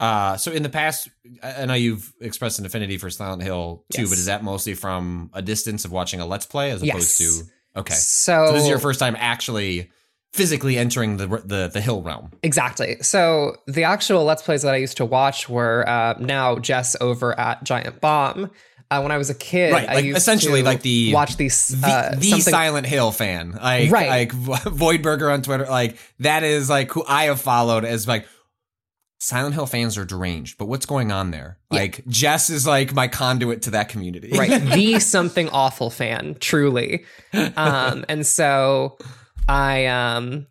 [0.00, 1.08] Uh, so in the past,
[1.42, 4.10] I know you've expressed an affinity for Silent Hill too, Yes.
[4.10, 7.38] but is that mostly from a distance of watching a Let's Play as opposed Yes.
[7.74, 7.94] to okay?
[7.94, 9.90] So, So this is your first time actually
[10.32, 12.32] physically entering the the the hill realm.
[12.42, 12.96] Exactly.
[13.02, 17.38] So the actual Let's Plays that I used to watch were uh, now Jess over
[17.38, 18.50] at Giant Bomb.
[18.90, 21.68] Uh, when I was a kid, Right, I like, essentially to like the- watch these
[21.68, 24.08] The, uh, the something- Silent Hill fan, like Right.
[24.08, 28.26] like Voidburger on Twitter, like that is like who I have followed as like
[29.24, 31.56] Silent Hill fans are deranged, but what's going on there?
[31.70, 34.60] Like Jess is like my conduit to that community, right.
[34.74, 37.06] The something awful fan truly.
[37.32, 38.98] Um and so
[39.48, 40.46] i um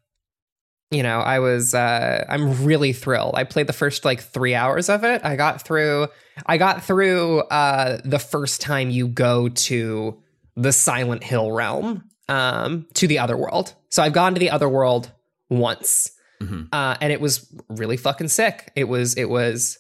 [0.90, 3.36] you know i was uh i'm really thrilled.
[3.36, 5.24] I played the first like three hours of it.
[5.24, 6.08] I got through
[6.48, 10.20] i got through uh the first time you go to
[10.56, 13.76] the silent hill realm um to the other world.
[13.90, 15.12] So i've gone to the other world
[15.52, 16.10] once
[16.44, 16.68] Mhm.
[16.72, 19.78] uh and it was really fucking sick it was it was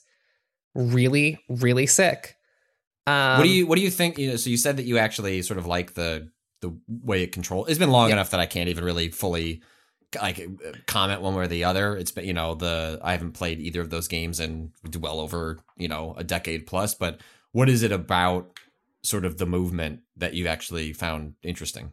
[0.75, 2.35] really really sick
[3.05, 4.17] um, what do you what do you think?
[4.17, 6.29] You know, so you said that you actually sort of like the
[6.61, 7.67] the way it controls.
[7.69, 9.61] It's been long enough that I can't even really fully
[10.21, 10.47] like
[10.85, 11.97] comment one way or the other.
[11.97, 15.59] It's been you know the I haven't played either of those games in well over
[15.75, 16.95] you know a decade plus.
[16.95, 17.19] But
[17.51, 18.57] what is it about
[19.01, 21.91] sort of the movement that you actually found interesting?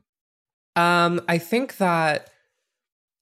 [0.77, 2.31] Um, I think that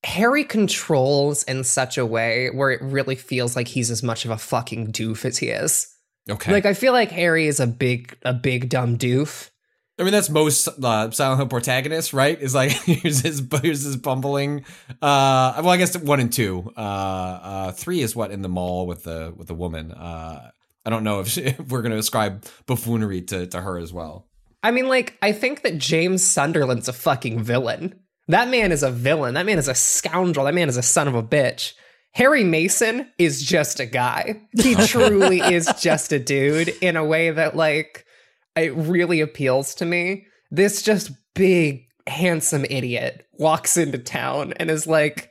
[0.04, 4.30] Harry controls in such a way where it really feels like he's as much of
[4.30, 5.94] a fucking doof as he is.
[6.30, 9.50] Okay, Like I feel like Harry is a big a big dumb doof.
[9.98, 12.40] I mean that's most uh, Silent Hill protagonists, right?
[12.40, 14.64] Is like here's his here's his bumbling.
[15.02, 16.72] Uh, well, I guess one and two.
[16.76, 19.90] Uh, uh, three is what in the mall with the with the woman.
[19.90, 20.50] Uh,
[20.86, 23.92] I don't know if, she, if we're going to ascribe buffoonery to to her as
[23.92, 24.28] well.
[24.62, 28.00] I mean, like, I think that James Sunderland's a fucking villain.
[28.28, 29.34] That man is a villain.
[29.34, 30.46] That man is a scoundrel.
[30.46, 31.72] That man is a son of a bitch.
[32.12, 34.40] Harry Mason is just a guy.
[34.52, 38.04] He truly is just a dude in a way that, like,
[38.56, 40.26] it really appeals to me.
[40.50, 45.30] This just big, handsome idiot walks into town and is like,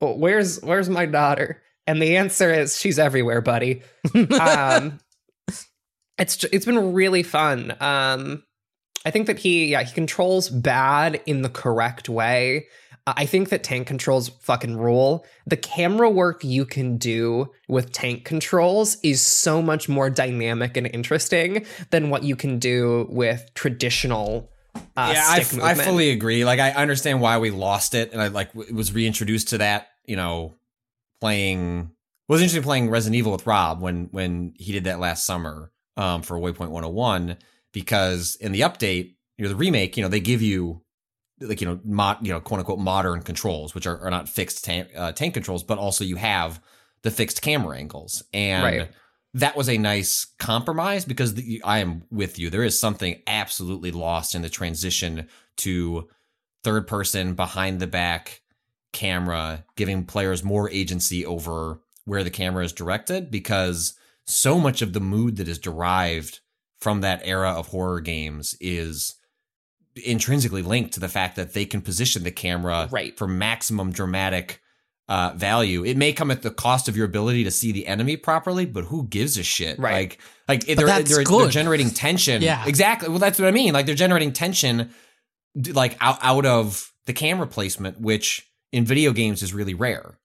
[0.00, 3.82] well, "Where's where's my daughter?" And the answer is, "She's everywhere, buddy."
[4.40, 5.00] um,
[6.18, 7.74] it's it's been really fun.
[7.80, 8.44] Um,
[9.08, 12.66] I think that he, yeah, he controls bad in the correct way.
[13.06, 15.24] Uh, I think that tank controls fucking rule.
[15.46, 20.86] The camera work you can do with tank controls is so much more dynamic and
[20.86, 24.50] interesting than what you can do with traditional.
[24.74, 25.88] Uh, yeah, I, stick f- I movement.
[25.88, 26.44] fully agree.
[26.44, 29.88] Like I understand why we lost it, and I like w- was reintroduced to that.
[30.04, 30.54] You know,
[31.22, 31.92] playing
[32.28, 36.20] was interesting playing Resident Evil with Rob when when he did that last summer um,
[36.20, 37.38] for Waypoint 101
[37.72, 40.82] because in the update, you know, the remake, you know, they give you
[41.40, 44.64] like you know, mod, you know, quote unquote modern controls, which are, are not fixed
[44.64, 46.60] tank uh, tank controls, but also you have
[47.02, 48.64] the fixed camera angles and.
[48.64, 48.90] Right.
[49.34, 52.48] That was a nice compromise because the, I am with you.
[52.48, 56.08] There is something absolutely lost in the transition to
[56.64, 58.40] third person behind the back
[58.92, 63.94] camera, giving players more agency over where the camera is directed because
[64.24, 66.40] so much of the mood that is derived
[66.80, 69.14] from that era of horror games is
[70.04, 73.16] intrinsically linked to the fact that they can position the camera Right.
[73.18, 74.60] for maximum dramatic
[75.08, 75.84] uh, value.
[75.84, 78.84] It may come at the cost of your ability to see the enemy properly, but
[78.84, 79.78] who gives a shit?
[79.78, 79.92] Right.
[79.92, 80.20] Like,
[80.66, 82.42] like they're, they're, they're generating tension.
[82.42, 82.64] Yeah.
[82.66, 83.08] exactly.
[83.08, 83.72] Well, that's what I mean.
[83.72, 84.90] Like they're generating tension,
[85.72, 90.17] like out out of the camera placement, which in video games is really rare.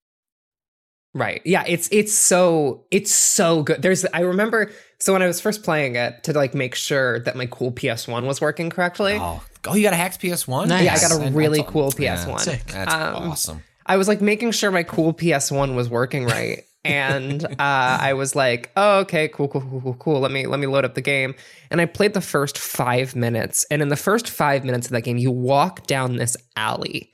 [1.13, 1.41] Right.
[1.45, 3.81] Yeah, it's it's so it's so good.
[3.81, 7.35] There's I remember so when I was first playing it to like make sure that
[7.35, 9.17] my cool PS1 was working correctly.
[9.19, 10.69] Oh, oh, you got a hacks PS One?
[10.69, 10.83] Nice.
[10.85, 12.39] Yeah, I got a really that's- cool PS1.
[12.39, 12.65] Sick.
[12.65, 13.63] That's Um, awesome.
[13.85, 16.63] I was like making sure my cool PS1 was working right.
[16.85, 20.19] and uh, I was like, "Oh, okay, cool, cool, cool, cool, cool.
[20.19, 21.33] Let me let me load up the game."
[21.71, 23.65] And I played the first five minutes.
[23.71, 27.12] And in the first five minutes of that game, you walk down this alley,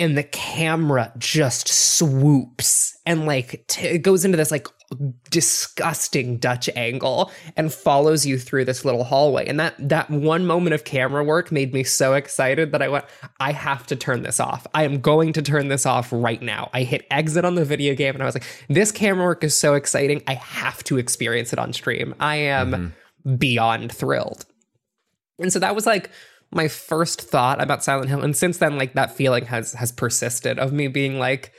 [0.00, 4.66] and the camera just swoops and like t- it goes into this like
[5.30, 9.46] disgusting Dutch angle and follows you through this little hallway.
[9.46, 13.04] And that that one moment of camera work made me so excited that I went,
[13.38, 14.66] I have to turn this off.
[14.74, 16.70] I am going to turn this off right now.
[16.72, 19.54] I hit exit on the video game and I was like, this camera work is
[19.54, 20.22] so exciting.
[20.26, 22.14] I have to experience it on stream.
[22.18, 23.36] I am mm-hmm.
[23.36, 24.46] beyond thrilled.
[25.38, 26.10] And so that was like
[26.52, 28.22] my first thought about Silent Hill.
[28.22, 31.52] And since then, like that feeling has has persisted of me being like,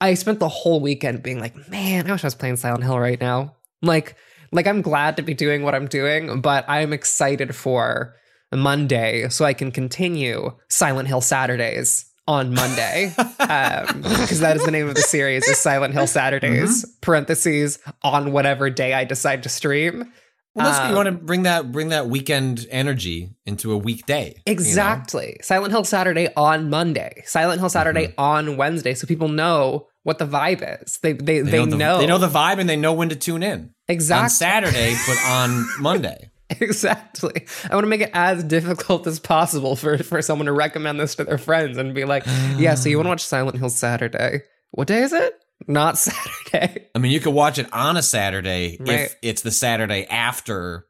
[0.00, 2.98] I spent the whole weekend being like, man, I wish I was playing Silent Hill
[2.98, 3.56] right now.
[3.82, 4.16] Like,
[4.52, 8.14] like I'm glad to be doing what I'm doing, but I'm excited for
[8.52, 14.70] Monday so I can continue Silent Hill Saturdays on Monday um, because that is the
[14.70, 16.08] name of the series is Silent Hill mm-hmm.
[16.08, 20.12] Saturdays parentheses on whatever day I decide to stream.
[20.54, 24.28] Well, that's Um, you want to bring that bring that weekend energy into a weekday.
[24.28, 24.42] you know?
[24.46, 25.36] Exactly.
[25.42, 27.22] Silent Hill Saturday on Monday.
[27.26, 28.20] Silent Hill Saturday Mm-hmm.
[28.20, 30.98] on Wednesday, so people know what the vibe is.
[31.02, 33.10] They they They, they, know, the, know they know the vibe and they know when
[33.10, 33.72] to tune in.
[33.88, 34.22] Exactly.
[34.24, 36.30] On Saturday, but on Monday.
[36.60, 37.46] exactly.
[37.70, 41.14] I want to make it as difficult as possible for for someone to recommend this
[41.16, 42.24] to their friends and be like,
[42.58, 44.42] "Yeah, so you want to watch Silent Hill Saturday?
[44.72, 45.32] What day is it?
[45.66, 49.00] Not Saturday." I mean, you could watch it on a Saturday Right.
[49.00, 50.86] if it's the Saturday after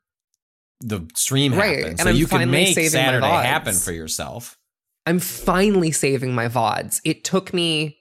[0.81, 1.89] the stream Right, happens.
[1.91, 4.57] and So I'm you can make Saturday happen for yourself.
[5.07, 7.01] I'm finally saving my VODs.
[7.05, 7.99] It took me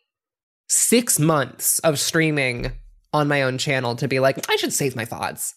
[0.70, 2.72] six months of streaming
[3.12, 5.54] on my own channel to be like, I should save my VODs.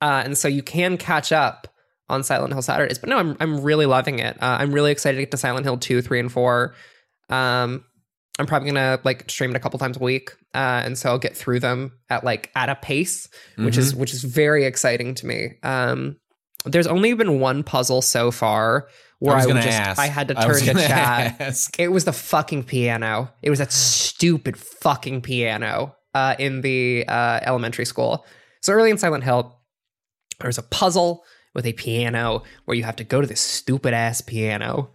[0.00, 1.66] Uh, and so you can catch up
[2.08, 2.98] on Silent Hill Saturdays.
[2.98, 4.36] But no, I'm, I'm really loving it.
[4.42, 6.74] Uh, I'm really excited to get to Silent Hill 2, 3, and 4.
[7.30, 7.84] Um,
[8.38, 11.18] I'm probably gonna like stream it a couple times a week, uh, and so I'll
[11.18, 15.26] get through them at like at a pace, which is which is very exciting to
[15.26, 15.52] me.
[15.62, 16.16] Um,
[16.64, 18.88] there's only been one puzzle so far
[19.20, 20.00] where I was would just ask.
[20.00, 21.40] I had to turn to chat.
[21.40, 21.78] ask.
[21.78, 23.30] It was the fucking piano.
[23.42, 28.26] It was that stupid fucking piano uh, in the uh, elementary school.
[28.62, 29.60] So early in Silent Hill,
[30.40, 31.22] there's a puzzle
[31.54, 34.90] with a piano where you have to go to this stupid ass piano,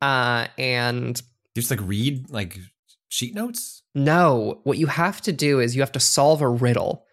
[0.00, 1.20] uh, and
[1.56, 2.58] You just like read like
[3.14, 3.82] sheet notes.
[3.94, 7.06] no, what you have to do is you have to solve a riddle,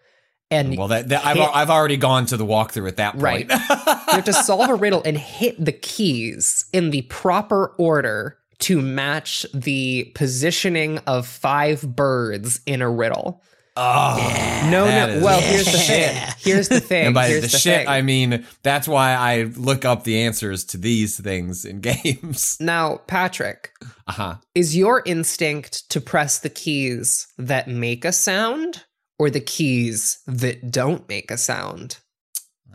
[0.50, 3.48] and Well, that, that I've, I've already gone to the walkthrough at that Right.
[3.48, 3.60] point.
[3.70, 8.80] you have to solve a riddle and hit the keys in the proper order to
[8.82, 13.42] match the positioning of five birds in a riddle.
[13.76, 15.08] Oh, No, no.
[15.08, 16.28] is Well, here's the thing.
[16.38, 17.06] Here's the thing.
[17.06, 17.88] And by here's the, the shit, thing.
[17.88, 22.56] I mean that's why I look up the answers to these things in games.
[22.60, 23.70] now, Patrick,
[24.08, 24.34] Uh huh.
[24.54, 28.84] is your instinct to press the keys that make a sound
[29.18, 31.98] or the keys that don't make a sound?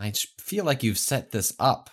[0.00, 1.90] I feel like you've set this up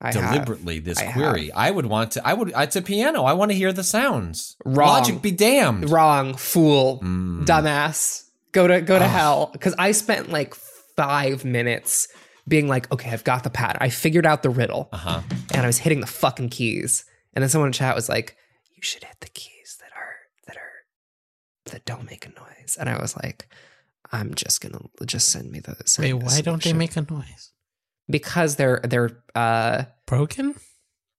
[0.00, 0.32] I have.
[0.32, 0.78] deliberately.
[0.78, 1.50] This I query.
[1.52, 2.26] I would want to.
[2.26, 2.52] I would.
[2.54, 3.24] It's a piano.
[3.24, 4.56] I want to hear the sounds.
[4.64, 4.88] Wrong.
[4.88, 5.88] Logic be damned.
[5.90, 7.44] Wrong, fool, Mm.
[7.46, 8.24] dumbass.
[8.52, 9.48] Go to go to hell.
[9.52, 12.08] Because I spent like five minutes
[12.48, 13.78] being like, okay, I've got the pattern.
[13.80, 15.22] I figured out the riddle, Uh huh.
[15.52, 17.04] and I was hitting the fucking keys.
[17.34, 18.36] And then someone in chat was like,
[18.74, 20.14] "You should hit the keys that are
[20.46, 20.72] that are
[21.72, 23.48] that don't make a noise." And I was like,
[24.12, 26.96] "I'm just gonna just send me the." send Wait, me the why don't they make
[26.96, 27.50] a noise?
[28.08, 30.54] Because they're they're uh Broken?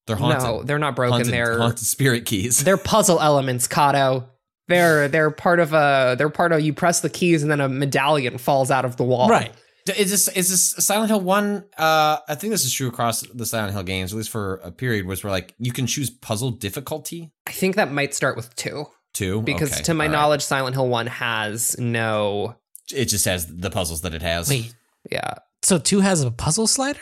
[0.06, 0.44] They're haunted.
[0.44, 1.14] no, they're not broken.
[1.18, 2.64] haunted, they're haunted spirit keys.
[2.64, 4.26] they're puzzle elements, Cado.
[4.70, 7.70] They're they're part of a they're part of you press the keys and then a
[7.70, 9.30] medallion falls out of the wall.
[9.30, 9.54] Right.
[9.98, 11.64] Is this is this Silent Hill one?
[11.78, 14.72] Uh, I think this is true across the Silent Hill games, at least for a
[14.72, 18.54] period, was where like you can choose puzzle difficulty I think that might start with
[18.56, 20.18] two Two, because Okay, to my all right.
[20.18, 22.56] knowledge, Silent Hill one has no.
[22.94, 24.50] it just has the puzzles that it has.
[24.50, 24.76] Wait,
[25.10, 27.00] Yeah, so two has a puzzle slider?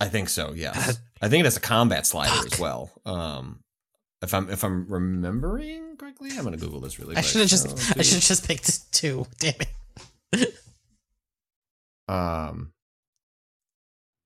[0.00, 0.52] I think so.
[0.54, 2.90] Yes, I think it has a combat slider as well.
[3.06, 3.60] Um,
[4.22, 7.16] if I'm if I'm remembering correctly, I'm gonna Google this really.
[7.16, 7.26] I quick.
[7.26, 9.26] should have just Oh, I should have just picked two.
[9.38, 9.54] Damn
[10.32, 10.54] it.
[12.08, 12.72] Um,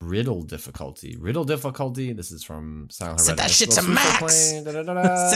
[0.01, 1.15] riddle difficulty.
[1.17, 2.13] Riddle difficulty.
[2.13, 3.25] This is from Silent Hill.
[3.27, 4.35] Set that shit to max.
[4.35, 4.63] Set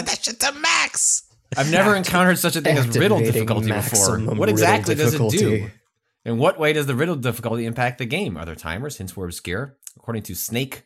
[0.07, 1.23] that shit to max.
[1.55, 4.19] I've never encountered such a thing as riddle difficulty before.
[4.19, 5.69] What exactly does it do?
[6.25, 8.37] In what way does the riddle difficulty impact the game?
[8.37, 8.97] Are there timers?
[8.97, 9.77] Hints were obscure.
[9.97, 10.83] According to Snake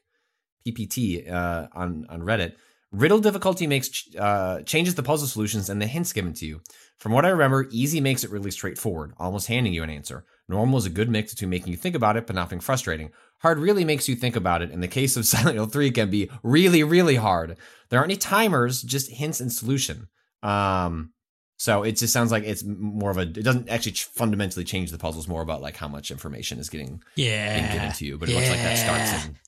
[0.67, 2.55] PPT uh, on on Reddit,
[2.91, 6.61] riddle difficulty makes uh, changes the puzzle solutions and the hints given to you.
[6.97, 10.25] From what I remember, easy makes it really straightforward, almost handing you an answer.
[10.49, 13.11] Normal is a good mix between making you think about it but not being frustrating.
[13.39, 14.71] Hard really makes you think about it.
[14.71, 17.57] In the case of Silent Hill 3, can be really, really hard.
[17.89, 20.07] There aren't any timers, just hints and solution.
[20.41, 21.11] Um,
[21.57, 23.21] so it just sounds like it's more of a.
[23.23, 25.27] It doesn't actually ch- fundamentally change the puzzles.
[25.27, 27.73] More about like how much information is getting Yeah.
[27.73, 28.17] given to you.
[28.17, 29.35] But it looks like that starts in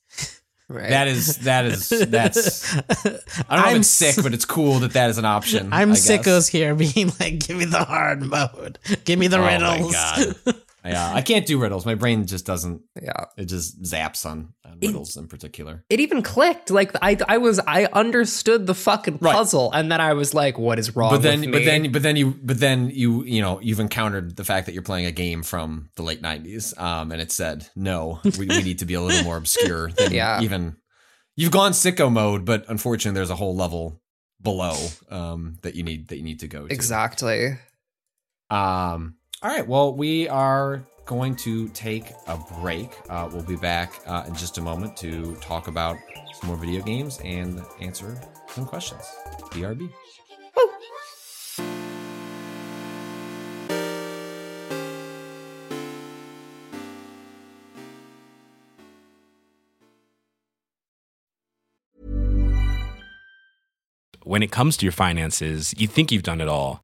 [0.72, 0.90] Right.
[0.92, 2.76] That is that is that's.
[2.78, 2.96] I don't
[3.50, 5.70] know I'm it's sick, but it's cool that that is an option.
[5.74, 8.78] I'm sickos here being like, give me the hard mode.
[9.04, 9.96] Give me the Oh riddles.
[10.86, 11.86] yeah, I can't do riddles.
[11.86, 12.82] My brain just doesn't.
[13.02, 13.26] yeah.
[13.38, 15.84] It just zaps on, on riddles in particular.
[15.90, 16.72] It even clicked.
[16.72, 19.34] Like I, I was, I understood the fucking Right.
[19.36, 22.16] puzzle, and then I was like, "What is wrong?" But then, but then, but then
[22.16, 25.44] you, but then you, you know, you've encountered the fact that you're playing a game
[25.44, 29.02] from the late '90s, um, and it said, no, we, we need to be a
[29.02, 30.42] little more obscure than Yeah.
[30.42, 30.78] even.
[31.36, 34.02] You've gone sicko mode, but unfortunately, there's a whole level
[34.42, 34.76] below
[35.10, 36.74] um, that you need that you need to go to.
[36.74, 37.58] exactly.
[38.50, 39.66] Um, all right.
[39.66, 42.92] Well, we are going to take a break.
[43.10, 45.98] Uh, we'll be back uh, in just a moment to talk about
[46.34, 49.04] some more video games and answer some questions.
[49.52, 49.90] BRB.
[64.26, 66.84] when it comes to your finances, you think you've done it all.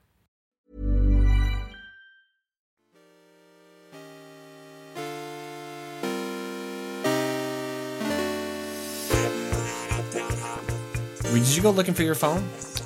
[11.33, 12.43] Did you go looking for your phone?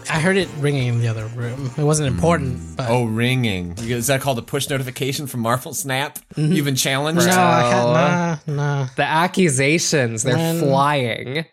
[0.10, 1.72] I heard it ringing in the other room.
[1.78, 3.74] It wasn't important, but Oh, ringing.
[3.80, 6.20] Is that called a push notification from Marvel Snap?
[6.36, 7.22] You've been challenged?
[7.22, 7.32] Mm-hmm.
[7.36, 11.46] no, I had, nah, nah, The accusations, they're When- flying.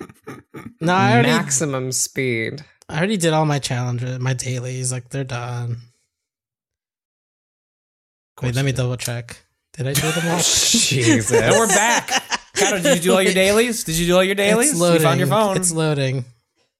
[0.80, 0.92] no.
[0.94, 2.64] I already, Maximum speed.
[2.88, 4.92] I already did all my challenges, my dailies.
[4.92, 5.78] Like they're done.
[8.40, 9.36] Wait, let me double check.
[9.74, 10.38] Did I do them all?
[10.42, 11.30] Jesus.
[11.32, 12.22] And we're back.
[12.60, 13.84] Cado, did you do all your dailies?
[13.84, 14.70] Did you do all your dailies?
[14.72, 15.00] It's loading.
[15.00, 15.56] You found your phone.
[15.56, 16.24] It's loading.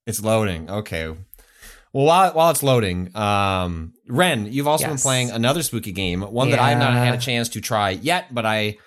[0.06, 0.70] It's loading.
[0.70, 1.14] Okay.
[1.92, 6.50] Well, while while it's loading, um, Ren, you've also been playing another spooky game, one
[6.50, 8.78] that I've not had a chance to try yet, but I.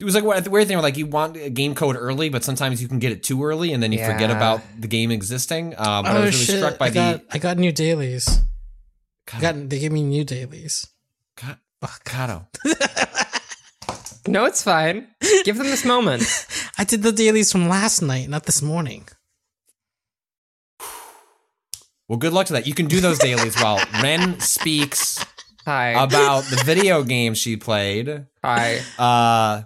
[0.00, 2.28] It was like what the weird thing where like you want a game code early,
[2.28, 5.10] but sometimes you can get it too early, and then you forget about the game
[5.10, 5.74] existing.
[5.76, 6.58] Um, but I oh was really shit!
[6.58, 8.28] struck by I got, the I got new dailies.
[8.28, 10.86] I God, got they gave me new dailies.
[11.34, 11.58] God.
[12.04, 12.46] Cado.
[14.28, 15.08] No, it's fine.
[15.44, 16.22] Give them this moment.
[16.78, 19.08] I did the dailies from last night, not this morning.
[22.08, 22.66] Well, good luck to that.
[22.66, 25.24] You can do those dailies while Ren speaks
[25.66, 25.90] Hi.
[25.90, 28.26] about the video game she played.
[28.42, 28.78] Hi.
[28.98, 29.62] Uh,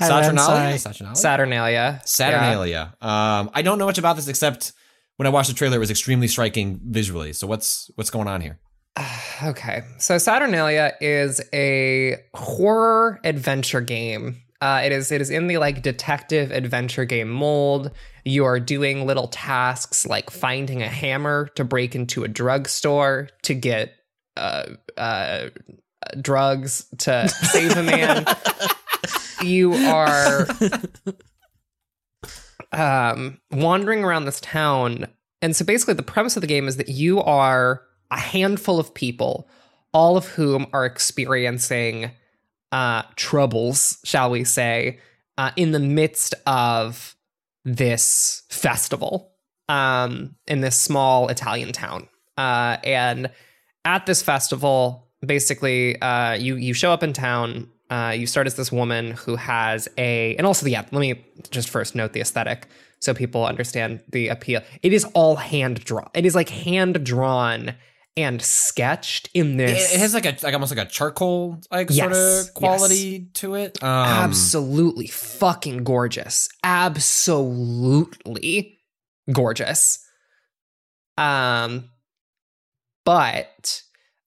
[0.00, 0.78] Hi, Ren, Saturnalia?
[0.78, 1.16] Saturnalia?
[1.16, 2.02] Saturnalia.
[2.04, 2.94] Saturnalia.
[3.00, 4.72] Um, I don't know much about this except
[5.16, 7.32] when I watched the trailer, it was extremely striking visually.
[7.32, 8.58] So what's what's going on here?
[9.42, 9.82] Okay.
[9.98, 14.40] So Saturnalia is a horror adventure game.
[14.60, 17.90] Uh, it is it is in the like detective adventure game mold.
[18.24, 23.54] You are doing little tasks like finding a hammer to break into a drugstore to
[23.54, 23.92] get
[24.36, 24.66] uh,
[24.96, 25.48] uh,
[26.22, 28.24] drugs to save a man.
[29.42, 30.46] you are
[32.72, 35.08] um, wandering around this town.
[35.42, 38.94] And so basically, the premise of the game is that you are a handful of
[38.94, 39.48] people,
[39.92, 42.10] all of whom are experiencing
[42.72, 44.98] uh, troubles, shall we say,
[45.38, 47.14] uh, in the midst of
[47.64, 49.32] this festival
[49.68, 52.08] um, in this small Italian town.
[52.36, 53.30] Uh, and
[53.84, 57.70] at this festival, basically, uh, you you show up in town.
[57.90, 60.84] Uh, you start as this woman who has a, and also, yeah.
[60.90, 62.66] Let me just first note the aesthetic
[62.98, 64.62] so people understand the appeal.
[64.82, 66.08] It is all hand drawn.
[66.14, 67.74] It is like hand drawn
[68.16, 69.92] and sketched in this.
[69.92, 73.54] It, has like a like almost like a charcoal like Yes, sort of quality to
[73.54, 73.82] it.
[73.82, 76.48] Um, absolutely fucking gorgeous.
[76.62, 78.18] Absolutely
[79.32, 79.98] gorgeous.
[81.16, 81.90] Um,
[83.04, 83.82] but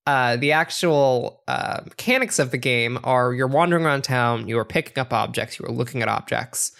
[0.05, 4.65] uh, the actual uh, mechanics of the game are you're wandering around town, you are
[4.65, 6.71] picking up objects, you are looking at objects,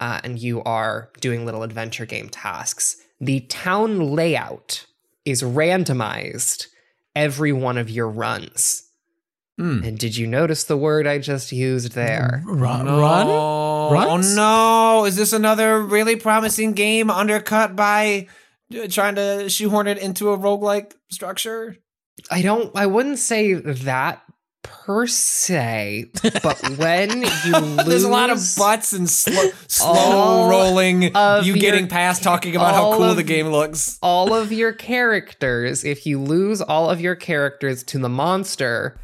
[0.00, 2.96] uh, and you are doing little adventure game tasks.
[3.20, 4.86] The town layout
[5.24, 6.66] is randomized
[7.14, 8.82] every one of your runs.
[9.58, 9.84] Hmm.
[9.84, 12.42] And did you notice the word I just used there?
[12.44, 13.00] Run, no.
[13.00, 13.26] run.
[13.28, 15.04] Oh no!
[15.04, 18.26] Is this another really promising game undercut by
[18.76, 21.76] uh, trying to shoehorn it into a roguelike structure?
[22.30, 24.22] I don't I wouldn't say that
[24.64, 26.06] per se,
[26.42, 31.02] but when you lose There's a lot of butts and slow, slow rolling.
[31.02, 31.10] You
[31.42, 33.98] your- getting past talking about how cool of- the game looks.
[34.02, 38.98] all of your characters, if you lose all of your characters to the monster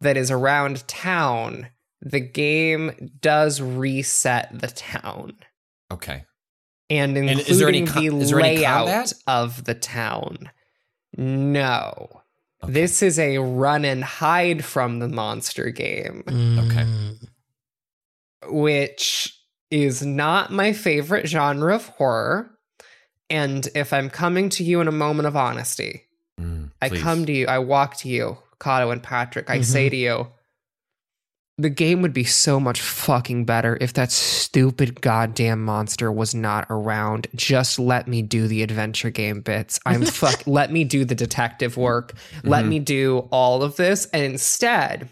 [0.00, 1.68] that is around town,
[2.00, 5.34] the game does reset the town.
[5.92, 6.24] Okay.
[6.90, 10.50] And And including is there any co- the is there any layout of the town.
[11.16, 12.21] No.
[12.66, 16.86] This is a run and hide from the monster game, Okay.
[18.48, 19.38] which
[19.70, 22.50] is not my favorite genre of horror.
[23.30, 26.04] And if I'm coming to you in a moment of honesty,
[26.40, 29.96] Mm, I come to you, I walk to you, Cado and Patrick, I say to
[29.96, 30.28] you,
[31.58, 36.66] the game would be so much fucking better if that stupid goddamn monster was not
[36.70, 37.26] around.
[37.34, 39.78] Just let me do the adventure game bits.
[39.84, 42.14] I'm fuck let me do the detective work.
[42.42, 42.68] Let Mhm.
[42.68, 44.06] me do all of this.
[44.06, 45.08] And instead,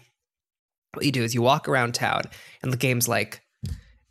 [0.93, 2.23] what you do is you walk around town
[2.63, 3.41] and the game's like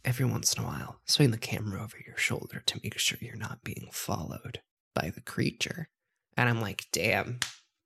[0.05, 3.37] every once in a while, swing the camera over your shoulder to make sure you're
[3.37, 4.61] not being followed
[4.95, 5.89] by the creature.
[6.37, 7.41] And I'm like, damn.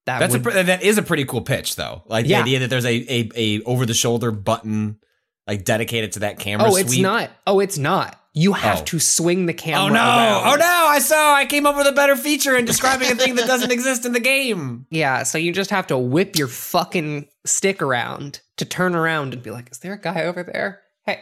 [0.07, 2.03] That That's would a that is a pretty cool pitch though.
[2.07, 4.99] Like the idea that there's a a, a over the shoulder button
[5.47, 6.69] like dedicated to that camera.
[6.71, 7.03] Oh, it's sweep.
[7.03, 7.31] not.
[7.47, 8.21] Oh, it's not.
[8.37, 8.85] You have Oh.
[8.85, 9.85] to swing the camera.
[9.85, 10.01] Oh no!
[10.01, 10.53] around.
[10.53, 10.87] Oh no!
[10.91, 11.35] I saw.
[11.35, 14.13] I came up with a better feature in describing a thing that doesn't exist in
[14.13, 14.87] the game.
[14.91, 19.43] Yeah, so you just have to whip your fucking stick around to turn around and
[19.43, 20.81] be like, "Is there a guy over there?
[21.07, 21.21] Hey,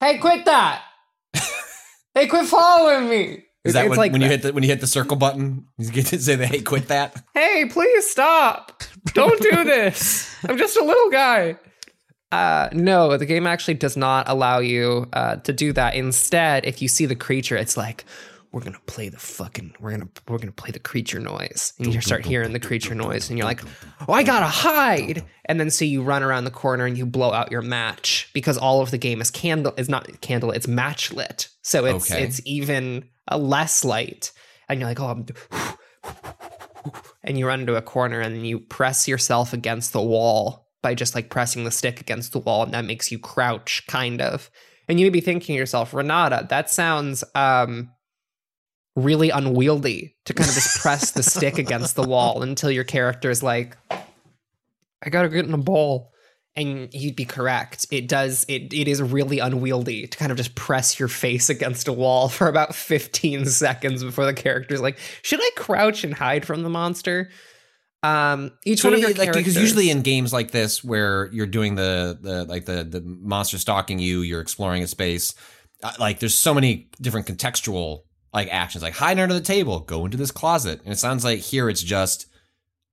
[0.00, 0.82] hey, quit that!
[2.14, 4.68] hey, quit following me!" Is that it's when, like when you hit the when you
[4.68, 5.66] hit the circle button?
[5.78, 7.22] You get to say the hey, quit that.
[7.34, 8.82] hey, please stop.
[9.14, 10.34] Don't do this.
[10.48, 11.56] I'm just a little guy.
[12.32, 15.94] Uh, no, the game actually does not allow you uh, to do that.
[15.94, 18.06] Instead, if you see the creature, it's like,
[18.52, 22.00] we're gonna play the fucking, we're gonna, we're gonna play the creature noise, and you
[22.00, 23.62] start hearing the creature noise, and you're like,
[24.08, 27.32] oh, I gotta hide, and then so you run around the corner and you blow
[27.32, 31.12] out your match because all of the game is candle, is not candle, it's match
[31.12, 32.22] lit, so it's Okay.
[32.24, 34.32] it's even a less light,
[34.68, 35.24] and you're like, oh,
[37.24, 40.94] and you run into a corner and then you press yourself against the wall by
[40.94, 44.50] just like pressing the stick against the wall and that makes you crouch kind of.
[44.88, 47.90] And you may be thinking to yourself renata that sounds um
[48.94, 53.30] really unwieldy to kind of just press the stick against the wall until your character
[53.30, 56.11] is like i gotta get in a ball
[56.54, 60.54] and you'd be correct it does it it is really unwieldy to kind of just
[60.54, 65.40] press your face against a wall for about 15 seconds before the character's like should
[65.40, 67.30] i crouch and hide from the monster
[68.02, 71.46] um each So one of your like because usually in games like this where you're
[71.46, 75.34] doing the the like the the monster stalking you, you're exploring a space.
[75.84, 78.02] uh, Like there's so many different contextual
[78.34, 81.38] like actions, like hide under the table, go into this closet, and it sounds like
[81.38, 82.26] here it's just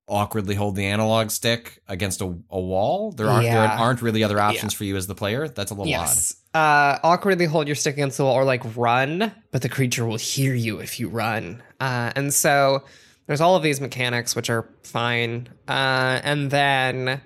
[0.10, 3.12] awkwardly hold the analog stick against a, a wall.
[3.12, 5.47] There aren't there aren't really other options for you as the player.
[5.47, 5.99] That's a little odd.
[6.07, 10.03] yes uh awkwardly hold your stick against the wall or like run but the creature
[10.03, 12.84] will hear you if you run uh and so
[13.28, 17.22] there's all of these mechanics which are fine uh and then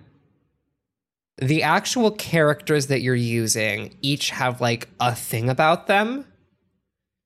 [1.38, 6.26] the actual characters that you're using each have like a thing about them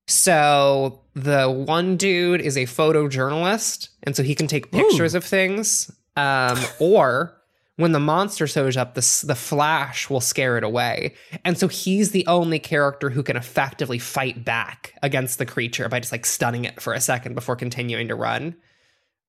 [0.08, 5.92] so the one dude is a photojournalist and so he can take pictures of things
[6.16, 7.38] um or
[7.78, 11.14] when the monster shows up, the, the flash will scare it away.
[11.46, 16.00] And so he's the only character who can effectively fight back against the creature by
[16.00, 18.56] just like stunning it for a second before continuing to run.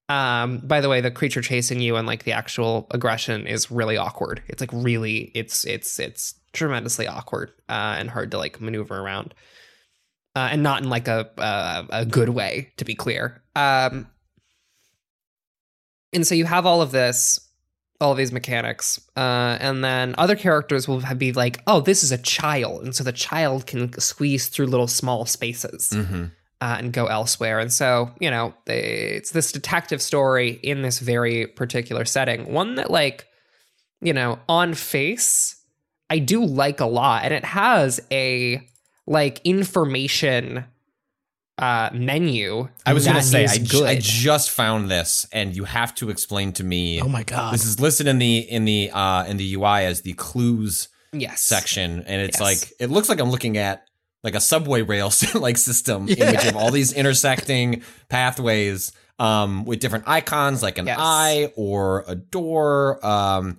[0.09, 3.99] Um, by the way, the creature chasing you and like the actual aggression is really
[3.99, 4.43] awkward.
[4.49, 9.35] It's like really, it's it's it's tremendously awkward uh, and hard to like maneuver around,
[10.39, 13.43] uh, and not in like a a, a good way, to be clear.
[13.57, 14.07] Um,
[16.13, 17.41] and so you have all of this
[18.01, 22.13] all of these mechanics uh, and then other characters will be like oh this is
[22.13, 26.25] a child and so the child can squeeze through little small spaces Mm-hmm.
[26.61, 28.83] uh, and go elsewhere and so you know they,
[29.19, 33.27] it's this detective story in this very particular setting one that like
[34.01, 35.57] you know on face
[36.09, 38.65] i do like a lot and it has a
[39.09, 40.65] like information
[41.59, 45.65] uh menu I was going to say I, ju- I just found this, and you
[45.65, 47.03] have to explain to me.
[47.03, 47.53] Oh my god.
[47.53, 51.41] This is listed in the in the uh in the UI as the clues yes
[51.43, 52.41] section, and it's Yes.
[52.41, 53.85] like it looks like I'm looking at
[54.23, 59.65] like a subway rail like system in which you have all these intersecting pathways um
[59.65, 60.97] with different icons like an Yes.
[61.01, 63.05] eye or a door.
[63.05, 63.59] Um,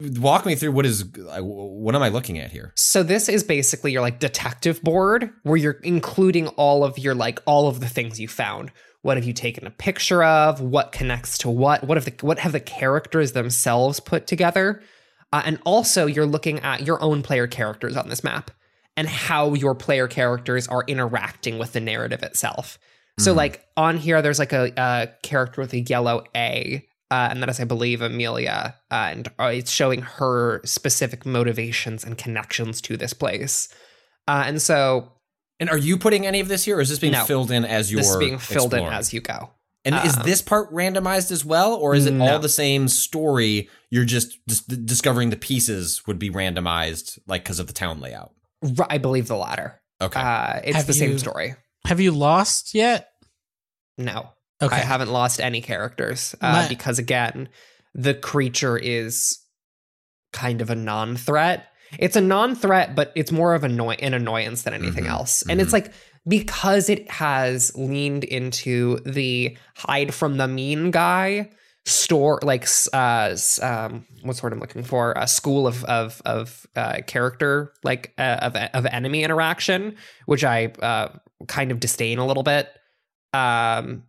[0.00, 2.72] walk me through what is what am I looking at here?
[2.76, 7.40] So this is basically your like detective board where you're including all of your like
[7.46, 8.72] all of the things you found.
[9.02, 10.60] What have you taken a picture of?
[10.60, 11.84] What connects to what?
[11.84, 14.82] What have the what have the characters themselves put together?
[15.32, 18.52] Uh, and also, you're looking at your own player characters on this map
[18.96, 22.78] and how your player characters are interacting with the narrative itself.
[23.18, 23.36] So, Mhm.
[23.36, 27.48] like on here, there's like a, a character with a yellow A, uh, and that
[27.48, 32.96] is, I believe, Amelia, uh, and uh, it's showing her specific motivations and connections to
[32.96, 33.68] this place.
[34.26, 35.12] Uh, and so,
[35.60, 37.24] And are you putting any of this here, or is this being No.
[37.24, 39.50] filled in as you're this is being filled in as you go.
[39.86, 42.24] And is Um, this part randomized as well, or is it no.
[42.26, 43.68] all the same story?
[43.90, 48.00] You're just, just d- discovering the pieces would be randomized, like because of the town
[48.00, 48.32] layout.
[48.88, 49.82] I believe the latter.
[50.00, 50.18] Okay.
[50.18, 51.54] Uh, it's Have the same story.
[51.86, 53.10] Have you lost yet?
[53.98, 54.30] No.
[54.62, 54.76] Okay.
[54.76, 57.48] I haven't lost any characters uh, My- because again,
[57.94, 59.38] the creature is
[60.32, 61.66] kind of a non-threat.
[61.98, 65.42] It's a non-threat, but it's more of annoy- an annoyance than anything Mhm, else.
[65.48, 65.92] And it's like
[66.26, 71.50] because it has leaned into the hide from the mean guy
[71.86, 76.22] store like uh s- um what's the word i'm looking for a school of of
[76.24, 79.94] of uh character like uh, of of enemy interaction
[80.24, 81.10] which i uh
[81.46, 82.70] kind of disdain a little bit
[83.34, 84.02] um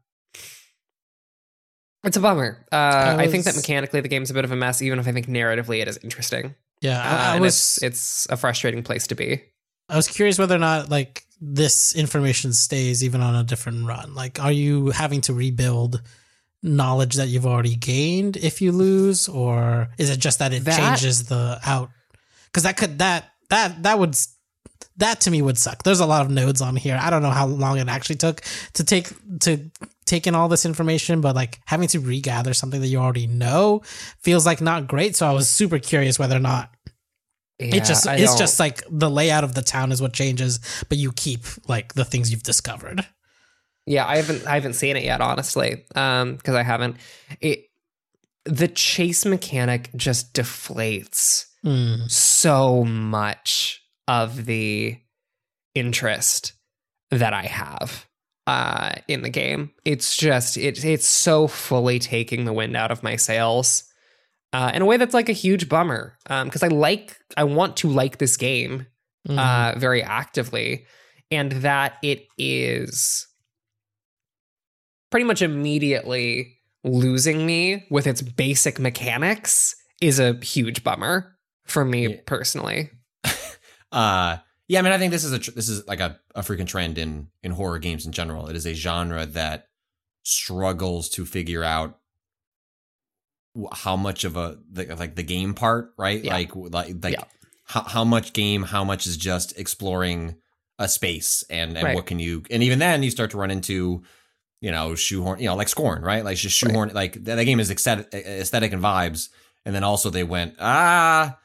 [2.05, 2.63] it's a bummer.
[2.71, 2.75] Uh,
[3.17, 5.11] I, I think that mechanically the game's a bit of a mess, even if I
[5.11, 6.55] think narratively it is interesting.
[6.81, 9.41] Yeah, Uh, I, and was it's, it's a frustrating place to be.
[9.89, 14.13] I was curious whether or not like this information stays even on a different run.
[14.15, 16.01] Like, are you having to rebuild
[16.63, 20.77] knowledge that you've already gained if you lose, or is it just that it That-
[20.79, 21.89] changes the out?
[22.45, 24.15] Because that could that that that would
[24.97, 25.83] that to me would suck.
[25.83, 26.97] There's a lot of nodes on here.
[26.99, 28.41] I don't know how long it actually took
[28.73, 29.09] to take
[29.41, 29.59] to
[30.05, 33.81] take in all this information, but like having to regather something that you already know
[34.21, 35.15] feels like not great.
[35.15, 36.71] So I was super curious whether or not
[37.59, 40.13] Yeah, it just I it's don't- just like the layout of the town is what
[40.13, 43.05] changes, but you keep like the things you've discovered.
[43.87, 46.97] Yeah, I haven't I haven't seen it yet, honestly, um, because I haven't.
[47.41, 47.65] It
[48.45, 52.11] the chase mechanic just deflates Mm.
[52.11, 54.97] so much of the
[55.73, 56.53] interest
[57.09, 58.04] that I have
[58.47, 59.71] uh, in the game.
[59.85, 63.83] It's just it it's so fully taking the wind out of my sails.
[64.53, 67.89] Uh, in a way that's like a huge bummer because I like I want to
[67.89, 68.85] like this game
[69.27, 69.37] Mhm.
[69.39, 70.85] uh, very actively,
[71.31, 73.27] and that it is
[75.09, 81.35] pretty much immediately losing me with its basic mechanics is a huge bummer
[81.65, 82.15] for me Yeah.
[82.25, 82.89] personally.
[83.91, 84.37] Uh,
[84.67, 86.67] yeah, I mean, I think this is a tr- this is like a, a freaking
[86.67, 88.47] trend in in horror games in general.
[88.47, 89.67] It is a genre that
[90.23, 91.99] struggles to figure out
[93.71, 96.23] how much of a the, like the game part, right?
[96.23, 96.33] Yeah.
[96.33, 97.23] Like like like Yeah.
[97.63, 100.35] how, how much game, how much is just exploring
[100.77, 101.95] a space, and and Right.
[101.95, 102.43] what can you?
[102.51, 104.03] And even then, you start to run into
[104.61, 106.23] you know shoehorn, you know, like Scorn, right?
[106.25, 109.29] Like just shoehorn, like that, that game is aesthetic, aesthetic and vibes,
[109.63, 111.37] and then also they went ah.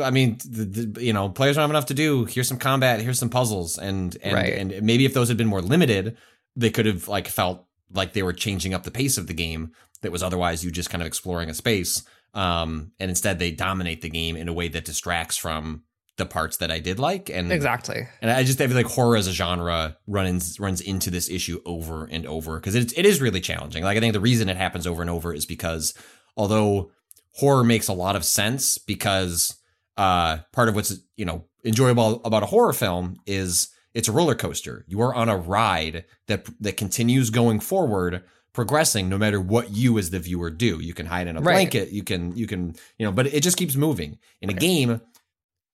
[0.00, 2.24] I mean, the, the, you know, players don't have enough to do.
[2.24, 3.00] Here's some combat.
[3.00, 4.52] Here's some puzzles, and and Right.
[4.54, 6.16] and maybe if those had been more limited,
[6.56, 9.72] they could have like felt like they were changing up the pace of the game.
[10.02, 12.04] That was otherwise you just kind of exploring a space.
[12.32, 15.82] Um, and instead they dominate the game in a way that distracts from
[16.16, 17.28] the parts that I did like.
[17.28, 18.06] And Exactly.
[18.22, 21.60] and I just I feel like horror as a genre runs runs into this issue
[21.66, 23.82] over and over because it it is really challenging.
[23.82, 25.92] Like I think the reason it happens over and over is because
[26.36, 26.92] although
[27.34, 29.56] horror makes a lot of sense because
[30.00, 34.34] uh part of what's you know enjoyable about a horror film is it's a roller
[34.34, 34.84] coaster.
[34.88, 38.22] You are on a ride that that continues going forward
[38.52, 40.80] progressing no matter what you as the viewer do.
[40.80, 41.54] You can hide in a Right.
[41.54, 44.18] blanket, you can you can you know, but it just keeps moving.
[44.42, 45.00] In a game,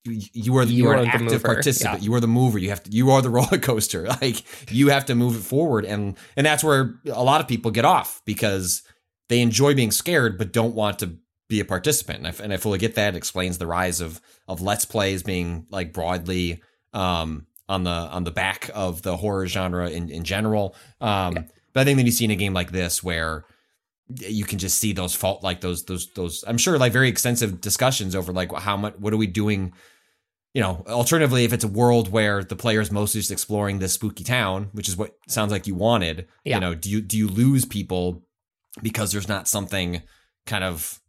[0.04, 2.00] you, you are the, You you, are, are an the active mover, participant.
[2.00, 2.04] yeah.
[2.04, 2.58] You are the mover.
[2.58, 2.90] You have to.
[2.90, 4.06] You are the roller coaster.
[4.22, 7.70] Like you have to move it forward, and and that's where a lot of people
[7.70, 8.82] get off because
[9.28, 11.16] they enjoy being scared but don't want to
[11.48, 12.18] be a participant.
[12.18, 13.14] And I, and I fully get that.
[13.14, 18.24] It explains the rise of of let's plays being like broadly um on the on
[18.24, 20.74] the back of the horror genre in in general.
[21.00, 21.34] Um,
[21.72, 23.44] but I think then you see in a game like this where
[24.08, 27.60] you can just see those fault like those those those I'm sure like very extensive
[27.60, 29.72] discussions over like how much what are we doing
[30.54, 33.94] you know alternatively if it's a world where the player is mostly just exploring this
[33.94, 36.54] spooky town which is what sounds like you wanted Yeah.
[36.56, 38.22] you know do you do you lose people
[38.80, 40.02] because there's not something
[40.46, 41.00] kind of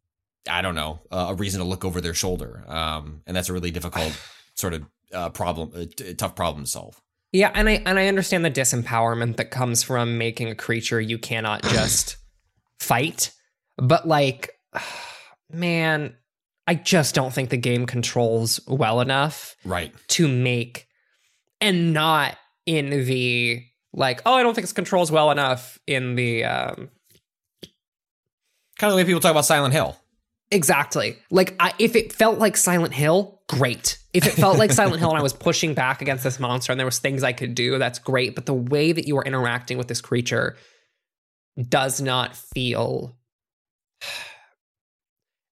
[0.50, 3.54] I don't know uh, a reason to look over their shoulder um and that's a
[3.54, 4.18] really difficult
[4.56, 7.02] sort of uh, problem a t- tough problem to solve
[7.32, 11.18] Yeah, and I and I understand the disempowerment that comes from making a creature you
[11.18, 12.18] cannot just
[12.80, 13.34] fight.
[13.78, 14.52] But like
[15.52, 16.16] man,
[16.66, 20.88] I just don't think the game controls well enough right to make
[21.62, 23.62] and not in the
[23.94, 26.90] like, oh, I don't think this controls well enough in the um,
[28.78, 29.98] Kind of the way people talk about Silent Hill.
[30.52, 31.18] Exactly.
[31.30, 33.98] Like, I, if it felt like Silent Hill, great.
[34.14, 36.80] If it felt like Silent Hill and I was pushing back against this monster and
[36.80, 38.34] there was things I could do, that's great.
[38.34, 40.56] But the way that you are interacting with this creature
[41.70, 43.18] does not feel.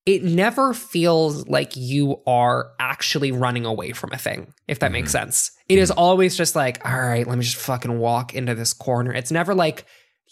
[0.07, 5.09] It never feels like you are actually running away from a thing, if that makes
[5.09, 5.25] mm-hmm.
[5.25, 5.51] sense.
[5.69, 9.13] It is always just like, all right, let me just fucking walk into this corner.
[9.13, 9.85] It's never like,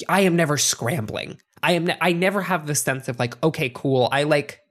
[0.07, 1.39] I am never scrambling.
[1.63, 1.85] I am.
[1.85, 4.09] Ne- I never have the sense of like, okay, cool.
[4.11, 4.61] I like.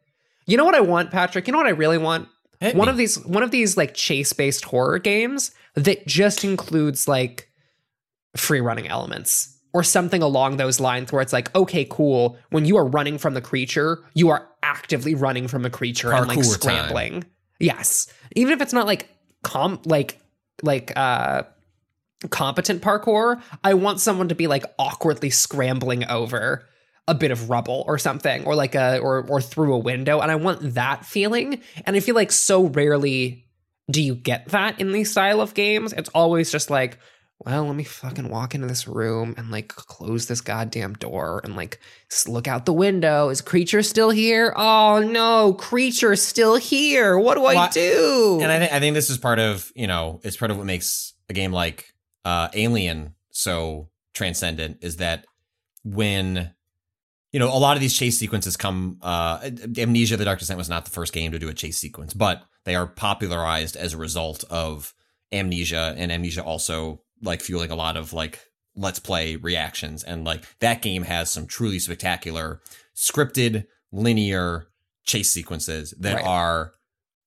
[0.47, 1.47] You know what I want, Patrick?
[1.47, 2.28] You know what I really want?
[2.60, 2.90] Hit one me.
[2.90, 3.24] of these.
[3.24, 7.51] One of these like chase based horror games that just includes like
[8.36, 12.39] free running elements or something along those lines, where it's like, okay, cool.
[12.51, 16.27] When you are running from the creature, you are actively running from a creature and
[16.27, 16.77] like Parkour time.
[16.77, 17.24] scrambling.
[17.60, 19.09] Yes, even if it's not like
[19.43, 20.19] comp like
[20.62, 21.43] like uh
[22.31, 23.40] competent parkour.
[23.62, 26.66] I want someone to be like awkwardly scrambling over
[27.09, 30.30] a bit of rubble or something or like a or or through a window and
[30.30, 33.47] I want that feeling and I feel like so rarely
[33.90, 35.94] do you get that in these style of games.
[35.94, 36.98] It's always just like
[37.44, 41.55] well, let me fucking walk into this room and like close this goddamn door and
[41.55, 41.78] like
[42.26, 43.28] look out the window.
[43.28, 44.52] Is creature still here?
[44.56, 47.16] Oh no, creature still here.
[47.16, 48.40] What do I do?
[48.43, 50.66] And I think I think this is part of you know it's part of what
[50.66, 51.94] makes a game like
[52.24, 55.24] uh, Alien so transcendent is that
[55.85, 56.52] when
[57.32, 60.68] you know a lot of these chase sequences come uh, Amnesia: The Dark Descent was
[60.68, 63.98] not the first game to do a chase sequence, but they are popularized as a
[63.98, 64.94] result of
[65.32, 68.40] Amnesia, and Amnesia also like fueling a lot of like
[68.76, 72.60] let's play reactions, and like that game has some truly spectacular
[72.96, 74.68] scripted linear
[75.05, 76.24] chase sequences that Right.
[76.26, 76.72] are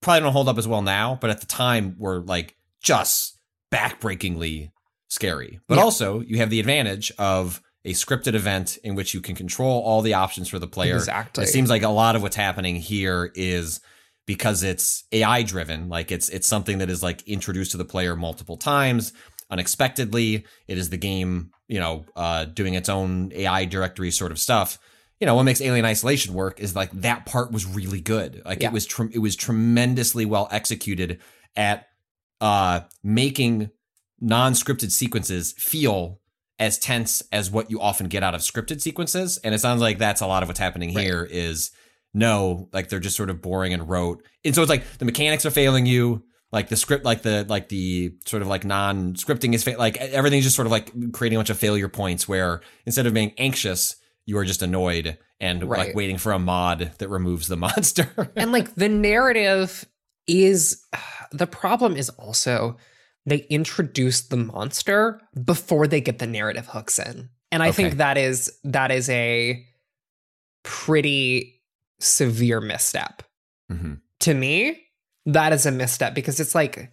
[0.02, 3.38] probably don't hold up as well now, but at the time were like just
[3.72, 4.72] backbreakingly
[5.08, 5.60] scary.
[5.68, 5.84] But Yeah.
[5.84, 10.02] also, you have the advantage of a scripted event in which you can control all
[10.02, 10.96] the options for the player.
[10.96, 11.44] Exactly.
[11.44, 13.80] It seems like a lot of what's happening here is
[14.28, 18.16] because it's AI driven, like it's it's something that is like introduced to the player
[18.16, 19.14] multiple times
[19.50, 20.46] unexpectedly.
[20.68, 24.80] It is the game, you know, uh, doing its own AI directory sort of stuff.
[25.20, 28.42] You know, what makes Alien Isolation work is like that part was really good.
[28.46, 28.68] Like Yeah.
[28.70, 31.20] it was tre- it was tremendously well executed
[31.56, 31.88] at
[32.40, 33.70] uh making
[34.20, 36.21] non-scripted sequences feel
[36.62, 39.40] as tense as what you often get out of scripted sequences.
[39.40, 41.72] And it sounds like that's a lot of what's happening here is
[42.14, 44.24] no like they're just sort of boring and rote.
[44.46, 47.70] And so it's like the mechanics are failing you like the script like the like
[47.70, 51.40] the sort of like non-scripting is fa- like everything's just sort of like creating a
[51.40, 53.96] bunch of failure points where instead of being anxious
[54.28, 58.32] you are just annoyed and like waiting for a mod that removes the monster.
[58.36, 59.84] And like the narrative
[60.28, 60.86] is
[61.32, 62.78] the problem is also
[63.26, 67.76] they introduce the monster before they get the narrative hooks in and i Okay.
[67.84, 69.66] think that is that is a
[70.64, 71.62] pretty
[72.00, 73.24] severe misstep
[73.72, 74.00] Mhm.
[74.20, 74.82] to me
[75.26, 76.92] that is a misstep because it's like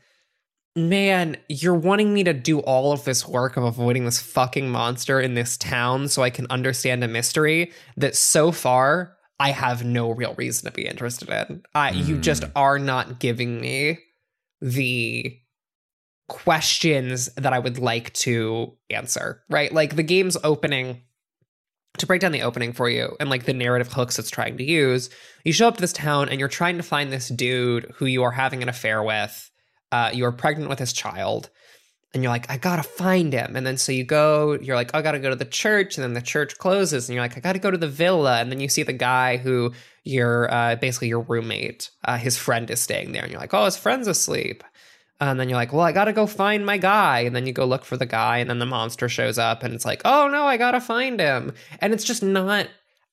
[0.76, 5.20] man you're wanting me to do all of this work of avoiding this fucking monster
[5.20, 10.10] in this town so i can understand a mystery that so far i have no
[10.10, 13.98] real reason to be interested in I, you just are not giving me
[14.60, 15.36] the
[16.28, 21.02] questions that i would like to answer right like the game's opening
[21.98, 24.64] to break down the opening for you and like the narrative hooks it's trying to
[24.64, 25.10] use,
[25.44, 28.22] you show up to this town and you're trying to find this dude who you
[28.22, 29.50] are having an affair with.
[29.90, 31.48] Uh, you are pregnant with his child,
[32.12, 33.56] and you're like, I gotta find him.
[33.56, 36.12] And then so you go, you're like, I gotta go to the church, and then
[36.12, 38.68] the church closes, and you're like, I gotta go to the villa, and then you
[38.68, 39.72] see the guy who
[40.04, 43.64] your uh, basically your roommate, uh, his friend is staying there, and you're like, oh,
[43.64, 44.62] his friend's asleep.
[45.20, 47.20] And then you're like, well, I gotta go find my guy.
[47.20, 49.74] And then you go look for the guy, and then the monster shows up, and
[49.74, 51.54] it's like, oh no, I gotta find him.
[51.80, 52.68] And it's just not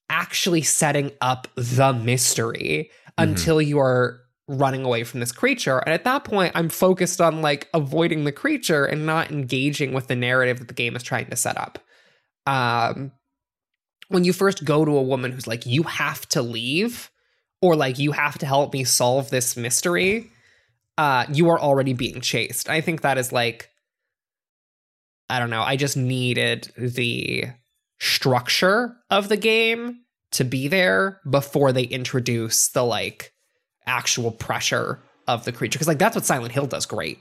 [0.10, 5.80] actually setting up the mystery until you are running away from this creature.
[5.80, 10.08] And at that point, I'm focused on like avoiding the creature and not engaging with
[10.08, 11.80] the narrative that the game is trying to set up.
[12.46, 13.12] Um,
[14.10, 17.10] when you first go to a woman who's like, you have to leave,
[17.62, 20.32] or like, you have to help me solve this mystery
[20.98, 22.70] uh, you are already being chased.
[22.70, 23.70] I think that is like,
[25.30, 25.62] I don't know.
[25.62, 27.46] I just needed the
[28.00, 30.02] structure of the game
[30.32, 33.34] to be there before they introduce the like
[33.88, 35.78] actual pressure of the creature.
[35.78, 37.20] Because like that's what Silent Hill does great.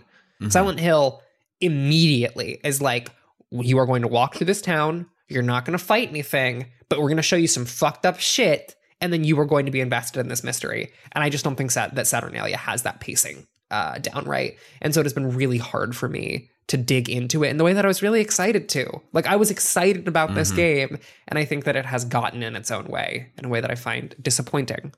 [0.51, 1.23] Silent Hill
[1.61, 3.11] immediately is like,
[3.51, 5.07] you are going to walk through this town.
[5.29, 8.21] You're not going to fight anything, but we're going to show you some fucked up
[8.21, 8.75] shit.
[9.01, 10.93] And then you are going to be invested in this mystery.
[11.13, 14.57] And I just don't think that Saturnalia has that pacing uh, down right.
[14.83, 17.65] And so it has been really hard for me to dig into it in the
[17.65, 19.01] way that I was really excited to.
[19.13, 20.57] Like I was excited about this Mhm.
[20.57, 23.61] game, and I think that it has gotten in its own way, in a way
[23.61, 24.93] that I find disappointing.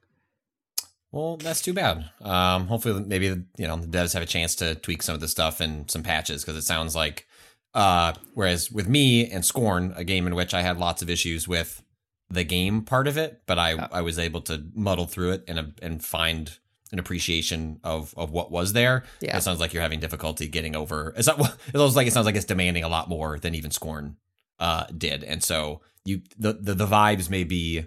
[1.12, 2.10] Well, that's too bad.
[2.20, 5.28] Um, hopefully, maybe you know the devs have a chance to tweak some of the
[5.28, 7.26] stuff and some patches because it sounds like.
[7.74, 11.47] Uh, whereas with me and Scorn, a game in which I had lots of issues
[11.47, 11.82] with
[12.30, 15.74] the game part of it, but I I was able to muddle through it and
[15.82, 16.59] and find
[16.93, 19.05] an appreciation of of what was there.
[19.21, 19.37] Yeah.
[19.37, 21.15] It sounds like you're having difficulty getting over.
[21.17, 21.39] It's not.
[21.75, 24.17] It sounds like it sounds like it's demanding a lot more than even Scorn
[24.59, 27.87] uh did, and so you the the, the vibes may be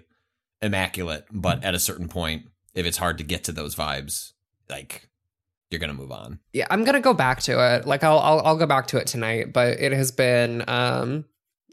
[0.62, 4.32] immaculate, but at a certain point, if it's hard to get to those vibes,
[4.68, 5.08] like
[5.70, 6.38] you're gonna move on.
[6.52, 7.86] Yeah, I'm gonna go back to it.
[7.86, 11.24] Like I'll I'll, I'll go back to it tonight, but it has been um,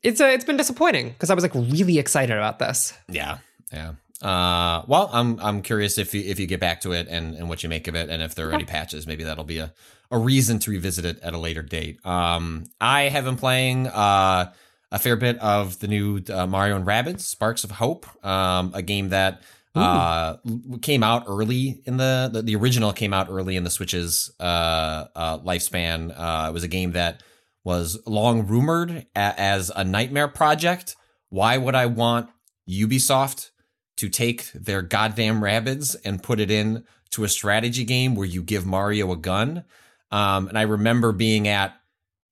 [0.03, 2.93] it's a, it's been disappointing because I was like really excited about this.
[3.09, 3.39] Yeah,
[3.71, 3.93] yeah.
[4.21, 7.49] Uh, well, I'm I'm curious if you if you get back to it and and
[7.49, 9.73] what you make of it, and if there are any patches, maybe that'll be a
[10.09, 12.03] a reason to revisit it at a later date.
[12.05, 14.51] Um, I have been playing uh
[14.91, 18.81] a fair bit of the new uh, Mario and Rabbids Sparks of Hope, um, a
[18.81, 19.41] game that
[19.75, 20.37] uh
[20.81, 25.05] came out early in the, the the original came out early in the Switch's uh,
[25.15, 26.11] uh lifespan.
[26.17, 27.21] Uh, it was a game that
[27.63, 30.95] was long rumored a- as a nightmare project.
[31.29, 32.29] Why would I want
[32.67, 33.51] Ubisoft
[33.97, 38.41] to take their goddamn Rabbids and put it in to a strategy game where you
[38.41, 39.63] give Mario a gun?
[40.11, 41.75] Um, and I remember being at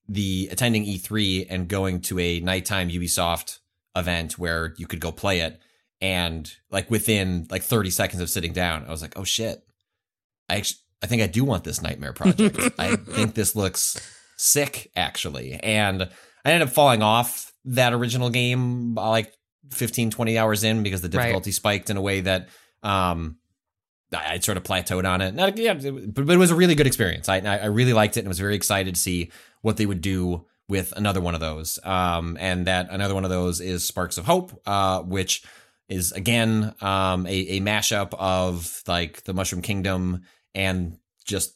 [0.07, 3.59] the attending E3 and going to a nighttime Ubisoft
[3.95, 5.59] event where you could go play it.
[6.01, 9.63] And like within like 30 seconds of sitting down, I was like, oh shit.
[10.47, 12.59] I actually, I think I do want this nightmare project.
[12.77, 13.97] I think this looks
[14.37, 15.53] sick actually.
[15.53, 16.03] And
[16.43, 19.33] I ended up falling off that original game uh, like
[19.71, 21.23] 15, 20 hours in because the Right.
[21.25, 22.49] difficulty spiked in a way that
[22.83, 23.37] um
[24.13, 25.33] I I'd sort of plateaued on it.
[25.33, 27.27] Not, yeah, but, but it was a really good experience.
[27.29, 29.31] I I really liked it and was very excited to see
[29.61, 31.79] what they would do with another one of those.
[31.83, 35.43] Um, and that another one of those is Sparks of Hope, uh, which
[35.89, 40.21] is again um a, a mashup of like the Mushroom Kingdom
[40.53, 41.53] and just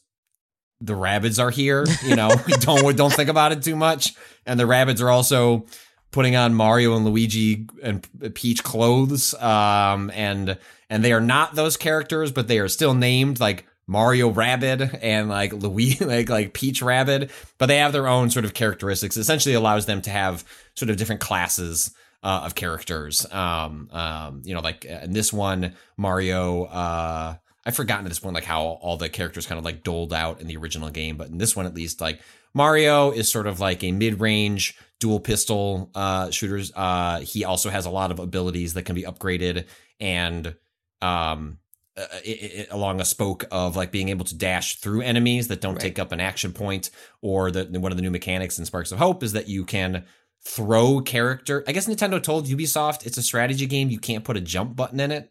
[0.80, 1.86] the Rabbids are here.
[2.04, 2.30] You know,
[2.60, 4.14] don't don't think about it too much.
[4.46, 5.66] And the Rabbids are also
[6.10, 9.34] putting on Mario and Luigi and Peach clothes.
[9.34, 10.58] Um, and
[10.88, 15.28] and they are not those characters, but they are still named like Mario Rabbit and
[15.28, 17.30] like Luigi, like like Peach Rabbit.
[17.58, 19.16] But they have their own sort of characteristics.
[19.16, 21.94] It essentially allows them to have sort of different classes.
[22.22, 27.34] Uh, of characters, um, um, you know, like in this one, Mario, uh,
[27.64, 30.38] I've forgotten at this point like how all the characters kind of like doled out
[30.38, 32.20] in the original game, but in this one at least, like
[32.52, 36.70] Mario is sort of like a mid-range dual pistol uh shooters.
[36.76, 39.64] Uh he also has a lot of abilities that can be upgraded
[39.98, 40.54] and
[41.02, 41.58] um
[41.96, 45.60] uh, it, it, along a spoke of like being able to dash through enemies that
[45.60, 45.80] don't Right.
[45.82, 46.90] take up an action point
[47.20, 50.04] or the one of the new mechanics in Sparks of Hope is that you can
[50.42, 51.64] throw character.
[51.66, 55.00] I guess Nintendo told Ubisoft it's a strategy game, you can't put a jump button
[55.00, 55.30] in it.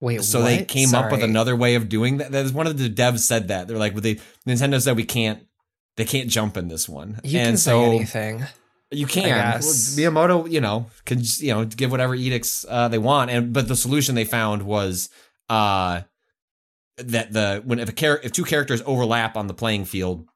[0.00, 0.68] Wait, So they what?
[0.68, 2.34] came up with another way of doing that.
[2.34, 3.68] Is one of the devs said that.
[3.68, 5.44] They're like, well, they Nintendo said we can't
[5.96, 7.20] they can't jump in this one.
[7.24, 8.44] You and can so say anything.
[8.90, 9.28] You can.
[9.28, 9.60] Well.
[9.60, 13.68] Miyamoto, you know, can just, you know give whatever edicts uh, they want, and but
[13.68, 15.10] the solution they found was
[15.48, 16.02] uh,
[16.96, 20.26] that the when if a char- if two characters overlap on the playing field,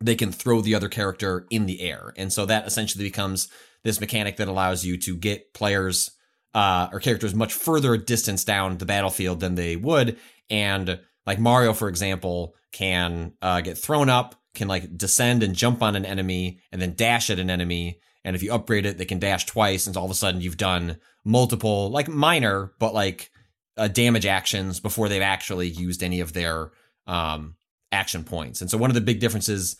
[0.00, 3.48] they can throw the other character in the air, and so that essentially becomes
[3.84, 6.10] this mechanic that allows you to get players
[6.54, 10.18] uh, or characters much further distance down the battlefield than they would,
[10.50, 15.82] and like Mario, for example, can uh, get thrown up, can like descend and jump
[15.82, 18.00] on an enemy, and then dash at an enemy.
[18.24, 20.56] And if you upgrade it, they can dash twice, and all of a sudden you've
[20.56, 23.30] done multiple, like minor, but like
[23.76, 26.70] uh, damage actions before they've actually used any of their
[27.06, 27.56] um,
[27.92, 28.60] action points.
[28.60, 29.76] And so one of the big differences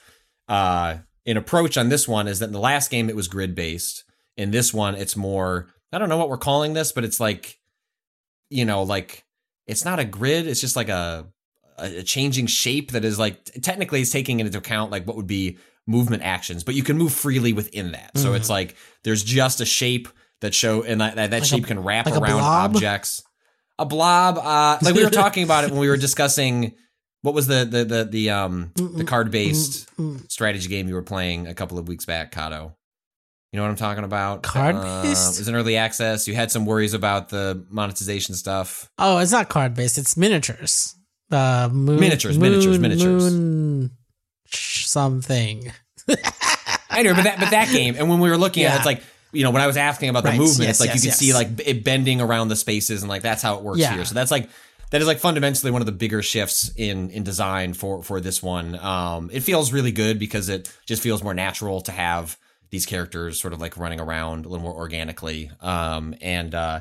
[0.49, 3.55] uh, in approach on this one is that in the last game it was grid
[3.55, 4.05] based.
[4.37, 5.69] In this one, it's more.
[5.93, 7.61] I don't know what we're calling this, but it's like,
[8.51, 9.25] you know, like
[9.67, 10.47] it's not a grid.
[10.47, 11.27] It's just like a
[11.79, 15.27] a a changing shape that is like technically is taking into account like what would
[15.27, 18.17] be movement actions, but you can move freely within that.
[18.17, 18.37] So Mhm.
[18.37, 20.09] it's like there's just a shape
[20.41, 23.23] that show and that that, Like a- shape can wrap like around objects.
[23.79, 26.75] A blob, uh, like we were talking about it when we were discussing
[27.23, 29.89] what was the the the the um the card based
[30.29, 32.73] strategy game you were playing a couple of weeks back, Cado.
[33.53, 34.43] You know what I'm talking about?
[34.43, 34.85] Card-based?
[35.29, 36.27] Uh, it was in early access.
[36.27, 38.91] You had some worries about the monetization stuff.
[38.99, 39.97] Oh, it's not card based.
[39.97, 40.97] It's miniatures.
[41.31, 43.33] Uh, moon, Miniatures, miniatures, moon- miniatures.
[43.33, 43.91] moon
[44.47, 45.73] sh- something.
[46.91, 49.03] Anyway, but that but that game, and when we were looking at it, it's like
[49.33, 51.09] you know when I was asking about the Right, movement, yes, it's like yes, you
[51.09, 51.19] yes.
[51.19, 53.95] see like it bending around the spaces, and like that's how it works Yeah.
[53.95, 54.05] here.
[54.05, 54.49] So that's like
[54.91, 58.41] that is like fundamentally one of the bigger shifts in in design for for this
[58.43, 58.77] one.
[58.79, 62.39] Um, it feels really good because it just feels more natural to have
[62.71, 65.51] these characters sort of like running around a little more organically.
[65.61, 66.81] Um, and uh,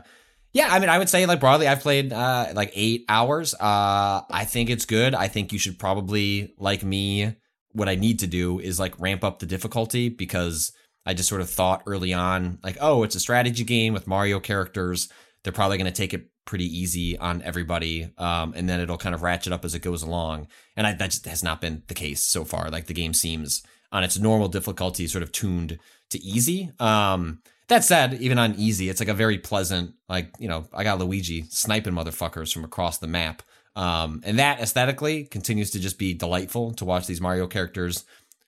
[0.53, 3.55] yeah, I mean, I would say like broadly, I've played uh, like eight hours.
[3.55, 5.15] Uh, I think it's good.
[5.15, 7.35] I think you should probably like me.
[7.71, 10.71] What I need to do is like ramp up the difficulty because
[11.07, 14.39] I just sort of thought early on, like, oh, it's a strategy game with Mario
[14.39, 15.09] characters.
[15.43, 19.15] They're probably going to take it pretty easy on everybody, um, and then it'll kind
[19.15, 20.47] of ratchet up as it goes along.
[20.77, 22.69] And I, that just has not been the case so far.
[22.69, 25.79] Like the game seems on its normal difficulty, sort of tuned
[26.11, 26.71] to easy.
[26.79, 30.83] Um, that said, even on easy, it's like a very pleasant, like you know, I
[30.83, 33.41] got Luigi sniping motherfuckers from across the map.
[33.75, 38.05] Um, and that aesthetically continues to just be delightful to watch these Mario characters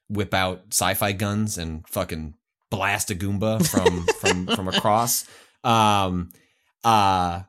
[0.08, 2.36] whip out sci-fi guns and fucking
[2.70, 5.26] blast a Goomba from from from across.
[5.64, 6.30] Um,
[6.84, 7.42] uh,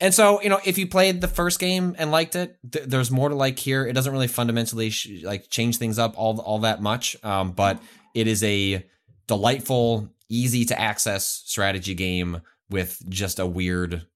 [0.00, 3.10] and so you know, if you played the first game and liked it, th- there's
[3.10, 3.86] more to like here.
[3.86, 7.80] It doesn't really fundamentally sh- like change things up all all that much, um, but
[8.14, 8.84] it is a
[9.26, 12.40] delightful, easy to access strategy game
[12.70, 14.06] with just a weird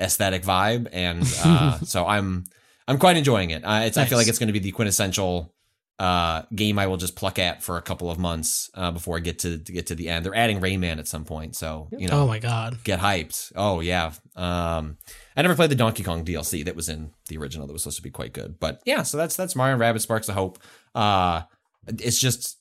[0.00, 2.44] aesthetic vibe, and uh, so I'm
[2.88, 3.62] I'm quite enjoying it.
[3.62, 5.54] Uh, it's I feel like it's going to be the quintessential
[6.00, 9.20] uh, game I will just pluck at for a couple of months uh, before I
[9.20, 10.24] get to, to get to the end.
[10.24, 12.22] They're adding Rayman at some point, so you know.
[12.22, 12.82] Oh my god.
[12.84, 13.52] Get hyped!
[13.54, 14.12] Oh yeah.
[14.34, 14.96] Um,
[15.36, 17.98] I never played the Donkey Kong DLC that was in the original that was supposed
[17.98, 19.02] to be quite good, but yeah.
[19.02, 20.58] So that's that's Mario and Rabbid Sparks of Hope.
[20.94, 21.42] Uh,
[21.86, 22.56] it's just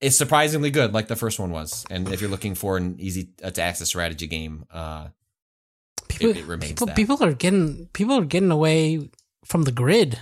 [0.00, 1.84] it's surprisingly good, like the first one was.
[1.90, 5.08] And if you're looking for an easy uh, to access strategy game, uh,
[6.08, 6.96] People, it remains people, that.
[6.96, 9.10] people are getting people are getting away
[9.44, 10.18] from the grid.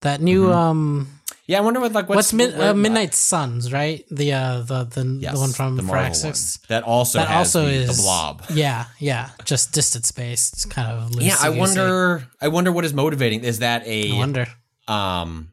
[0.00, 2.38] That new um yeah, I wonder what like what's, Mm-hmm.
[2.40, 4.04] what's mid, uh, Midnight Suns, right?
[4.10, 6.58] The uh the the, Yes, the one from the Firaxis.
[6.60, 6.66] one.
[6.68, 8.42] That also that has also the- the blob.
[8.54, 12.26] Yeah, yeah, just distance based, kind of yeah, I wonder.
[12.40, 13.44] I wonder what is motivating.
[13.44, 14.46] Is that a I wonder.
[14.88, 15.50] um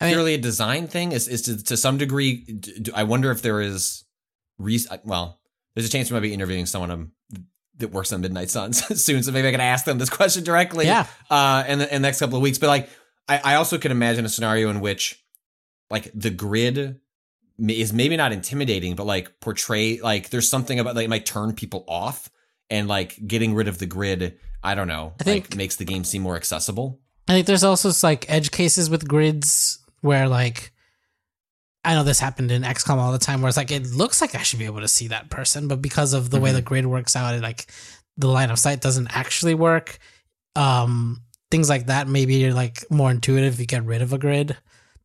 [0.00, 2.60] I mean- purely a design thing is is to, to some degree
[2.94, 4.04] I wonder if there is
[4.58, 5.40] re- well
[5.74, 7.12] there's a chance we might be interviewing someone um,
[7.78, 10.86] that works on midnight suns soon so maybe i can ask them this question directly
[10.86, 11.06] Yeah.
[11.30, 12.88] uh in the, in the next couple of weeks but like
[13.28, 15.22] I, I also could imagine a scenario in which
[15.90, 17.00] like the grid
[17.68, 21.52] is maybe not intimidating but like portray like there's something about like it might turn
[21.54, 22.30] people off
[22.70, 25.84] and like getting rid of the grid i don't know I think- like makes the
[25.84, 30.72] game seem more accessible I think there's also like edge cases with grids where like
[31.84, 34.34] I know this happened in XCOM all the time where it's like it looks like
[34.34, 36.56] I should be able to see that person, but because of the way Mm-hmm.
[36.56, 37.66] the grid works out, it like
[38.16, 39.98] the line of sight doesn't actually work.
[40.54, 41.20] Um
[41.50, 44.56] things like that maybe you're like more intuitive if you get rid of a grid,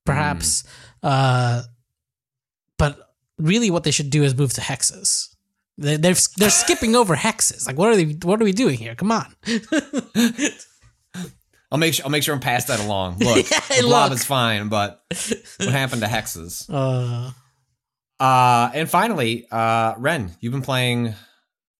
[0.05, 0.63] perhaps.
[0.63, 0.67] Mm.
[1.03, 1.61] Uh
[2.77, 2.93] but
[3.37, 5.27] really what they should do is move to hexes.
[5.77, 7.67] They- They're they're skipping over hexes.
[7.67, 8.13] Like, what are they?
[8.27, 8.95] What are we doing here?
[8.95, 9.27] Come on.
[11.71, 13.17] I'll make sure I'll make sure I'm pass that along.
[13.19, 14.19] Look, Yeah, the blob look.
[14.19, 15.01] is fine, but
[15.57, 16.67] what happened to hexes?
[16.73, 17.31] Uh,
[18.23, 21.15] Uh, and finally, uh, Ren, you've been playing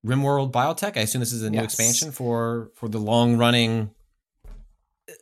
[0.06, 0.98] RimWorld Biotech.
[0.98, 1.66] I assume this is a new Yes.
[1.66, 3.92] expansion for for the long running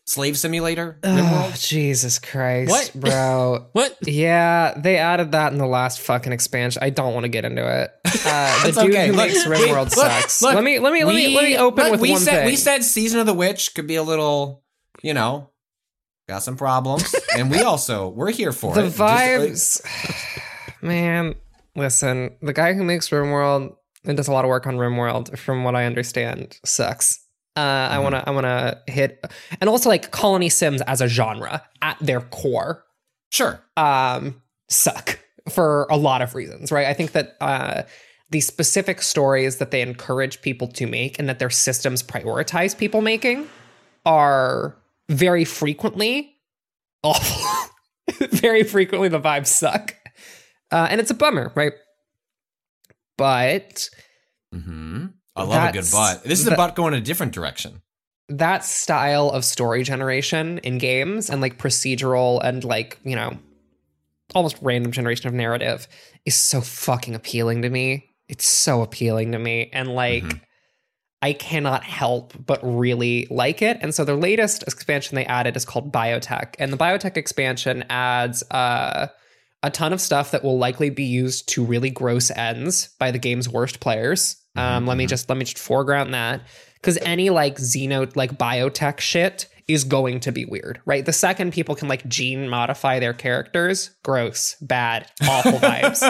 [0.05, 0.99] slave simulator.
[1.03, 2.91] Oh, Jesus Christ, What?
[2.95, 3.67] bro.
[3.73, 3.97] what?
[4.01, 6.81] Yeah, they added that in the last fucking expansion.
[6.83, 7.91] I don't want to get into it.
[8.25, 9.07] Uh, the dude okay.
[9.07, 10.41] who Look, makes RimWorld look, sucks.
[10.41, 12.45] look, let me let me let me let me open with we one said, thing.
[12.47, 14.63] We said Season of the Witch could be a little,
[15.01, 15.51] you know,
[16.27, 18.83] got some problems, and we also we're here for the it.
[18.87, 21.35] Just, vibes, man.
[21.75, 25.63] Listen, the guy who makes RimWorld and does a lot of work on RimWorld, from
[25.63, 27.19] what I understand, sucks.
[27.59, 27.93] Uh, Mm-hmm.
[27.93, 29.25] I want to I want to hit,
[29.59, 32.85] and also like Colony Sims as a genre at their core
[33.31, 33.61] sure.
[33.75, 35.19] um, suck
[35.49, 36.87] for a lot of reasons, right?
[36.87, 37.83] I think that uh,
[38.29, 43.01] the specific stories that they encourage people to make and that their systems prioritize people
[43.01, 43.47] making
[44.05, 44.77] are
[45.09, 46.35] very frequently
[47.03, 47.71] awful.
[48.29, 49.95] very frequently, the vibes suck.
[50.71, 51.73] Uh, and it's a bummer, right?
[53.17, 53.89] But
[54.53, 55.07] hmm
[55.39, 56.23] I love a good butt.
[56.23, 57.81] This is a butt going a different direction.
[58.29, 63.35] that style of story generation in games and like procedural and like you know
[64.35, 65.87] almost random generation of narrative
[66.25, 70.41] is so fucking appealing to me it's so appealing to me and like Mhm.
[71.23, 75.65] i cannot help but really like it and so the latest expansion they added is
[75.65, 79.07] called biotech and the biotech expansion adds uh
[79.63, 83.17] a ton of stuff that will likely be used to really gross ends by the
[83.19, 84.37] game's worst players.
[84.59, 86.41] Um, let me just let me just foreground that
[86.75, 91.05] because any like xeno like biotech shit is going to be weird, right?
[91.05, 96.01] The second people can like gene modify their characters, gross, bad, awful vibes,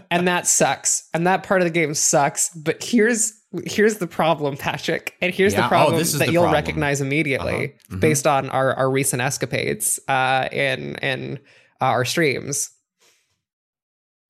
[0.10, 1.08] and that sucks.
[1.14, 2.50] And that part of the game sucks.
[2.50, 3.32] But here's
[3.66, 6.54] here's the problem, Patrick, and here's Yeah, the oh, problem is that the you'll problem.
[6.62, 7.96] recognize immediately Uh-huh.
[7.96, 8.00] Mhm.
[8.00, 11.38] based on our, our recent escapades uh, in in
[11.80, 12.70] uh, our streams,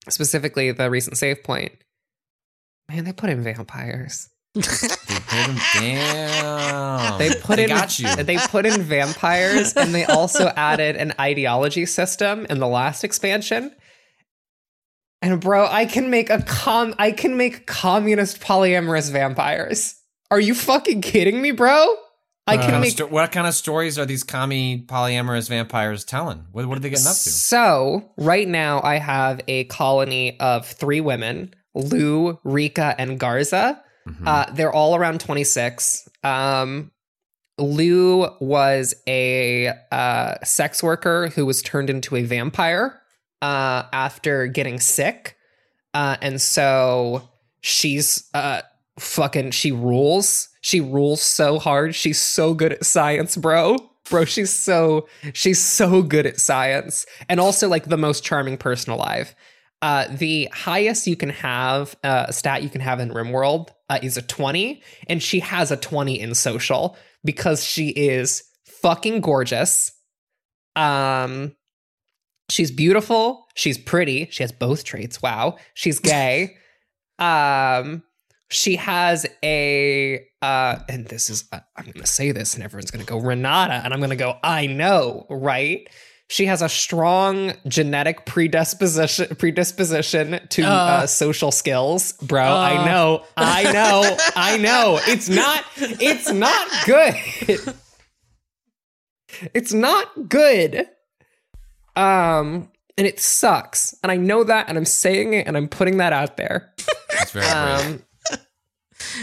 [0.09, 1.73] specifically the recent save point.
[2.93, 4.29] Man, they put in vampires.
[4.55, 7.19] They put him down.
[7.19, 8.15] They put in got you.
[8.17, 13.75] They put in vampires, and they also added an ideology system in the last expansion.
[15.23, 16.95] And bro, I can make a com.
[16.99, 19.95] I can make communist polyamorous vampires.
[20.31, 21.97] Are you fucking kidding me, bro?
[22.47, 22.91] I can make.
[22.91, 26.45] sto- what kind of stories are these commie polyamorous vampires telling?
[26.53, 27.31] What, what are they getting up to?
[27.31, 33.83] So right now, I have a colony of three women: Lou, Rika, and Garza.
[34.07, 34.27] Mm-hmm.
[34.27, 36.09] Uh, they're all around 26.
[36.25, 36.91] Um,
[37.59, 43.01] Lou was a uh, sex worker who was turned into a vampire
[43.41, 45.37] uh, after getting sick.
[45.95, 47.29] Uh, and so
[47.61, 48.63] she's uh,
[48.99, 50.49] fucking, she rules.
[50.63, 51.95] She rules so hard.
[51.95, 53.77] She's so good at science, bro.
[54.11, 57.07] Bro, she's so, she's so good at science.
[57.29, 59.35] And also, like, the most charming person alive.
[59.83, 64.17] Uh, the highest you can have, uh, stat you can have in RimWorld uh, is
[64.17, 69.91] a 20, and she has a 20 in social because she is fucking gorgeous.
[70.77, 71.57] Um,
[72.49, 73.47] she's beautiful.
[73.57, 74.29] She's pretty.
[74.31, 75.21] She has both traits.
[75.21, 75.57] Wow.
[75.75, 76.57] She's gay.
[77.19, 78.05] um,
[78.51, 82.91] she has a, uh, and this is, uh, I'm going to say this, and everyone's
[82.91, 85.89] going to go Renata, and I'm going to go, I know, right?
[86.29, 91.07] She has a strong genetic predisposition predisposition to uh, Uh.
[91.07, 92.43] social skills, bro.
[92.43, 92.55] Uh.
[92.57, 94.99] I know, I know, I know.
[95.03, 97.15] It's not, it's not good.
[99.55, 100.89] it's not good.
[101.97, 105.99] Um, and it sucks, and I know that, and I'm saying it, and I'm putting
[105.99, 106.73] that out there.
[107.11, 108.03] That's very brave.
[108.31, 108.39] Um,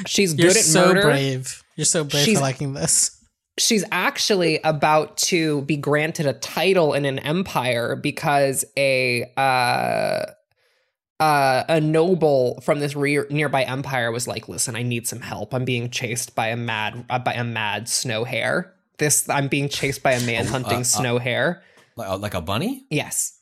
[0.06, 1.02] she's You're good at so murder.
[1.02, 1.64] brave.
[1.76, 3.16] You're so brave She's- for liking this.
[3.60, 10.26] She's actually about to be granted a title in an empire because a uh
[11.22, 15.53] uh, a noble from this re- nearby empire was like, "Listen, I need some help.
[15.53, 18.73] I'm being chased by a mad uh, by a mad snow hare.
[18.99, 21.61] This I'm being chased by a man hunting uh, snow hare.
[21.98, 22.86] Like, like a bunny?
[22.90, 23.40] Yes,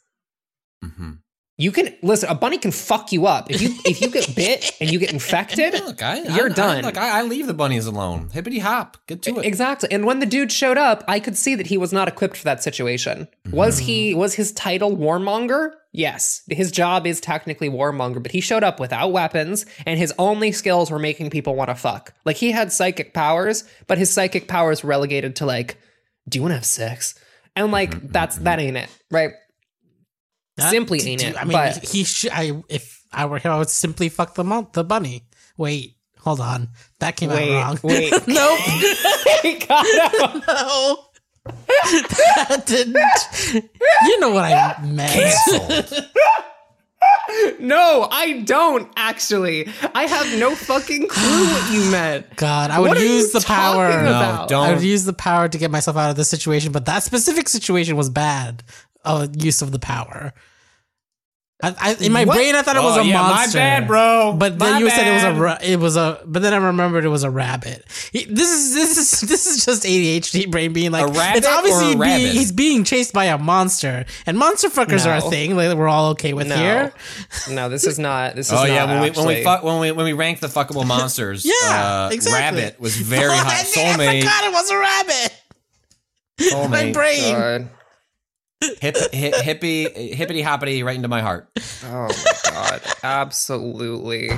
[0.84, 1.11] Mm-hmm.
[1.60, 2.30] You can listen.
[2.30, 5.12] A bunny can fuck you up if you if you get bit and you get
[5.12, 5.74] infected.
[5.74, 6.78] Look, I, You're I, done.
[6.78, 8.30] I, look, I, I leave the bunnies alone.
[8.32, 8.98] Hippity hop.
[9.08, 9.46] Get to it.
[9.46, 9.90] Exactly.
[9.92, 12.44] And when the dude showed up, I could see that he was not equipped for
[12.44, 13.28] that situation.
[13.52, 13.86] Was mm-hmm.
[13.86, 15.72] he was his title warmonger?
[15.94, 16.44] Yes.
[16.48, 20.92] His job is technically warmonger, but he showed up without weapons and his only skills
[20.92, 22.14] were making people want to fuck.
[22.24, 25.80] Like he had psychic powers, but his psychic powers relegated to like,
[26.30, 27.16] do you want to have sex?
[27.56, 29.32] And like mm-hmm, that's mm-hmm, that ain't it, right?
[30.58, 31.38] That- Simply ain't it.
[31.38, 32.32] I mean, but he should.
[32.34, 35.24] I if I were him, I would simply fuck the mon- the bunny.
[35.56, 36.70] Wait, hold on,
[37.00, 37.80] that came wait, out wrong.
[37.84, 38.12] wait.
[38.28, 38.60] nope,
[39.44, 40.42] Wait, God, no.
[40.48, 40.98] no,
[41.48, 43.64] that didn't.
[44.04, 45.94] You know what I meant.
[47.60, 49.68] No, I don't actually.
[49.94, 52.36] I have no fucking clue what you meant.
[52.38, 53.90] God, I would What use the power.
[53.92, 54.50] talking about?
[54.50, 54.66] don't.
[54.66, 57.50] I would use the power to get myself out of this situation, but that specific
[57.50, 58.64] situation was bad.
[59.08, 60.34] Uh, use of the power.
[61.64, 62.36] I, I, in my What?
[62.36, 63.58] brain, I thought it was Oh, a yeah, my monster.
[63.58, 64.36] bad, bro.
[64.38, 65.40] But then My you said it was a bad.
[65.40, 66.22] ra- it was a.
[66.24, 67.84] But then I remembered it was a rabbit.
[68.12, 71.48] He- This is this is this is just ADHD brain being like A rabbit it's
[71.48, 72.30] obviously or a being, rabbit?
[72.32, 76.12] he's being chased by a monster, and monster fuckers are a thing like, we're all
[76.12, 76.58] okay with No.
[76.58, 76.94] here.
[77.50, 78.36] No, this is not.
[78.36, 80.14] This is Oh not yeah, when we when we actually- fuck, when we when we
[80.14, 82.62] rank the fuckable monsters, Yeah, uh, exactly.
[82.62, 83.62] rabbit was very Oh, high.
[83.62, 86.70] I forgot it was a rabbit.
[86.70, 87.34] My brain.
[87.34, 87.70] God.
[88.62, 91.50] Hip, hip, hippie, hippity hoppity, right into my heart.
[91.86, 92.82] Oh my god.
[93.04, 94.30] Absolutely.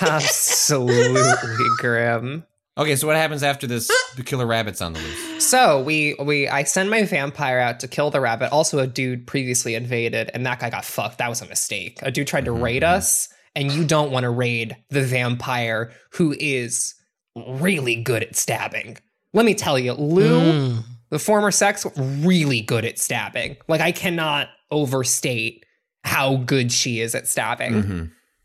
[0.00, 2.44] Absolutely grim.
[2.76, 3.90] Okay, so what happens after this?
[4.16, 5.44] The killer rabbit's on the loose.
[5.48, 8.52] So we we I send my vampire out to kill the rabbit.
[8.52, 11.18] Also, a dude previously invaded, and that guy got fucked.
[11.18, 11.98] That was a mistake.
[12.02, 16.34] A dude tried to raid us, and you don't want to raid the vampire who
[16.38, 16.94] is
[17.34, 18.96] really good at stabbing.
[19.32, 20.84] Let me tell you, Lou, Mm.
[21.10, 23.56] The former sex, really good at stabbing.
[23.68, 25.64] Like I cannot overstate
[26.04, 27.72] how good she is at stabbing.
[27.72, 28.04] Mm-hmm.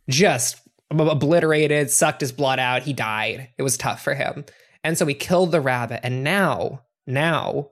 [0.10, 0.62] Just
[0.92, 2.84] ob- obliterated, sucked his blood out.
[2.84, 3.50] He died.
[3.58, 4.46] It was tough for him.
[4.84, 6.02] And so we killed the rabbit.
[6.04, 7.70] And now, now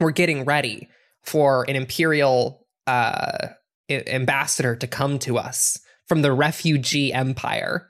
[0.00, 0.88] we're getting ready
[1.22, 3.48] for an imperial uh,
[3.90, 7.88] ambassador to come to us from the refugee empire.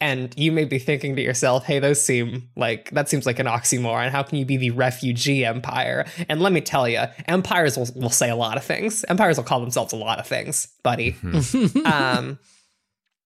[0.00, 3.46] And you may be thinking to yourself, hey, those seem like that seems like an
[3.46, 4.10] oxymoron.
[4.10, 6.04] How can you be the refugee empire?
[6.28, 9.04] And let me tell you, empires will, will say a lot of things.
[9.08, 11.16] Empires will call themselves a lot of things, buddy.
[11.86, 12.38] um,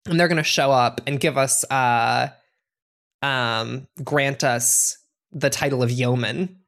[0.06, 2.28] and they're going to show up and give us uh
[3.22, 4.98] um grant us
[5.32, 6.58] the title of yeoman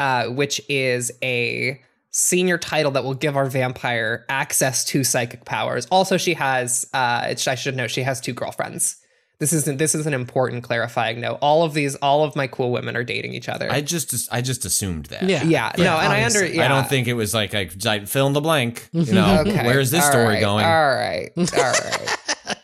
[0.00, 1.80] uh which is a
[2.10, 7.26] senior title that will give our vampire access to psychic powers also she has uh
[7.28, 8.96] it's, i should note she has two girlfriends
[9.40, 12.72] this isn't this is an important clarifying note all of these all of my cool
[12.72, 15.22] women are dating each other I just I just assumed that.
[15.22, 15.44] Yeah.
[15.44, 18.26] yeah, no and i under yeah I don't think it was like I, I fill
[18.26, 18.88] in the blank.
[18.92, 19.64] You know, Okay.
[19.64, 20.40] where's this All story right.
[20.40, 20.64] going?
[20.64, 21.30] All right.
[21.36, 22.16] All right.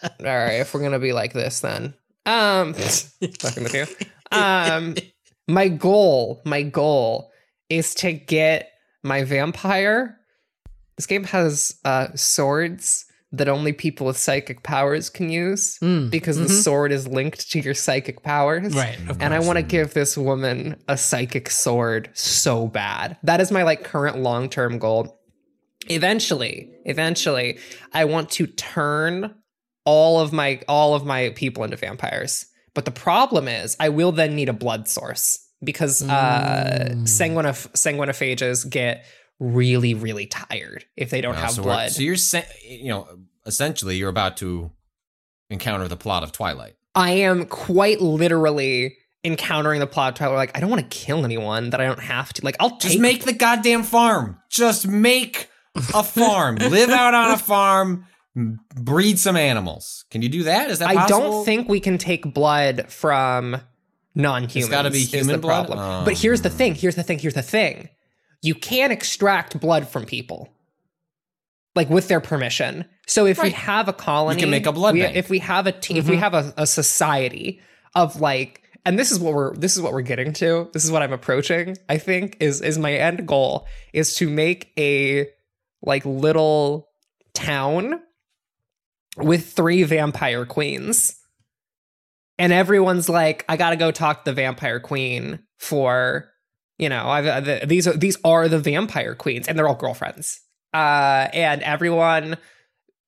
[0.21, 0.61] All right.
[0.61, 1.95] If we're gonna be like this, then
[2.27, 2.75] um,
[3.41, 3.87] fucking with you.
[4.33, 4.95] Um,
[5.47, 7.31] my goal, my goal
[7.69, 8.71] is to get
[9.03, 10.19] my vampire.
[10.97, 13.05] This game has uh swords
[13.37, 16.11] that only people with psychic powers can use Mm.
[16.11, 18.75] because the sword is linked to your psychic powers.
[18.75, 18.99] Right.
[19.21, 23.17] And I want to give this woman a psychic sword so bad.
[23.23, 25.21] That is my like current long-term goal.
[25.89, 27.59] Eventually, eventually,
[27.93, 29.35] I want to turn
[29.85, 32.47] all of my all of my people into vampires.
[32.75, 38.69] But the problem is I will then need a blood source because uh sanguinoph- sanguinophages
[38.69, 39.05] get
[39.41, 41.91] really really tired if they don't have so blood.
[41.91, 43.09] So you're saying, you know,
[43.47, 44.71] essentially, you're about to
[45.51, 46.75] encounter the plot of Twilight.
[46.95, 51.25] I am quite literally encountering the plot of twilight like I don't want to kill
[51.25, 52.45] anyone that I don't have to.
[52.45, 54.39] Like I'll Just take make the goddamn farm.
[54.51, 55.49] Just make
[55.95, 56.57] a farm.
[56.57, 58.07] Live out on a farm.
[58.37, 60.05] Breed some animals.
[60.11, 60.71] Can you do that?
[60.71, 61.21] Is that I possible?
[61.21, 63.57] don't think we can take blood from
[64.15, 64.57] non-humans.
[64.57, 65.69] It's gotta be is human blood?
[65.69, 65.79] problem.
[65.79, 66.75] Oh, but here's the thing.
[66.75, 67.19] Here's the thing.
[67.19, 67.89] Here's the thing.
[68.45, 70.51] You can extract blood from people,
[71.75, 72.85] like with their permission.
[73.07, 75.17] So if we have a colony, You can make a blood we- bank.
[75.17, 76.21] If we have a team, if we mm-hmm.
[76.21, 77.63] have a, a society
[77.95, 80.69] of like, and this is what we're this is what we're getting to.
[80.75, 81.79] This is what I'm approaching.
[81.89, 85.27] I think is is my end goal is to make a
[85.83, 86.91] like little
[87.33, 88.03] town
[89.17, 91.19] with three vampire queens.
[92.39, 96.31] And everyone's like, I gotta go talk to the vampire queen for,
[96.79, 100.41] you know, uh, the, these are these are the vampire queens, and they're all girlfriends.
[100.73, 102.37] Uh, and everyone,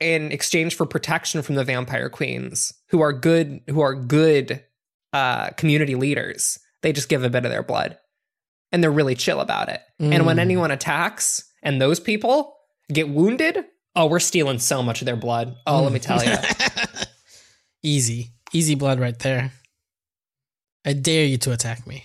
[0.01, 4.63] in exchange for protection from the vampire queens, who are good, who are good
[5.13, 7.99] uh, community leaders, they just give a bit of their blood,
[8.71, 9.81] and they're really chill about it.
[9.99, 10.41] And when Mm.
[10.41, 12.55] anyone attacks, and those people
[12.93, 13.65] get wounded,
[13.97, 15.57] oh, we're stealing so much of their blood.
[15.67, 16.37] Oh, let me tell you.
[17.83, 18.33] Easy.
[18.53, 19.51] Easy blood right there.
[20.85, 22.05] I dare you to attack me.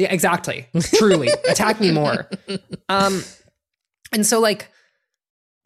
[0.00, 0.66] Yeah, exactly.
[0.94, 1.28] Truly.
[1.48, 2.26] Attack me more.
[2.88, 3.22] Um
[4.12, 4.70] and so like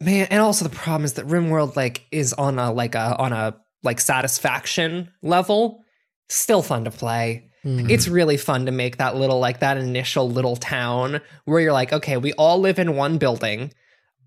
[0.01, 3.31] man, and also the problem is that RimWorld like is on a like a on
[3.31, 5.85] a like satisfaction level
[6.27, 7.49] still fun to play.
[7.89, 11.93] It's really fun to make that little like that initial little town where you're like,
[11.93, 13.73] okay, we all live in one building,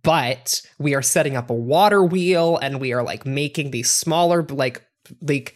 [0.03, 4.43] but we are setting up a water wheel and we are like making these smaller
[4.43, 4.85] like
[5.21, 5.55] like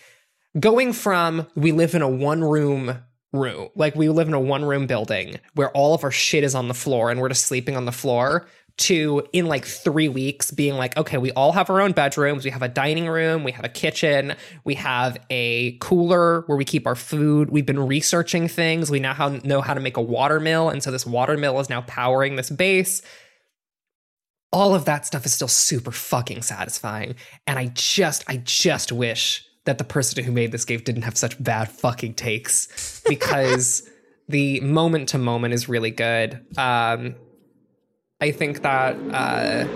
[0.61, 3.69] going from we live in a one room room.
[3.75, 6.69] Like we live in a one room building where all of our shit is on
[6.69, 8.47] the floor and we're just sleeping on the floor
[8.79, 12.45] to in like three weeks being like okay we all have our own bedrooms.
[12.45, 13.45] We have a dining room.
[13.45, 14.35] We have a kitchen.
[14.65, 17.51] We have a cooler where we keep our food.
[17.51, 18.91] We've been researching things.
[18.91, 20.71] We now how, know how to make a water mill.
[20.71, 23.03] And so this water mill is now powering this base.
[24.53, 27.15] All of that stuff is still super fucking satisfying.
[27.47, 31.17] And i just i just wish that the person who made this game didn't have
[31.17, 33.89] such bad fucking takes because
[34.29, 37.15] the moment to moment is really good um
[38.21, 39.67] i think that uh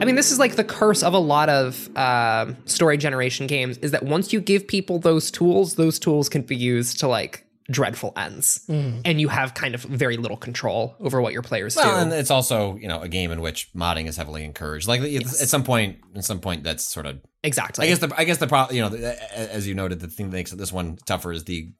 [0.00, 3.78] I mean, this is like the curse of a lot of um story generation games
[3.78, 7.46] is that once you give people those tools, those tools can be used to like
[7.70, 8.64] dreadful ends.
[8.68, 12.02] And you have kind of very little control over what your players Well, do.
[12.02, 14.88] and it's also you know a game in which modding is heavily encouraged.
[14.88, 17.86] Like it's- at some point, at some point, that's sort of exactly.
[17.86, 20.30] I guess the I guess the problem, you know, the, as you noted, the thing
[20.30, 21.70] that makes this one tougher is the.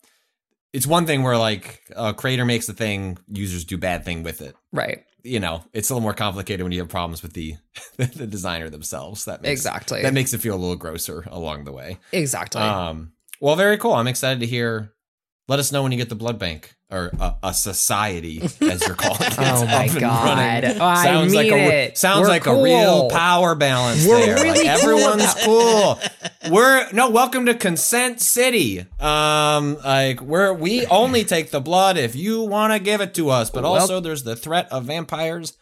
[0.73, 4.41] It's one thing where like a creator makes the thing, users do bad thing with
[4.41, 4.57] it.
[4.73, 5.05] right.
[5.25, 7.55] You know, it's a little more complicated when you have problems with the
[7.97, 9.27] the designer themselves.
[9.27, 10.03] That makes, Exactly.
[10.03, 11.99] that makes it feel a little grosser along the way.
[12.11, 12.61] Exactly.
[12.63, 13.93] Um, well, very cool.
[13.93, 14.93] I'm excited to hear.
[15.47, 18.95] Let us know when you get the blood bank or a, a society, as you're
[18.95, 19.35] calling it.
[19.39, 20.65] Oh my God.
[20.65, 21.99] Oh, I sounds like mean a it.
[21.99, 24.35] sounds We're like a real power balance We're there.
[24.37, 25.99] really like cool everyone's cool.
[26.51, 28.87] We're no welcome to Consent City.
[29.01, 33.31] Um, like we're we only take the blood if you want to give it to
[33.31, 35.55] us, but Well- also there's the threat of vampires.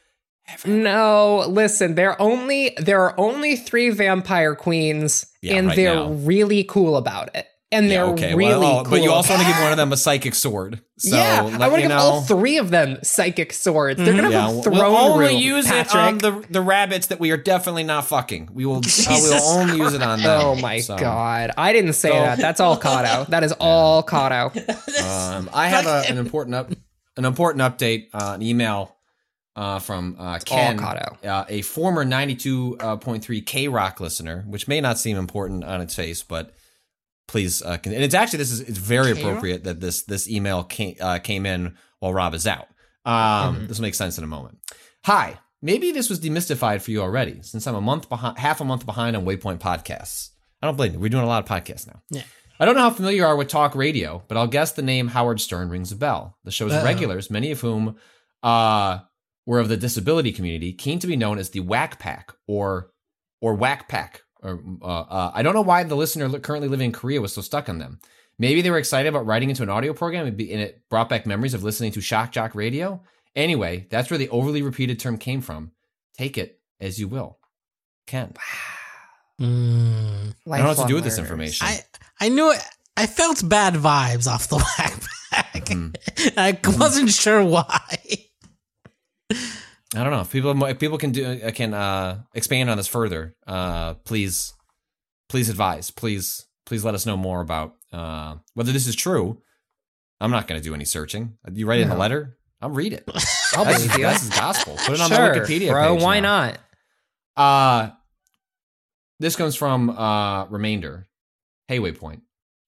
[0.64, 6.08] no, listen, there only there are only three vampire queens Yeah, and right they're now.
[6.10, 7.46] really cool about it.
[7.72, 8.34] And they're Yeah, okay.
[8.34, 8.90] really well, oh, cool.
[8.90, 10.80] But you also want to give one of them a psychic sword.
[10.98, 11.98] So yeah, let I want to give know.
[11.98, 13.98] all three of them psychic swords.
[14.02, 15.94] They're gonna Yeah, have a we'll- throne we'll only room, use Patrick.
[15.94, 18.50] it on the the rabbits that we are definitely not fucking.
[18.52, 18.82] We will.
[19.08, 20.40] Uh, we'll only use it on them.
[20.42, 21.52] Oh my So, god!
[21.56, 22.38] I didn't say So- that.
[22.38, 23.28] That's all Cado.
[23.30, 24.50] That is all Cado.
[25.04, 26.72] Um, I have a, an important up,
[27.16, 28.08] an important update.
[28.12, 28.96] Uh, an email
[29.54, 31.24] uh, from uh, Ken, Cado.
[31.24, 35.62] uh, a former ninety two point three K Rock listener, which may not seem important
[35.62, 36.52] on its face, but
[37.30, 39.18] please, uh, and it's actually this is it's very K-Rock?
[39.20, 42.68] appropriate that this this email came uh, came in while Rob is out.
[43.04, 43.14] Um,
[43.54, 43.66] Mm-hmm.
[43.66, 44.58] This will make sense in a moment.
[45.04, 48.64] Hi, maybe this was demystified for you already, since I'm a month behind, half a
[48.64, 50.30] month behind on Waypoint podcasts.
[50.60, 50.98] I don't blame you.
[50.98, 52.02] We're doing a lot of podcasts now.
[52.10, 52.22] Yeah.
[52.58, 55.08] I don't know how familiar you are with talk radio, but I'll guess the name
[55.08, 56.36] Howard Stern rings a bell.
[56.44, 56.84] The show's Uh-oh.
[56.84, 57.96] regulars, many of whom
[58.42, 58.98] uh,
[59.46, 62.90] were of the disability community, keen to be known as the Wack Pack or
[63.40, 64.22] or Wack Pack.
[64.42, 67.42] Or uh, uh, I don't know why the listener currently living in Korea was so
[67.42, 68.00] stuck on them.
[68.38, 71.10] Maybe they were excited about writing into an audio program and, be, and it brought
[71.10, 73.02] back memories of listening to Shock Jock Radio.
[73.36, 75.72] Anyway, that's where the overly repeated term came from.
[76.16, 77.38] Take it as you will.
[78.06, 78.34] Ken.
[79.40, 80.34] Mm.
[80.50, 81.66] I don't know what to do with this information.
[81.66, 81.80] I
[82.18, 82.62] I knew it.
[82.96, 84.56] I felt bad vibes off the
[85.32, 85.64] backpack.
[85.64, 86.38] Mm-hmm.
[86.38, 87.98] I wasn't sure why.
[89.94, 92.86] I don't know if people if people can do uh, can uh, expand on this
[92.86, 93.34] further.
[93.46, 94.54] Uh, please,
[95.28, 95.90] please advise.
[95.90, 99.42] Please, please let us know more about uh, whether this is true.
[100.20, 101.36] I'm not going to do any searching.
[101.52, 102.36] You write it in a letter.
[102.60, 103.04] I'll read it.
[103.54, 104.04] I'll That's, believe you.
[104.04, 104.76] that's gospel.
[104.76, 105.94] Put it on sure, my Wikipedia bro.
[105.94, 106.40] page Why now.
[106.42, 106.58] not?
[107.36, 107.90] Uh
[109.18, 111.08] this comes from uh Remainder.
[111.68, 112.20] Hey Waypoint.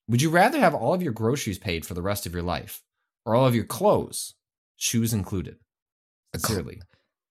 [0.08, 2.82] Would you rather have all of your groceries paid for the rest of your life
[3.26, 4.34] or all of your clothes,
[4.76, 5.56] shoes included?
[6.34, 6.80] Sincerely.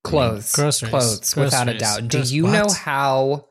[0.04, 0.90] Clothes, Groceries.
[0.90, 1.82] clothes, without a Groceries.
[1.82, 2.08] doubt.
[2.08, 2.78] Do you know what?
[2.78, 3.46] how?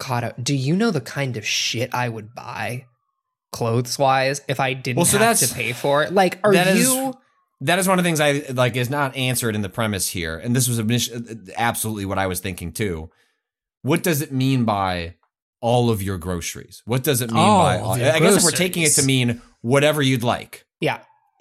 [0.00, 2.86] Cado, do you know the kind of shit I would buy,
[3.52, 6.12] clothes wise, if I didn't Well, so have that's- to pay for it?
[6.12, 7.14] Like, are That is- you?
[7.62, 10.36] that is one of the things I like is not answered in the premise here,
[10.38, 10.78] and this was
[11.56, 13.10] absolutely what I was thinking too.
[13.82, 15.14] What does it mean by
[15.62, 16.82] all of your groceries?
[16.84, 17.76] What does it mean All by?
[17.98, 20.66] your I guess if we're taking it to mean whatever you'd like.
[20.80, 20.98] Yeah,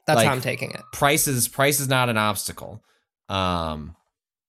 [0.07, 0.81] that's Like- how I'm taking it.
[0.93, 2.81] Price is price is not an obstacle.
[3.29, 3.95] Um,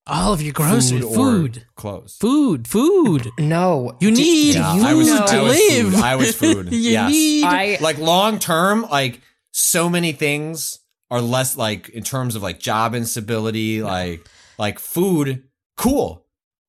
[0.06, 2.16] All of your groceries, food, food, clothes.
[2.20, 3.28] food, food.
[3.38, 5.92] No, You need do Yeah, food I was- to I was live.
[5.92, 6.02] food.
[6.02, 6.72] I was food.
[6.72, 7.10] you Yes.
[7.10, 7.44] need.
[7.44, 9.20] I like long term, like
[9.52, 10.78] so many things
[11.10, 14.26] are less like in terms of like job instability, like
[14.58, 15.44] like food.
[15.76, 16.24] Cool.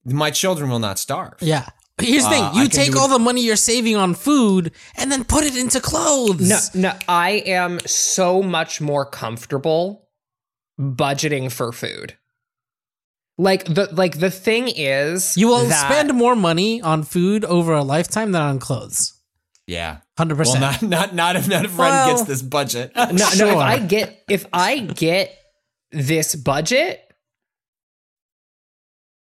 [0.06, 1.36] My children will not starve.
[1.42, 1.66] yeah.
[2.00, 4.72] Here's the Uh, thing: you can take all it- the money you're saving on food
[4.96, 6.42] and then put it into clothes.
[6.48, 6.94] no no.
[7.10, 10.07] I am so much more comfortable
[10.80, 12.16] budgeting for food.
[13.38, 17.74] Like the like the thing is, you will that- spend more money on food over
[17.74, 19.14] a lifetime than on clothes.
[19.68, 19.98] Yeah.
[20.18, 20.82] Hundred Well, percent.
[20.82, 22.94] not not not if not if Ren Well- gets this budget.
[22.96, 23.22] no, no.
[23.52, 25.38] If I get if I get
[25.92, 27.02] this budget,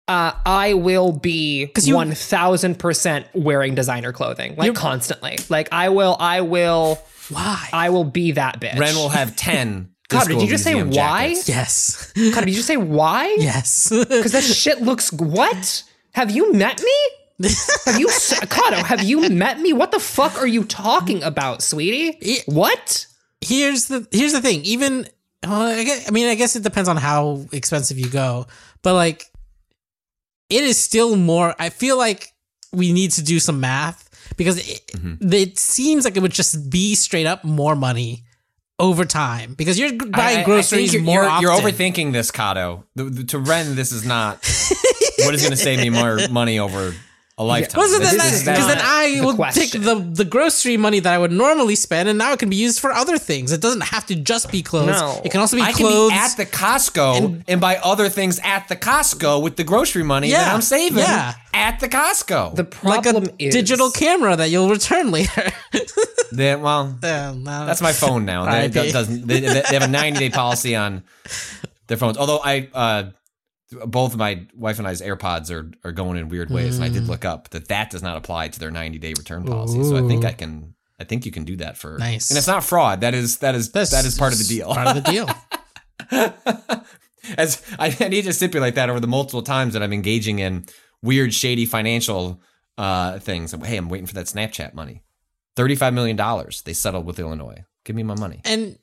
[0.08, 5.38] uh, I will be one thousand percent wearing designer clothing, like constantly.
[5.50, 7.00] Like I will, I will,
[7.30, 7.68] Why?
[7.74, 8.78] I will be that bitch.
[8.78, 9.90] Ren will have ten.
[10.10, 11.34] God, did you just say why?
[11.34, 11.50] jackets.
[11.50, 12.14] yes.
[12.16, 13.36] God, did you just say why?
[13.40, 13.90] yes.
[13.90, 15.12] Because that shit looks.
[15.12, 15.84] What?
[16.14, 17.48] Have you met me?
[17.86, 18.78] Have you, Cado?
[18.84, 19.74] Have you met me?
[19.74, 22.18] What the fuck are you talking about, sweetie?
[22.22, 23.08] It- What?
[23.42, 24.64] here's the here's the thing.
[24.64, 25.08] Even
[25.44, 28.48] well, I, guess, I mean, I guess it depends on how expensive you go,
[28.82, 29.26] but like,
[30.50, 31.54] it is still more.
[31.60, 32.34] I feel like
[32.74, 35.32] we need to do some math because it, mm-hmm.
[35.34, 38.25] it seems like it would just be straight up more money
[38.80, 41.42] over time because you're I- I- buying I groceries think you're, more you're, often.
[41.44, 42.84] you're overthinking this, Cado.
[42.96, 44.36] The- the- to Ren, this is not
[45.20, 46.94] what is going to save me more money over
[47.38, 47.80] a lifetime.
[47.82, 49.64] Wasn't This that is because not- then I the will question.
[49.64, 52.56] take the the grocery money that I would normally spend, and now it can be
[52.56, 53.52] used for other things.
[53.52, 54.88] It doesn't have to just be clothes.
[55.02, 55.22] No.
[55.26, 56.12] It can also be I clothes.
[56.12, 60.04] can be at the Costco and, buy other things at the Costco with the grocery
[60.04, 61.34] money that I'm saving yeah.
[61.54, 62.56] at the Costco.
[62.56, 65.52] The like problem a is digital camera that you'll return later.
[66.32, 67.66] Then, well, Yeah, no.
[67.66, 68.46] that's my phone now.
[68.68, 71.04] They, doesn't, they, they have a 90 day policy on
[71.88, 72.18] their phones.
[72.18, 73.04] Although I, uh,
[73.88, 76.90] both of my wife and I's AirPods are, are going in weird ways, and I
[76.90, 76.94] Mm.
[76.94, 79.84] did look up that that does not apply to their 90 day return policy.
[79.84, 82.30] So I think I can, I think you can do that for Nice.
[82.30, 83.02] and it's not fraud.
[83.02, 84.74] That is that is That's that is part of the deal.
[84.74, 85.28] Part of the deal.
[87.38, 90.66] As I, I need to stipulate that over the multiple times that I'm engaging in
[91.02, 92.40] weird, shady financial
[92.78, 93.52] uh, things.
[93.64, 95.02] Hey, I'm waiting for that Snapchat money.
[95.56, 97.64] Thirty-five million dollars they settled with Illinois.
[97.84, 98.42] Give me my money.
[98.46, 98.78] And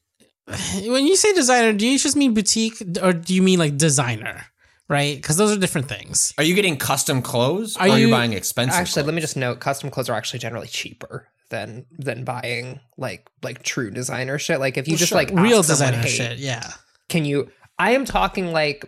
[0.87, 4.47] when you say designer, do you just mean boutique or do you mean like designer?
[4.93, 5.16] Right?
[5.16, 6.35] Because those are different things.
[6.36, 7.77] Are you getting custom clothes?
[7.78, 8.74] Are or are you you- buying expensive?
[8.78, 9.06] Actually, clothes?
[9.06, 13.62] let me just note: custom clothes are actually generally cheaper than than buying like like
[13.62, 14.60] true designer shit.
[14.60, 16.39] Like if you just Sure, like real ask someone, designer "Hey, shit.
[16.39, 16.70] Yeah.
[17.09, 17.51] Can you?
[17.78, 18.85] I am talking like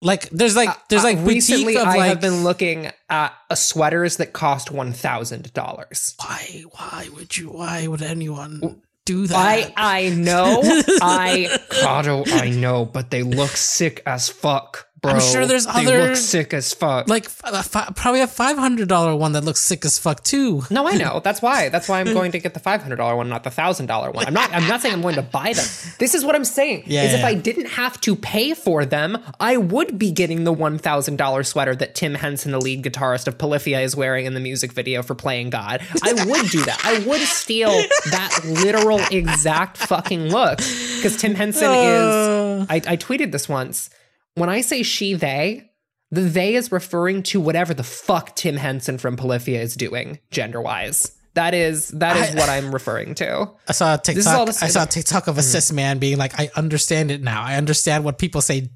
[0.00, 1.76] Like there's like there's uh, like recently.
[1.76, 6.14] of I like have been looking at uh, sweaters that cost one thousand dollars.
[6.18, 9.36] why why would you why would anyone do that?
[9.36, 10.60] I I know
[11.00, 15.12] I Cado I know, but they look sick as fuck, bro.
[15.12, 17.08] I'm sure there's they other- look sick as fuck.
[17.08, 20.22] like a uh, fi- probably a five hundred dollar one that looks sick as fuck
[20.22, 20.62] too.
[20.70, 21.20] No, I know.
[21.22, 21.68] That's why.
[21.68, 24.10] That's why I'm going to get the five hundred dollar one, not the thousand dollar
[24.10, 24.26] one.
[24.26, 24.52] I'm not.
[24.52, 25.66] I'm not saying I'm going to buy them.
[25.98, 26.84] This is what I'm saying.
[26.86, 27.24] Yeah, is if.
[27.24, 31.42] I didn't have to pay for them, I would be getting the one thousand dollar
[31.42, 35.02] sweater that Tim Henson, the lead guitarist of Polyphia, is wearing in the music video
[35.02, 36.80] for "Playing God." I would do that.
[36.84, 37.70] I would steal
[38.10, 42.48] that literal exact fucking look because Tim Henson is.
[42.70, 43.90] I, I tweeted this once.
[44.34, 45.70] When I say she they,
[46.10, 50.60] the they is referring to whatever the fuck Tim Henson from Polyphia is doing gender
[50.60, 51.12] wise.
[51.34, 53.50] That is that is I- what I'm referring to.
[53.68, 54.58] I saw a is all TikTok.
[54.60, 57.42] the I saw a TikTok of a cis man being like, "I understand it now.
[57.42, 58.70] I understand what people say,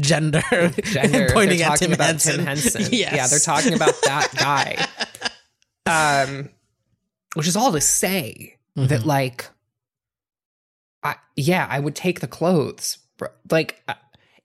[0.00, 0.42] gender,
[0.82, 1.28] Gender.
[1.32, 2.36] pointing they're at talking Tim about Henson.
[2.38, 2.80] Tim Henson.
[2.90, 3.12] yes.
[3.14, 4.86] Yeah, they're talking about that guy.
[5.86, 6.48] Um,
[7.34, 9.08] which is all to say that Mm-hmm.
[9.08, 9.48] like,
[11.02, 12.98] I yeah, I would take the clothes.
[13.16, 13.28] bro.
[13.50, 13.94] Like, uh,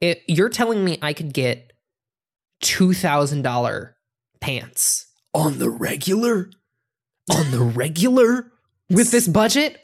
[0.03, 1.71] it, you're telling me I could get
[2.61, 3.95] two thousand dollar
[4.41, 6.49] pants on the regular,
[7.31, 8.51] on the regular
[8.89, 9.79] with this budget.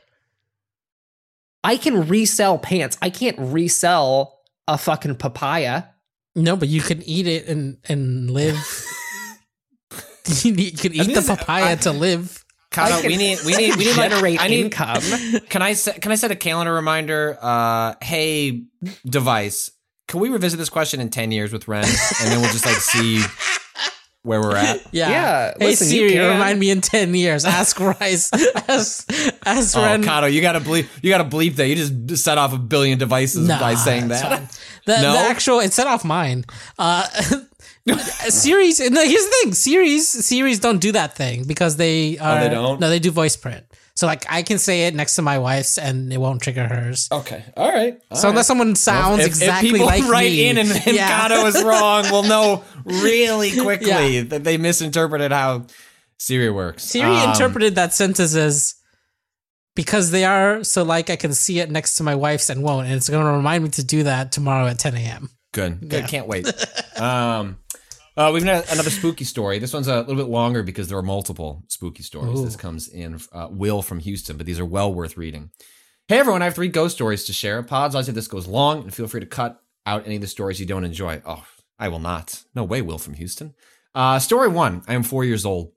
[1.64, 2.98] I can resell pants.
[3.02, 5.84] I can't resell a fucking papaya.
[6.36, 8.58] No, but you can eat it and and live.
[10.44, 12.44] you, need, you can eat the papaya I- to live.
[12.72, 15.02] Cado, I can we need we need we need like, generate I need, income.
[15.50, 17.36] Can I set can I set a calendar reminder?
[17.42, 18.66] Uh, hey,
[19.04, 19.72] device,
[20.10, 22.76] can we revisit this question in ten years with Ren, and then we'll just like
[22.76, 23.22] see
[24.24, 24.82] where we're at.
[24.92, 25.10] Yeah.
[25.10, 26.34] Yeah, Hey listen, Siri, can.
[26.34, 27.46] remind me in ten years.
[27.46, 28.30] Ask Rice.
[28.68, 29.10] ask
[29.46, 30.04] ask Oh, Ren.
[30.04, 30.88] Cado, you gotta bleep.
[31.02, 31.68] You gotta bleep that.
[31.70, 34.60] You just set off a billion devices Nah, by saying that.
[34.86, 35.12] The, No?
[35.14, 36.46] the actual it set off mine.
[36.80, 37.04] Uh,
[38.30, 38.80] series.
[38.80, 39.54] No, here's the thing.
[39.54, 42.40] Series series don't do that thing because they are.
[42.42, 42.80] they don't?
[42.80, 43.66] No, they do voice print.
[44.00, 47.10] So like I can say it next to my wife's and it won't trigger hers.
[47.12, 48.00] Okay, all right.
[48.10, 48.30] all so right.
[48.30, 51.46] unless someone sounds if, exactly if people like write me, in and, and yeah.
[51.46, 54.22] Is wrong, we'll know really quickly Yeah.
[54.30, 55.66] that they misinterpreted how
[56.18, 56.86] Siri works.
[56.86, 58.76] Siri Um, interpreted that sentence as
[59.76, 62.88] because they are so like I can see it next to my wife's and won't,
[62.88, 65.30] and it's going to remind me to do that tomorrow at 10 a.m.
[65.52, 65.90] Good.
[65.90, 66.08] Good.
[66.08, 66.48] Can't wait.
[67.02, 67.58] um,
[68.20, 69.60] uh, we've got another spooky story.
[69.60, 72.44] This one's a little bit longer because there are multiple spooky stories.
[72.44, 75.52] This comes in uh, Will from Houston, but these are well worth reading.
[76.10, 77.64] Hey everyone, I have three ghost stories to share.
[77.64, 80.28] Pods, I say this goes long, and feel free to cut out any of the
[80.28, 81.22] stories you don't enjoy.
[81.26, 81.46] Oh,
[81.80, 82.44] I will not.
[82.54, 83.54] No way, Will from Houston.
[83.96, 84.84] Uh, story one.
[84.86, 85.72] I am four years old.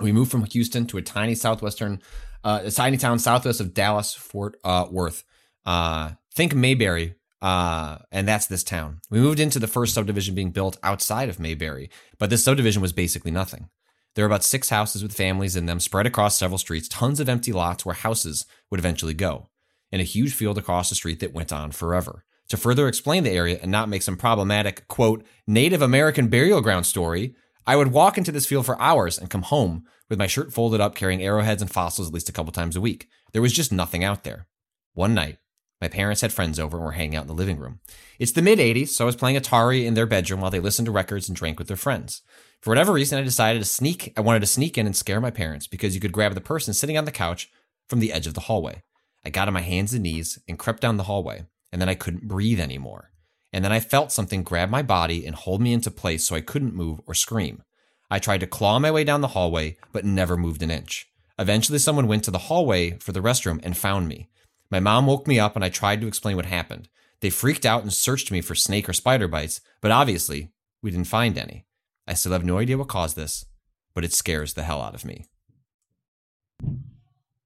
[0.00, 2.00] We moved from Houston to a tiny southwestern,
[2.44, 5.24] uh, a tiny town southwest of Dallas, Fort uh, Worth.
[5.64, 9.00] Uh, think Mayberry, uh, and that's this town.
[9.10, 12.92] We moved into the first subdivision being built outside of Mayberry, but this subdivision was
[12.92, 13.68] basically nothing.
[14.14, 17.28] There were about six houses with families in them spread across several streets, tons of
[17.28, 19.50] empty lots where houses would eventually go,
[19.92, 22.24] and a huge field across the street that went on forever.
[22.48, 26.86] To further explain the area and not make some problematic, quote, Native American burial ground
[26.86, 27.34] story,
[27.66, 30.80] I would walk into this field for hours and come home with my shirt folded
[30.80, 33.08] up, carrying arrowheads and fossils at least a couple times a week.
[33.32, 34.46] There was just nothing out there.
[34.94, 35.38] One night,
[35.80, 37.80] my parents had friends over and were hanging out in the living room.
[38.18, 40.86] It's the mid 80s, so I was playing Atari in their bedroom while they listened
[40.86, 42.22] to records and drank with their friends.
[42.62, 44.12] For whatever reason, I decided to sneak.
[44.16, 46.72] I wanted to sneak in and scare my parents because you could grab the person
[46.72, 47.50] sitting on the couch
[47.88, 48.82] from the edge of the hallway.
[49.24, 51.94] I got on my hands and knees and crept down the hallway, and then I
[51.94, 53.10] couldn't breathe anymore.
[53.52, 56.40] And then I felt something grab my body and hold me into place so I
[56.40, 57.62] couldn't move or scream.
[58.10, 61.08] I tried to claw my way down the hallway, but never moved an inch.
[61.38, 64.28] Eventually, someone went to the hallway for the restroom and found me.
[64.70, 66.88] My mom woke me up and I tried to explain what happened.
[67.20, 70.52] They freaked out and searched me for snake or spider bites, but obviously,
[70.82, 71.66] we didn't find any.
[72.06, 73.46] I still have no idea what caused this,
[73.94, 75.26] but it scares the hell out of me.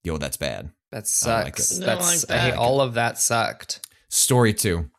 [0.02, 0.70] Yo, that's bad.
[0.90, 1.80] That I don't like sucks.
[1.80, 2.58] I don't That's like hey, that.
[2.58, 3.86] all of that sucked.
[4.08, 4.90] Story two.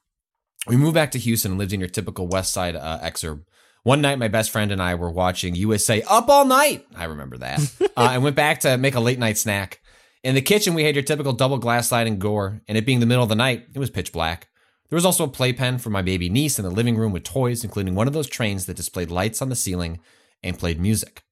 [0.67, 3.43] We moved back to Houston and lived in your typical West Side uh, exurb.
[3.83, 6.85] One night, my best friend and I were watching USA Up All Night.
[6.95, 7.59] I remember that.
[7.97, 9.80] uh, and went back to make a late night snack.
[10.23, 12.61] In the kitchen, we had your typical double glass slide and gore.
[12.67, 14.49] And it being the middle of the night, it was pitch black.
[14.89, 17.63] There was also a playpen for my baby niece in the living room with toys,
[17.63, 19.99] including one of those trains that displayed lights on the ceiling
[20.43, 21.23] and played music.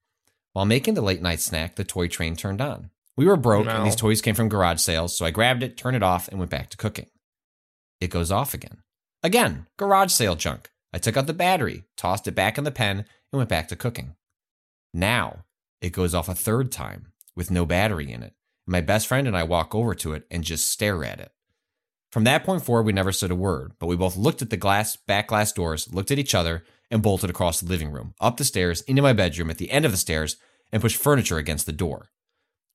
[0.53, 2.89] While making the late night snack, the toy train turned on.
[3.17, 3.75] We were broke, No.
[3.75, 6.39] and these toys came from garage sales, so I grabbed it, turned it off, and
[6.39, 7.07] went back to cooking.
[7.99, 8.77] It goes off again.
[9.21, 10.71] Again, garage sale junk.
[10.93, 13.75] I took out the battery, tossed it back in the pen, and went back to
[13.75, 14.15] cooking.
[14.93, 15.43] Now,
[15.81, 18.33] It goes off a third time with no battery in it.
[18.69, 21.31] My best friend and I walk over to it and just stare at it.
[22.11, 24.57] From that point forward, we never said a word, but we both looked at the
[24.57, 28.37] glass back glass doors, looked at each other, and bolted across the living room, up
[28.37, 30.37] the stairs, into my bedroom at the end of the stairs,
[30.71, 32.11] and pushed furniture against the door.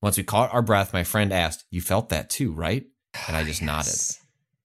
[0.01, 2.85] Once we caught our breath, my friend asked, You felt that too, right?
[3.29, 3.95] And I just nodded.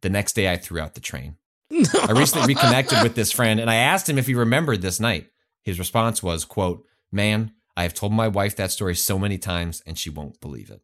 [0.00, 1.36] The next day, I threw out the train.
[1.72, 5.28] I recently reconnected with this friend, and I asked him if he remembered this night.
[5.62, 9.80] His response was, quote, Man, I have told my wife that story so many times,
[9.86, 10.82] and she won't believe it.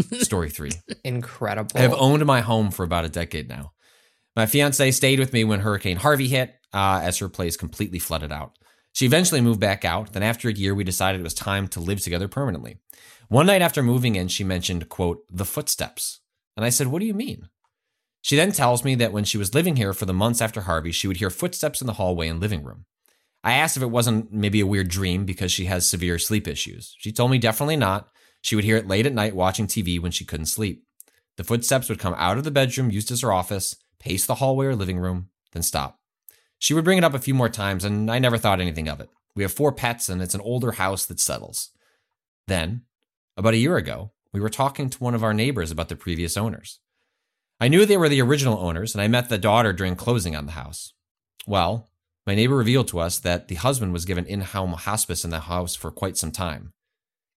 [0.00, 0.72] Story three.
[1.04, 1.70] Incredible.
[1.74, 3.72] I have owned my home for about a decade now.
[4.34, 8.32] My fiance stayed with me when Hurricane Harvey hit, uh, as her place completely flooded
[8.32, 8.56] out.
[8.94, 10.12] She eventually moved back out.
[10.12, 12.78] Then, after a year, we decided it was time to live together permanently.
[13.28, 16.20] One night after moving in, she mentioned, quote, the footsteps.
[16.56, 17.48] And I said, What do you mean?
[18.20, 20.92] She then tells me that when she was living here for the months after Harvey,
[20.92, 22.84] she would hear footsteps in the hallway and living room.
[23.42, 26.94] I asked if it wasn't maybe a weird dream because she has severe sleep issues.
[26.98, 28.08] She told me definitely not.
[28.42, 30.84] She would hear it late at night watching TV when she couldn't sleep.
[31.36, 34.66] The footsteps would come out of the bedroom used as her office, pace the hallway
[34.66, 36.00] or living room, then stop.
[36.58, 39.00] She would bring it up a few more times, and I never thought anything of
[39.00, 39.08] it.
[39.34, 41.70] We have four pets, and it's an older house that settles.
[42.46, 42.82] Then,
[43.36, 46.36] about a year ago, we were talking to one of our neighbors about the previous
[46.36, 46.80] owners.
[47.60, 50.46] I knew they were the original owners, and I met the daughter during closing on
[50.46, 50.92] the house.
[51.46, 51.88] Well,
[52.26, 55.40] my neighbor revealed to us that the husband was given in home hospice in the
[55.40, 56.72] house for quite some time.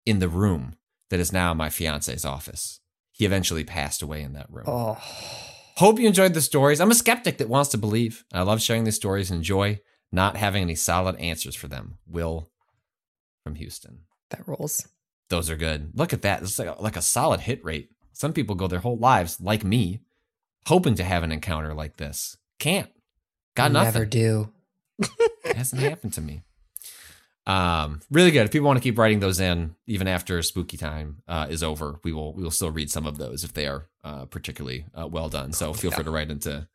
[0.05, 0.75] In the room
[1.11, 2.81] that is now my fiance's office.
[3.13, 4.65] He eventually passed away in that room.
[4.67, 4.99] Oh,
[5.77, 6.81] Hope you enjoyed the stories.
[6.81, 8.25] I'm a skeptic that wants to believe.
[8.33, 9.81] I love sharing these stories and enjoy
[10.13, 11.99] not having any solid answers for them.
[12.07, 12.49] Will
[13.43, 14.01] from Houston.
[14.31, 14.87] that rolls.
[15.31, 15.91] Those are good.
[15.95, 16.43] Look at that.
[16.43, 17.91] It's like a, like a solid hit rate.
[18.13, 20.01] Some people go their whole lives, like me,
[20.67, 22.37] hoping to have an encounter like this.
[22.61, 22.91] Can't.
[23.57, 23.93] Got nothing.
[23.95, 24.53] Never do.
[25.45, 26.43] It hasn't happened to me.
[27.47, 28.47] Um, really good.
[28.47, 32.01] If people want to keep writing those in, even after spooky time uh, is over,
[32.03, 35.07] we will we will still read some of those if they are uh, particularly uh,
[35.07, 35.53] well done.
[35.53, 36.67] So feel free to write into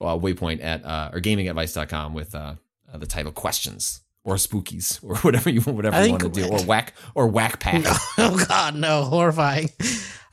[0.00, 2.54] uh, waypoint at uh, or gamingadvice.com with uh,
[2.92, 6.48] uh, the title questions or spookies or whatever you whatever I you want to do
[6.48, 7.82] or whack or whack pack.
[8.18, 9.68] oh god, no, horrifying.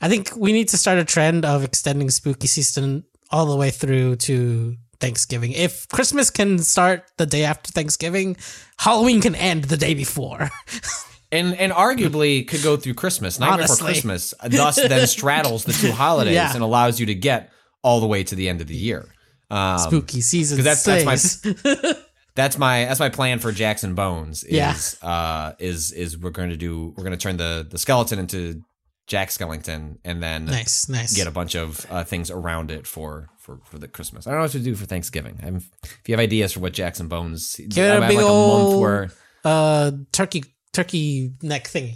[0.00, 3.70] I think we need to start a trend of extending spooky season all the way
[3.70, 5.52] through to Thanksgiving.
[5.52, 8.36] If Christmas can start the day after Thanksgiving,
[8.78, 10.50] Halloween can end the day before.
[11.32, 15.92] and and arguably could go through Christmas, Nightmare Before Christmas, thus then straddles the two
[16.04, 16.52] holidays Yeah.
[16.54, 17.50] and allows you to get
[17.82, 19.06] all the way to the end of the year.
[19.50, 20.58] Um, Spooky season.
[20.62, 21.94] that's- that's my-
[22.34, 24.44] that's my that's my plan for Jackson Bones.
[24.44, 24.76] Is, Yeah.
[25.08, 28.62] uh, is is we're going to do we're going to turn the the skeleton into
[29.08, 31.16] Jack Skellington, and then Nice, nice.
[31.16, 34.26] get a bunch of uh, things around it for for for the Christmas.
[34.26, 35.40] I don't know what to do for Thanksgiving.
[35.42, 38.28] I'm, if you have ideas for what Jackson Bones, Give it a big like a
[38.28, 39.10] month old where
[39.44, 41.94] uh turkey turkey neck thingy.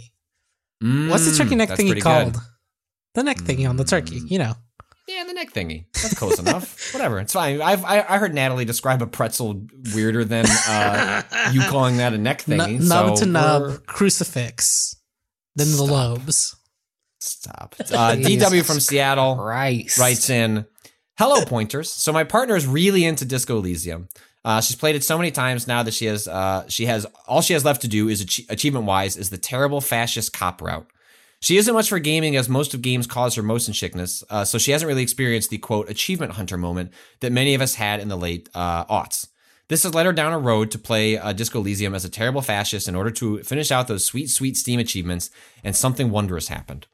[0.83, 2.33] Mm, What's the turkey neck thingy called?
[2.33, 2.41] good.
[3.13, 4.55] The neck thingy on the turkey, you know.
[5.07, 5.85] Yeah, the neck thingy.
[6.01, 6.93] That's close enough.
[6.93, 7.61] Whatever, it's fine.
[7.61, 11.21] I've I, I heard Natalie describe a pretzel weirder than uh,
[11.51, 12.79] you calling that a neck Nub thingy.
[12.87, 14.95] nub so to nub, crucifix.
[15.55, 16.55] Then the lobes.
[17.23, 17.75] Stop.
[17.79, 19.97] Uh, DW from Seattle Christ.
[19.97, 20.65] writes in
[21.17, 21.89] Hello, pointers.
[21.89, 24.09] So my partner is really into Disco Elysium.
[24.45, 27.41] Uh, she's played it so many times now that she has uh, she has all
[27.41, 30.87] she has left to do is ach- achievement wise is the terrible fascist cop route.
[31.39, 34.57] She isn't much for gaming as most of games cause her motion sickness, uh, so
[34.57, 36.91] she hasn't really experienced the quote achievement hunter moment
[37.21, 39.27] that many of us had in the late uh, aughts.
[39.69, 42.41] This has led her down a road to play uh, Disco Elysium as a terrible
[42.41, 45.29] fascist in order to finish out those sweet, sweet Steam achievements,
[45.63, 46.85] and something wondrous happened.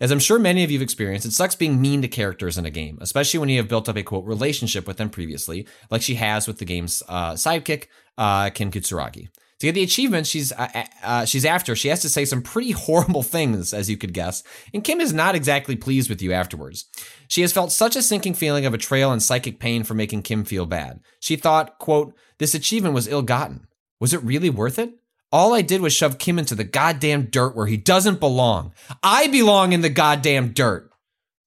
[0.00, 2.66] As I'm sure many of you have experienced, it sucks being mean to characters in
[2.66, 6.02] a game, especially when you have built up a quote relationship with them previously, like
[6.02, 9.28] she has with the game's uh, sidekick, uh, Kim Kitsuragi.
[9.60, 12.70] To get the achievement she's uh, uh, she's after, she has to say some pretty
[12.86, 16.84] horrible things, as you could guess, and Kim is not exactly pleased with you afterwards.
[17.26, 20.44] She has felt such a sinking feeling of betrayal and psychic pain for making Kim
[20.44, 21.00] feel bad.
[21.18, 23.66] She thought, quote, this achievement was ill-gotten.
[23.98, 24.92] Was it really worth it?
[25.30, 28.72] All I did was shove Kim into the goddamn dirt where he doesn't belong.
[29.02, 30.90] I belong in the goddamn dirt.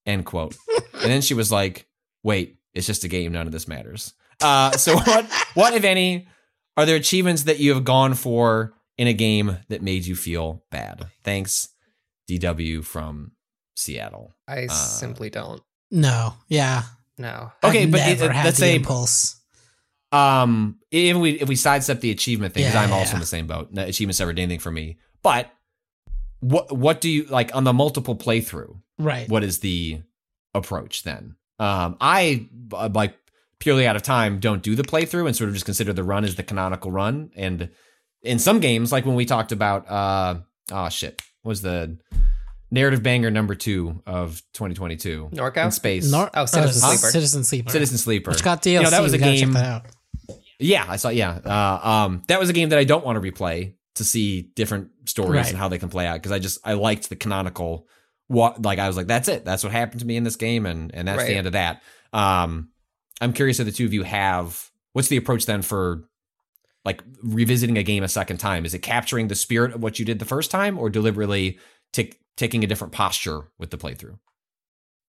[0.06, 0.56] End quote.
[0.94, 1.88] and then she was like,
[2.24, 3.32] wait, it's just a game.
[3.32, 4.14] None of this matters.
[4.40, 5.26] Uh, so what,
[5.56, 6.28] what, if any,
[6.78, 10.64] are there achievements that you have gone for in a game that made you feel
[10.70, 11.08] bad?
[11.24, 11.70] Thanks,
[12.30, 13.32] DW from
[13.76, 14.36] Seattle.
[14.48, 15.62] I Uh, simply don't.
[15.90, 16.84] No, yeah.
[17.18, 17.52] No.
[17.64, 19.41] Okay, I've but never it- had let's the say impulse.
[20.12, 23.16] Um, if we if we sidestep the achievement thing, because Yeah, I'm yeah, also yeah.
[23.16, 23.70] in the same boat.
[23.72, 24.98] No, achievements never did anything for me.
[25.24, 25.50] But
[26.42, 28.76] what what do you like on the multiple playthrough?
[28.98, 29.30] Right.
[29.30, 30.02] What is the
[30.54, 31.36] approach then?
[31.60, 33.16] Um, I uh, like
[33.60, 36.24] purely out of time don't do the playthrough and sort of just consider the run
[36.26, 37.32] as the canonical run.
[37.36, 37.70] And
[38.24, 40.36] in some games, like when we talked about uh
[40.72, 41.98] oh shit, what was the
[42.72, 45.30] narrative banger number two of 2022?
[45.34, 45.66] Norco?
[45.66, 46.10] in space.
[46.12, 47.12] Nor- Oh, Citizen uh, Sleeper.
[47.12, 47.70] Citizen Sleeper.
[47.72, 48.72] Citizen Sleeper, Which got DLC.
[48.74, 49.54] You know, that was a We gotta game.
[50.62, 51.10] Yeah, I saw.
[51.10, 54.44] Yeah, uh, um, that was a game that I don't want to replay to see
[54.56, 55.50] different stories Right.
[55.50, 57.88] and how they can play out because I just I liked the canonical.
[58.28, 59.44] What like I was like, that's it.
[59.44, 61.28] That's what happened to me in this game, and and that's Right.
[61.28, 61.82] the end of that.
[62.14, 62.70] Um,
[63.20, 66.04] I'm curious if the two of you have what's the approach then for
[66.84, 68.66] like revisiting a game a second time?
[68.66, 71.60] Is it capturing the spirit of what you did the first time, or deliberately
[71.94, 74.18] take taking a different posture with the playthrough?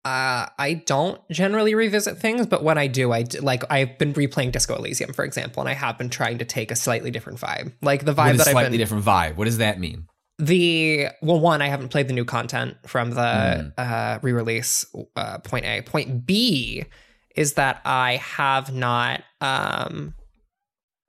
[0.04, 4.52] Uh, I don't generally revisit things, but when I do, I like I've been replaying
[4.52, 7.74] Disco Elysium, for example, and I have been trying to take a slightly different vibe,
[7.84, 8.80] like the vibe that I've slightly been.
[8.80, 9.36] different vibe?
[9.36, 10.08] What does that mean?
[10.40, 13.74] The well, one, I haven't played the new content from the Mm.
[13.78, 14.88] uh, re-release.
[15.16, 15.84] Uh, point A.
[15.84, 16.84] Point B
[17.36, 19.22] is that I have not.
[19.40, 20.16] Um,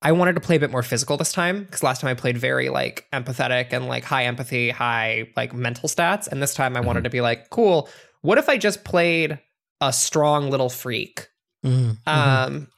[0.03, 2.37] I wanted to play a bit more physical this time because last time I played
[2.37, 6.81] very like empathetic and like high empathy, high like mental stats, and this time I
[6.81, 7.89] wanted to be like, cool.
[8.23, 9.39] What if I just played
[9.81, 11.29] a strong little freak?
[11.65, 12.09] Mhm, mhm.
[12.09, 12.69] um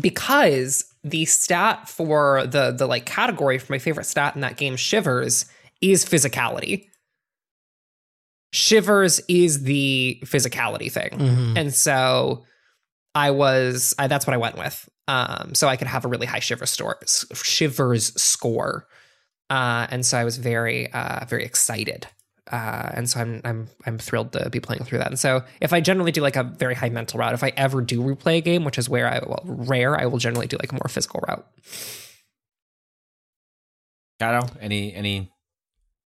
[0.00, 4.76] because the stat for the the like category for my favorite stat in that game
[4.76, 5.44] shivers
[5.80, 6.86] is physicality
[8.52, 11.58] shivers is the physicality thing Mhm.
[11.58, 12.44] and so
[13.14, 16.26] i was I, that's what i went with um so i could have a really
[16.26, 16.98] high shiver store
[17.34, 18.86] shivers score
[19.50, 22.06] uh and so i was very uh very excited
[22.52, 25.08] uh, and so I'm I'm I'm thrilled to be playing through that.
[25.08, 27.80] And so if I generally do like a very high mental route, if I ever
[27.80, 30.70] do replay a game, which is where I well rare, I will generally do like
[30.70, 31.46] a more physical route.
[34.20, 35.32] Cado, any any?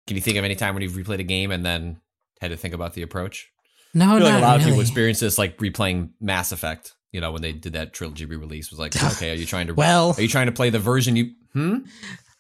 [0.07, 2.01] Can you think of any time when you've replayed a game and then
[2.41, 3.49] had to think about the approach?
[3.95, 6.95] No, I feel like a not lot of people experience this like replaying Mass Effect.
[7.13, 9.75] You know, when they did that trilogy re-release, was like, okay, are you trying to?
[9.75, 11.33] Well- are you trying to play the version you?
[11.53, 11.81] Hmm.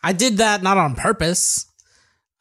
[0.02, 1.66] I did that not on purpose.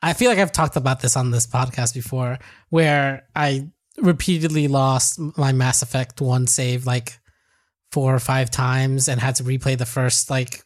[0.01, 5.19] I feel like I've talked about this on this podcast before, where I repeatedly lost
[5.37, 7.19] my Mass Effect one save like
[7.91, 10.63] four or five times and had to replay the first like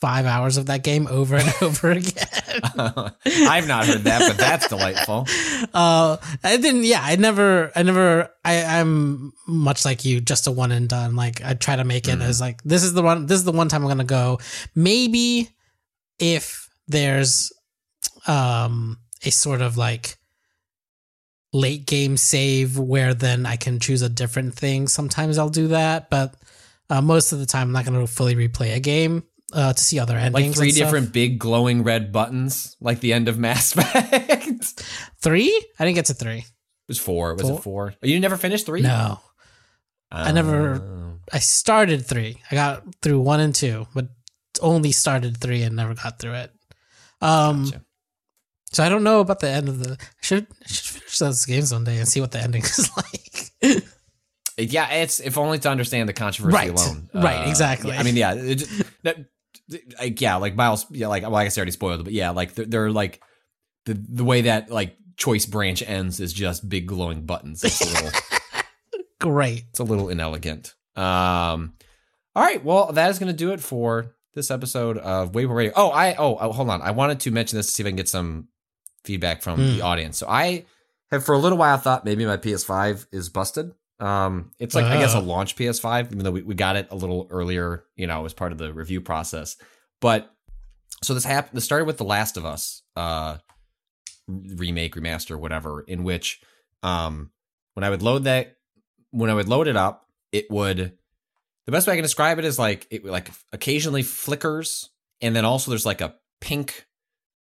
[0.00, 2.26] five hours of that game over and over again.
[3.26, 5.26] I've not heard that, but that's delightful.
[5.74, 10.50] uh i didn't yeah i never i never i i'm much like you just a
[10.50, 13.26] one and done like i try to make it as like this is the one
[13.26, 14.38] this is the one time i'm gonna go
[14.74, 15.48] maybe
[16.18, 17.52] if there's
[18.26, 20.16] um a sort of like
[21.52, 26.10] late game save where then i can choose a different thing sometimes i'll do that
[26.10, 26.34] but
[26.90, 29.22] uh, most of the time i'm not gonna fully replay a game
[29.54, 33.28] uh, to see other endings Like three different big glowing red buttons, like the end
[33.28, 34.82] of Mass Effect.
[35.22, 36.46] three i didn't get to three It
[36.88, 37.32] was four.
[37.32, 37.58] Was Four?
[37.58, 37.94] it four?
[38.02, 38.82] Oh, You never finished three?
[38.82, 39.20] no
[40.10, 41.18] I never- Oh.
[41.32, 42.40] I started three.
[42.50, 44.08] I got through one and two, but
[44.62, 46.50] only started three and never got through it.
[47.20, 47.82] Um, Gotcha.
[48.72, 49.92] So I don't know about the end of the.
[50.00, 52.90] I should I should finish those games one day and see what the ending is
[52.96, 53.84] like.
[54.56, 56.70] Yeah, it's if only to understand the controversy Right.
[56.70, 57.08] alone.
[57.14, 57.92] Uh, Right, exactly.
[57.92, 58.68] yeah, I mean, yeah, it
[59.04, 59.24] that-
[60.00, 62.30] like yeah, like Miles, yeah, like well, I guess I already spoiled it, but yeah,
[62.30, 63.20] like they're, they're like
[63.84, 67.62] the the way that like choice branch ends is just big glowing buttons.
[67.62, 68.20] It's a little,
[69.20, 69.64] Great.
[69.70, 70.74] it's a little inelegant.
[70.96, 71.74] Um,
[72.34, 75.72] all right, well, that is going to do it for this episode of Waypoint Radio.
[75.76, 77.90] Oh, I oh, oh hold on, I wanted to mention this to see if I
[77.90, 78.48] can get some
[79.04, 79.66] feedback from Hmm.
[79.76, 80.18] the audience.
[80.18, 80.64] So I
[81.10, 83.72] have for a little while thought maybe my PS5 is busted.
[84.00, 85.22] Um, it's like I guess a Oh.
[85.22, 88.52] launch PS5, even though we, we got it a little earlier, you know, as part
[88.52, 89.56] of the review process.
[90.00, 90.32] But
[91.02, 91.56] so this happened.
[91.56, 93.38] This started with The Last of Us, uh,
[94.28, 95.80] remake, remaster, whatever.
[95.82, 96.40] In which,
[96.82, 97.30] um,
[97.74, 98.56] when I would load that,
[99.10, 100.96] when I would load it up, it would.
[101.66, 105.44] The best way I can describe it is like it like occasionally flickers, and then
[105.44, 106.86] also there's like a pink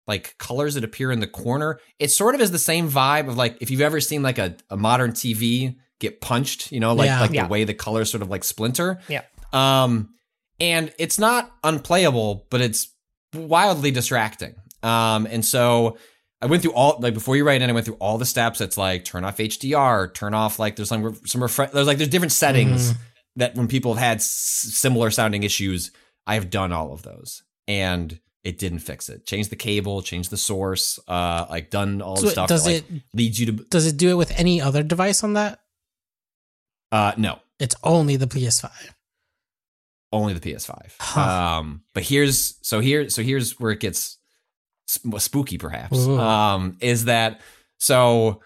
[0.07, 1.81] like colors that appear in the corner.
[1.99, 4.57] It sort of is the same vibe of like if you've ever seen like a,
[4.70, 7.20] a modern TV get punched, you know, like Yeah.
[7.20, 7.43] like Yeah.
[7.45, 9.01] the way the colors sort of like splinter.
[9.09, 9.23] Yeah.
[9.53, 10.11] Um
[10.61, 12.89] and it's not unplayable, but it's
[13.35, 14.55] wildly distracting.
[14.83, 15.97] Um and so
[16.43, 18.61] I went through all like before you write in, I went through all the steps.
[18.61, 21.70] It's like turn off HDR, turn off like there's some some refresh.
[21.70, 22.93] There's like there's different settings
[23.37, 24.27] that when people have had s-
[24.73, 25.91] similar sounding issues,
[26.27, 29.27] I have done all of those, and it didn't fix it.
[29.27, 32.48] Change the cable, change the source, uh, like done all the stuff.
[32.48, 35.24] does that, like, it leads you to does it do it with any other device
[35.24, 35.60] on that?
[36.93, 38.70] uh no It's only the PS5.
[40.12, 40.93] only the PS5.
[41.01, 41.20] Huh.
[41.20, 44.18] Um, but here's so here so here's where it gets
[44.86, 45.98] sp- spooky, perhaps.
[46.06, 46.18] Ooh.
[46.18, 47.40] Um, is that
[47.78, 48.40] so?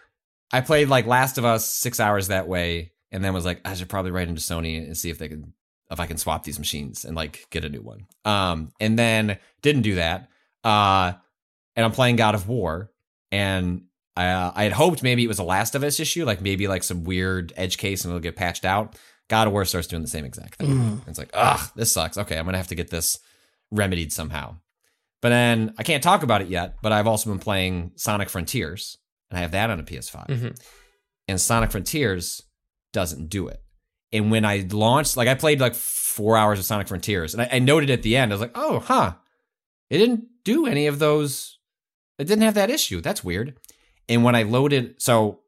[0.52, 3.74] I played like Last of Us six hours that way, and then was like, I
[3.74, 5.52] should probably write into Sony and see if they can
[5.90, 8.06] if I can swap these machines and like get a new one.
[8.24, 10.28] Um, and then didn't do that.
[10.62, 11.12] Uh,
[11.76, 12.90] and I'm playing God of War,
[13.32, 13.84] and
[14.16, 16.82] uh, I had hoped maybe it was a Last of Us issue, like maybe like
[16.82, 18.96] some weird edge case and it'll get patched out.
[19.28, 20.68] God of War starts doing the same exact thing.
[20.70, 21.08] Mm.
[21.08, 22.18] It's like, ugh, this sucks.
[22.18, 23.18] Okay, I'm gonna have to get this
[23.70, 24.56] remedied somehow.
[25.22, 26.76] But then I can't talk about it yet.
[26.82, 28.98] But I've also been playing Sonic Frontiers,
[29.30, 30.26] and I have that on a PS5.
[30.26, 30.60] Mhm.
[31.28, 32.42] And Sonic Frontiers
[32.92, 33.62] doesn't do it.
[34.12, 37.48] And when I launched, like I played like four hours of Sonic Frontiers, and I,
[37.52, 39.14] I noted at the end, I was like, oh, huh,
[39.88, 41.58] it didn't do any of those.
[42.18, 43.00] It didn't have that issue.
[43.00, 43.56] That's weird.
[44.08, 45.40] And when I loaded, so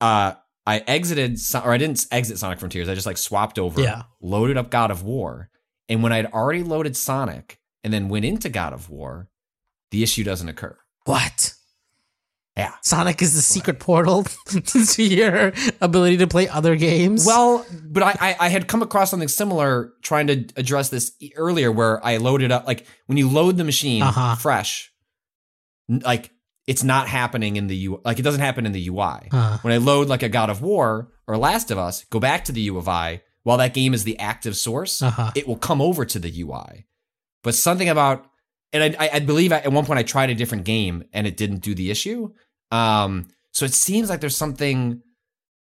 [0.00, 0.34] uh,
[0.66, 2.88] I exited, or I didn't exit Sonic Frontiers.
[2.88, 4.02] I just like swapped over, Yeah.
[4.20, 5.48] loaded up God of War,
[5.88, 9.28] and when I'd already loaded Sonic and then went into God of War,
[9.90, 10.76] the issue doesn't occur.
[11.06, 11.54] What?
[12.58, 12.74] Yeah.
[12.82, 14.24] Sonic is the secret portal
[14.64, 17.24] to your ability to play other games.
[17.24, 21.70] Well, but I, I I had come across something similar trying to address this earlier,
[21.70, 24.34] where I loaded up like when you load the machine Uh-huh.
[24.36, 24.92] fresh,
[25.88, 26.30] like
[26.66, 28.00] it's not happening in the U.
[28.04, 29.28] Like it doesn't happen in the UI.
[29.30, 29.58] Huh.
[29.62, 32.52] When I load like a God of War or Last of Us, go back to
[32.52, 35.00] the UI while that game is the active source.
[35.00, 35.30] Uh-huh.
[35.34, 36.86] It will come over to the UI.
[37.42, 38.26] But something about
[38.70, 41.38] and I, I, I believe at one point I tried a different game and it
[41.38, 42.34] didn't do the issue.
[42.70, 45.02] Um, so it seems like there's something.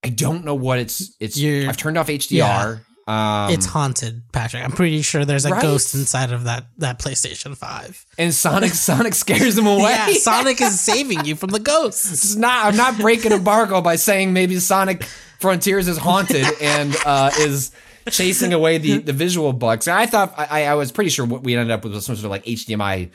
[0.04, 1.14] I don't know what it's.
[1.20, 1.38] It's.
[1.38, 2.80] You're- I've turned off HDR.
[3.08, 4.62] Um, it's haunted, Patrick.
[4.62, 5.60] I'm pretty sure there's a Right?
[5.62, 8.06] ghost inside of that that PlayStation 5.
[8.16, 8.70] and Sonic.
[8.74, 9.90] Sonic scares him away.
[9.90, 12.12] Yeah, Sonic is saving you from the ghosts.
[12.12, 12.66] It's not.
[12.66, 15.02] I'm not breaking embargo by saying maybe Sonic
[15.40, 17.72] Frontiers is haunted and uh, is
[18.08, 19.88] chasing away the the visual bugs.
[19.88, 22.26] I thought I, I was pretty sure what we ended up with was some sort
[22.26, 23.10] of like HDMI,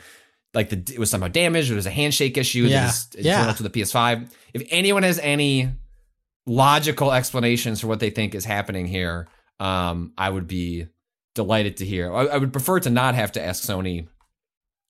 [0.58, 1.70] like the it was somehow damaged.
[1.70, 2.64] It was a handshake issue.
[2.64, 2.90] Yeah.
[3.16, 3.52] Yeah.
[3.52, 4.28] to the PS5.
[4.52, 5.70] If anyone has any
[6.46, 9.28] logical explanations for what they think is happening here,
[9.60, 10.88] um, I would be
[11.36, 12.12] delighted to hear.
[12.12, 14.08] I, I would prefer to not have to ask Sony.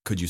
[0.06, 0.28] Could you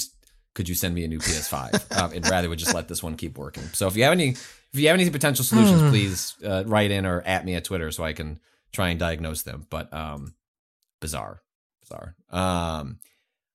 [0.56, 1.96] could you send me a new PS5?
[2.02, 3.62] um, and rather would just let this one keep working.
[3.74, 7.06] So if you have any if you have any potential solutions, please uh, write in
[7.06, 8.40] or at me at Twitter so I can
[8.72, 9.68] try and diagnose them.
[9.70, 10.34] But um,
[11.00, 11.42] bizarre,
[11.80, 12.16] bizarre.
[12.28, 12.98] Um,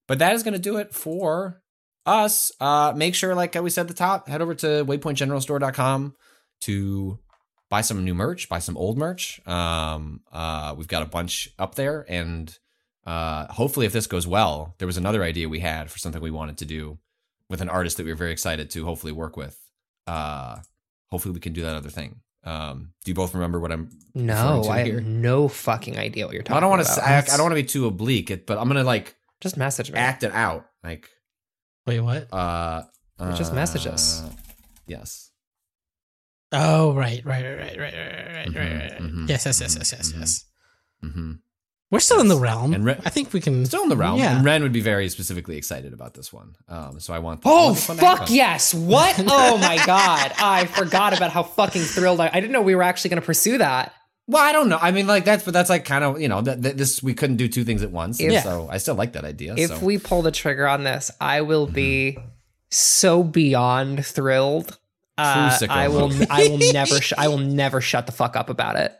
[0.08, 1.62] but that is going to do it for
[2.06, 2.52] us.
[2.60, 6.16] Uh, make sure, like we said at the top, head over to waypointgeneralstore.com
[6.62, 7.20] to
[7.70, 9.42] buy some new merch, buy some old merch.
[9.48, 12.58] Um, uh, we've got a bunch up there, and
[13.06, 16.32] uh, hopefully, if this goes well, there was another idea we had for something we
[16.32, 17.00] wanted to do
[17.50, 19.58] with an artist that we were very excited to hopefully work with.
[20.08, 20.58] Uh,
[21.12, 22.22] hopefully, we can do that other thing.
[22.46, 23.90] Um, do you both remember what I'm?
[24.14, 27.04] No, I have no fucking idea what you're talking I don't want to.
[27.06, 29.98] I, I don't want to be too oblique, but I'm gonna like Just message me.
[29.98, 30.66] act it out.
[30.84, 31.10] Like,
[31.86, 32.34] Wait, what?
[32.34, 32.84] uh,
[33.36, 34.22] Just message us.
[34.24, 34.30] uh,
[34.88, 35.32] Yes.
[36.52, 39.02] Oh, right, right, right, right, right, right, right, Mhm, right, right.
[39.02, 40.20] mhm, Yes, yes, yes, yes, yes, mhm.
[40.20, 40.46] yes.
[41.04, 41.32] Mm-hmm.
[41.90, 42.74] We're still in the realm.
[42.74, 43.66] And Re- I think we can.
[43.66, 44.18] Still in the realm.
[44.20, 44.36] Yeah.
[44.38, 46.56] And Ren would be very specifically excited about this one.
[46.68, 47.46] Um, so I want.
[47.46, 48.36] I Oh want this one to fuck happen.
[48.36, 48.74] yes!
[48.74, 49.16] What?
[49.28, 50.32] Oh my god!
[50.40, 52.30] I forgot about how fucking thrilled I.
[52.34, 53.94] I didn't know we were actually going to pursue that.
[54.28, 54.80] Well, I don't know.
[54.82, 57.36] I mean, like that's, but that's like kind of you know that, this we couldn't
[57.36, 58.22] do two things at once.
[58.22, 58.42] Yeah.
[58.42, 59.56] So I still like that idea.
[59.58, 59.80] If so.
[59.80, 62.18] we pull the trigger on this, I will be
[62.72, 64.78] so beyond thrilled.
[65.18, 66.12] Uh, I will.
[66.30, 67.02] I will never.
[67.02, 68.96] Sh- I will never shut the fuck up about it.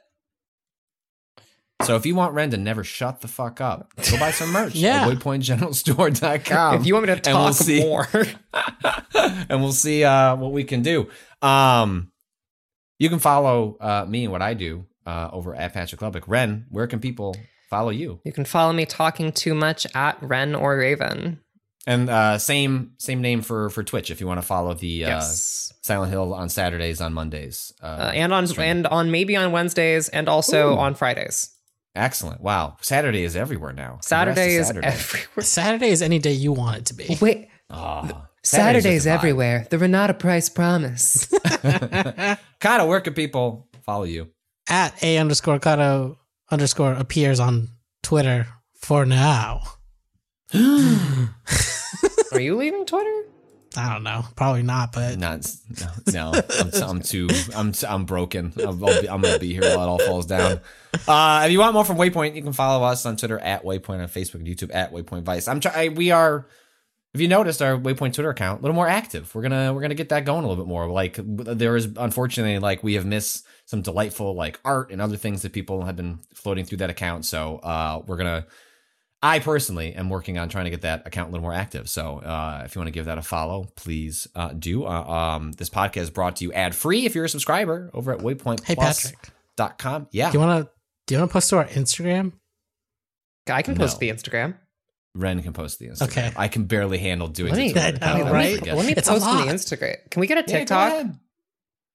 [1.84, 4.76] So if you want Ren to never shut the fuck up, go buy some merch
[4.76, 5.06] Yeah.
[5.06, 6.80] at waypointgeneralstore.com.
[6.82, 8.08] if you want me to and we'll talk see- more,
[9.50, 11.10] and we'll see uh, what we can do.
[11.42, 12.12] Um,
[13.00, 16.24] you can follow uh, me and what I do uh, over at Patrick Klepek.
[16.28, 17.36] Ren, where can people
[17.70, 18.20] follow you?
[18.24, 21.40] you can follow me talking too much at Ren or Raven.
[21.86, 25.70] And uh, same same name for for Twitch if you want to follow the Yes.
[25.72, 27.74] uh, Silent Hill on Saturdays on Mondays.
[27.82, 28.68] Uh, Uh, and on stream.
[28.70, 30.78] and on maybe on Wednesdays and also Ooh.
[30.78, 31.50] on Fridays.
[31.96, 32.40] excellent.
[32.42, 34.00] Wow, Saturday is everywhere now.
[34.00, 34.88] Congrats Saturday is Saturday.
[34.88, 35.44] everywhere.
[35.44, 37.18] Saturday is any day you want it to be.
[37.20, 39.68] Wait, Ah, Saturdays is everywhere.
[39.70, 41.28] The Renata Price promise.
[42.60, 44.30] Kyle, where can people follow you?
[44.70, 46.18] At a underscore Cado
[46.50, 47.70] underscore appears on
[48.02, 49.62] Twitter for now.
[50.54, 53.24] Are you leaving Twitter?
[53.76, 54.24] I don't know.
[54.36, 55.48] Probably not, but Not
[55.82, 58.54] no, no I'm, I'm too I'm I'm broken.
[58.60, 60.60] I'm, I'll be, I'm gonna be here while it all falls down.
[61.08, 64.00] Uh, if you want more from Waypoint, you can follow us on Twitter at Waypoint
[64.00, 65.48] on Facebook and YouTube at Waypoint Vice.
[65.48, 65.96] I'm trying.
[65.96, 66.46] We are.
[67.16, 69.34] If you noticed, our Waypoint Twitter account a little more active.
[69.34, 70.88] We're gonna we're gonna get that going a little bit more.
[70.88, 73.44] Like there is unfortunately like we have missed
[73.74, 77.26] some delightful like art and other things that people have been floating through that account.
[77.26, 78.46] So uh, we're gonna.
[79.24, 81.90] I personally am working on trying to get that account a little more active.
[81.90, 84.86] So uh, if you want to give that a follow, please uh, do.
[84.86, 88.12] Uh, um, this podcast is brought to you ad free if you're a subscriber over
[88.12, 89.16] at hey Patrick,
[89.58, 90.08] waypointplus.com.
[90.12, 90.30] Yeah.
[90.30, 90.70] do you wanna
[91.08, 92.34] do you wanna post to our Instagram?
[93.50, 94.08] I can post No.
[94.08, 94.56] the Instagram.
[95.16, 96.04] Ren can post the Instagram.
[96.08, 96.32] Okay.
[96.36, 97.98] I can barely handle doing Let me, tutorial.
[98.04, 98.62] I know, right?
[98.66, 99.54] let me It's a post on the.
[99.54, 99.96] Instagram.
[100.12, 100.92] Can we get a Yeah, go TikTok?
[100.92, 101.20] ahead.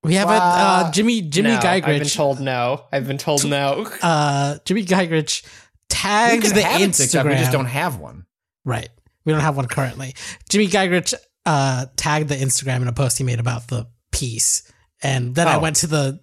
[0.04, 2.84] We have a uh, Jimmy Jimmy no, I've been told no.
[2.92, 3.86] I've been told no.
[4.02, 5.44] uh, Jimmy Geigrich
[5.88, 6.96] tagged the Instagram.
[6.96, 8.24] TikTok, we just don't have one.
[8.64, 8.88] Right.
[9.24, 10.14] We don't have one currently.
[10.48, 11.14] Jimmy Geigrich
[11.44, 14.70] uh, tagged the Instagram in a post he made about the piece.
[15.02, 15.60] And then I Oh.
[15.60, 16.20] went to the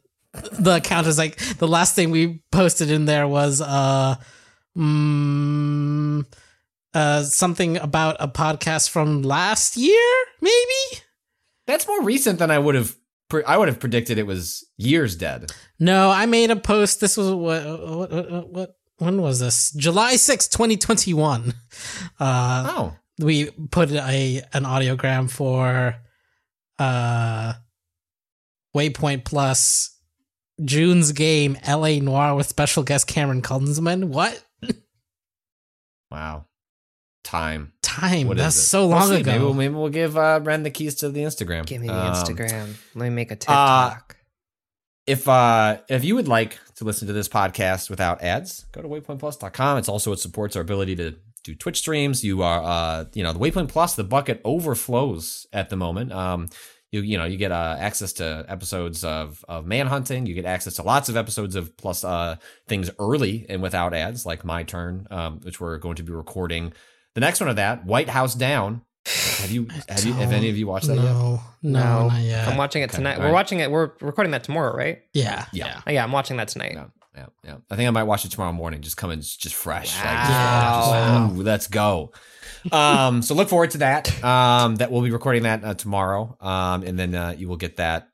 [0.52, 4.16] the account is like the last thing we posted in there was uh
[4.78, 6.26] mm,
[6.94, 10.12] uh something about a podcast from last year,
[10.42, 11.02] maybe?
[11.68, 12.96] That's more recent than I would have.
[13.48, 15.52] I would have predicted it was years dead.
[15.80, 17.00] No, I made a post.
[17.02, 19.72] This was what what what, what when was this?
[19.72, 21.54] July sixth, 2021.
[22.20, 25.96] Uh Oh, we put a an audiogram for
[26.80, 27.54] uh
[28.76, 29.98] Waypoint Plus
[30.64, 34.06] June's game LA Noire with special guest Cameron Kunzelman.
[34.06, 34.44] What
[36.12, 36.46] wow.
[37.26, 37.74] Time.
[37.82, 38.28] time?
[38.28, 39.32] What That's so We'll long ago.
[39.32, 41.66] Maybe we'll, maybe we'll give uh, Ren the keys to the Instagram.
[41.66, 42.76] Give me the Um, Instagram.
[42.94, 44.18] Let me make a uh, TikTok.
[45.08, 48.88] if uh if you would like to listen to this podcast without ads, go to
[48.88, 49.78] waypointplus.com.
[49.80, 52.24] It's also it supports our ability to do Twitch streams.
[52.24, 56.12] You are uh you know, the Waypoint Plus, the bucket overflows at the moment.
[56.12, 56.50] Um
[56.92, 60.76] you you know, you get uh access to episodes of of Manhunting, you get access
[60.76, 62.36] to lots of episodes of plus uh
[62.68, 66.74] things early and without ads like My Turn, um which we're going to be recording
[67.16, 68.82] the next one of that, White House Down.
[69.06, 71.04] Have you have you have any of you watched that yet?
[71.04, 72.48] no, no, not yet.
[72.48, 73.18] I'm watching it Okay, tonight.
[73.18, 73.70] all We're watching it.
[73.72, 75.02] We're recording that tomorrow, right?
[75.14, 75.82] yeah, Yeah.
[75.86, 76.74] Oh, yeah, I'm watching that tonight.
[76.74, 76.86] Yeah,
[77.16, 77.56] yeah, yeah.
[77.70, 78.82] I think I might watch it tomorrow morning.
[78.82, 79.96] Just come in just fresh.
[79.96, 81.26] Like, just- Wow.
[81.30, 82.12] just, ooh, let's go.
[82.72, 84.24] Um, so look forward to that.
[84.24, 86.36] Um, that we'll be recording that uh, tomorrow.
[86.42, 88.10] Um, and then uh, you will get that.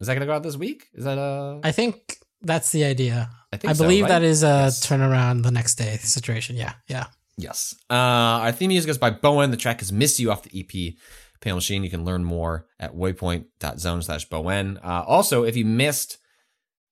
[0.00, 0.88] Is that going to go out this week?
[0.92, 1.60] Is that uh?
[1.64, 3.30] I think that's the idea.
[3.52, 4.08] I think I so, believe right?
[4.10, 4.86] that is a Yes.
[4.86, 6.56] turnaround the next day situation.
[6.56, 7.06] Yeah, yeah.
[7.36, 7.74] Yes.
[7.90, 9.50] Uh, our theme music is by Bowen.
[9.50, 10.94] The track is Miss You off the EP
[11.40, 11.84] Pale Machine.
[11.84, 14.78] You can learn more at waypoint.zone slash Bowen.
[14.82, 16.18] Uh, also, if you missed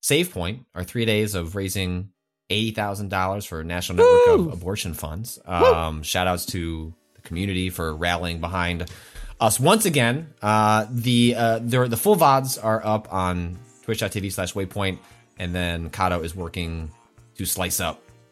[0.00, 2.10] Save Point, our three days of raising
[2.50, 4.48] $80,000 for National Network Woo!
[4.48, 5.38] of Abortion Funds.
[5.46, 8.90] Um, shout outs to the community for rallying behind
[9.40, 10.34] us once again.
[10.42, 14.98] Uh, the, uh, there, the full VODs are up on twitch.tv slash waypoint.
[15.38, 16.90] And then Cado is working
[17.36, 18.02] to slice up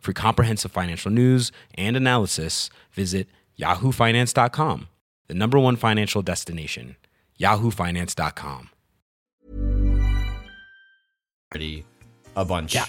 [0.00, 4.88] For comprehensive financial news and analysis, visit yahoofinance.com,
[5.26, 6.96] the number one financial destination,
[7.40, 8.70] yahoofinance.com.
[11.52, 11.84] already
[12.36, 12.86] a bunch uh,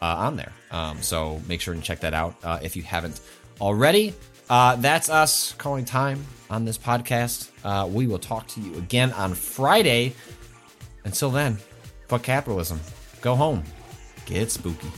[0.00, 0.52] on there.
[0.70, 3.20] Um, so make sure and check that out uh, if you haven't
[3.60, 4.14] already.
[4.50, 7.50] Uh, that's us calling time on this podcast.
[7.64, 10.14] Uh, we will talk to you again on Friday.
[11.04, 11.58] Until then,
[12.08, 12.80] fuck capitalism.
[13.20, 13.62] Go home.
[14.26, 14.88] Get spooky.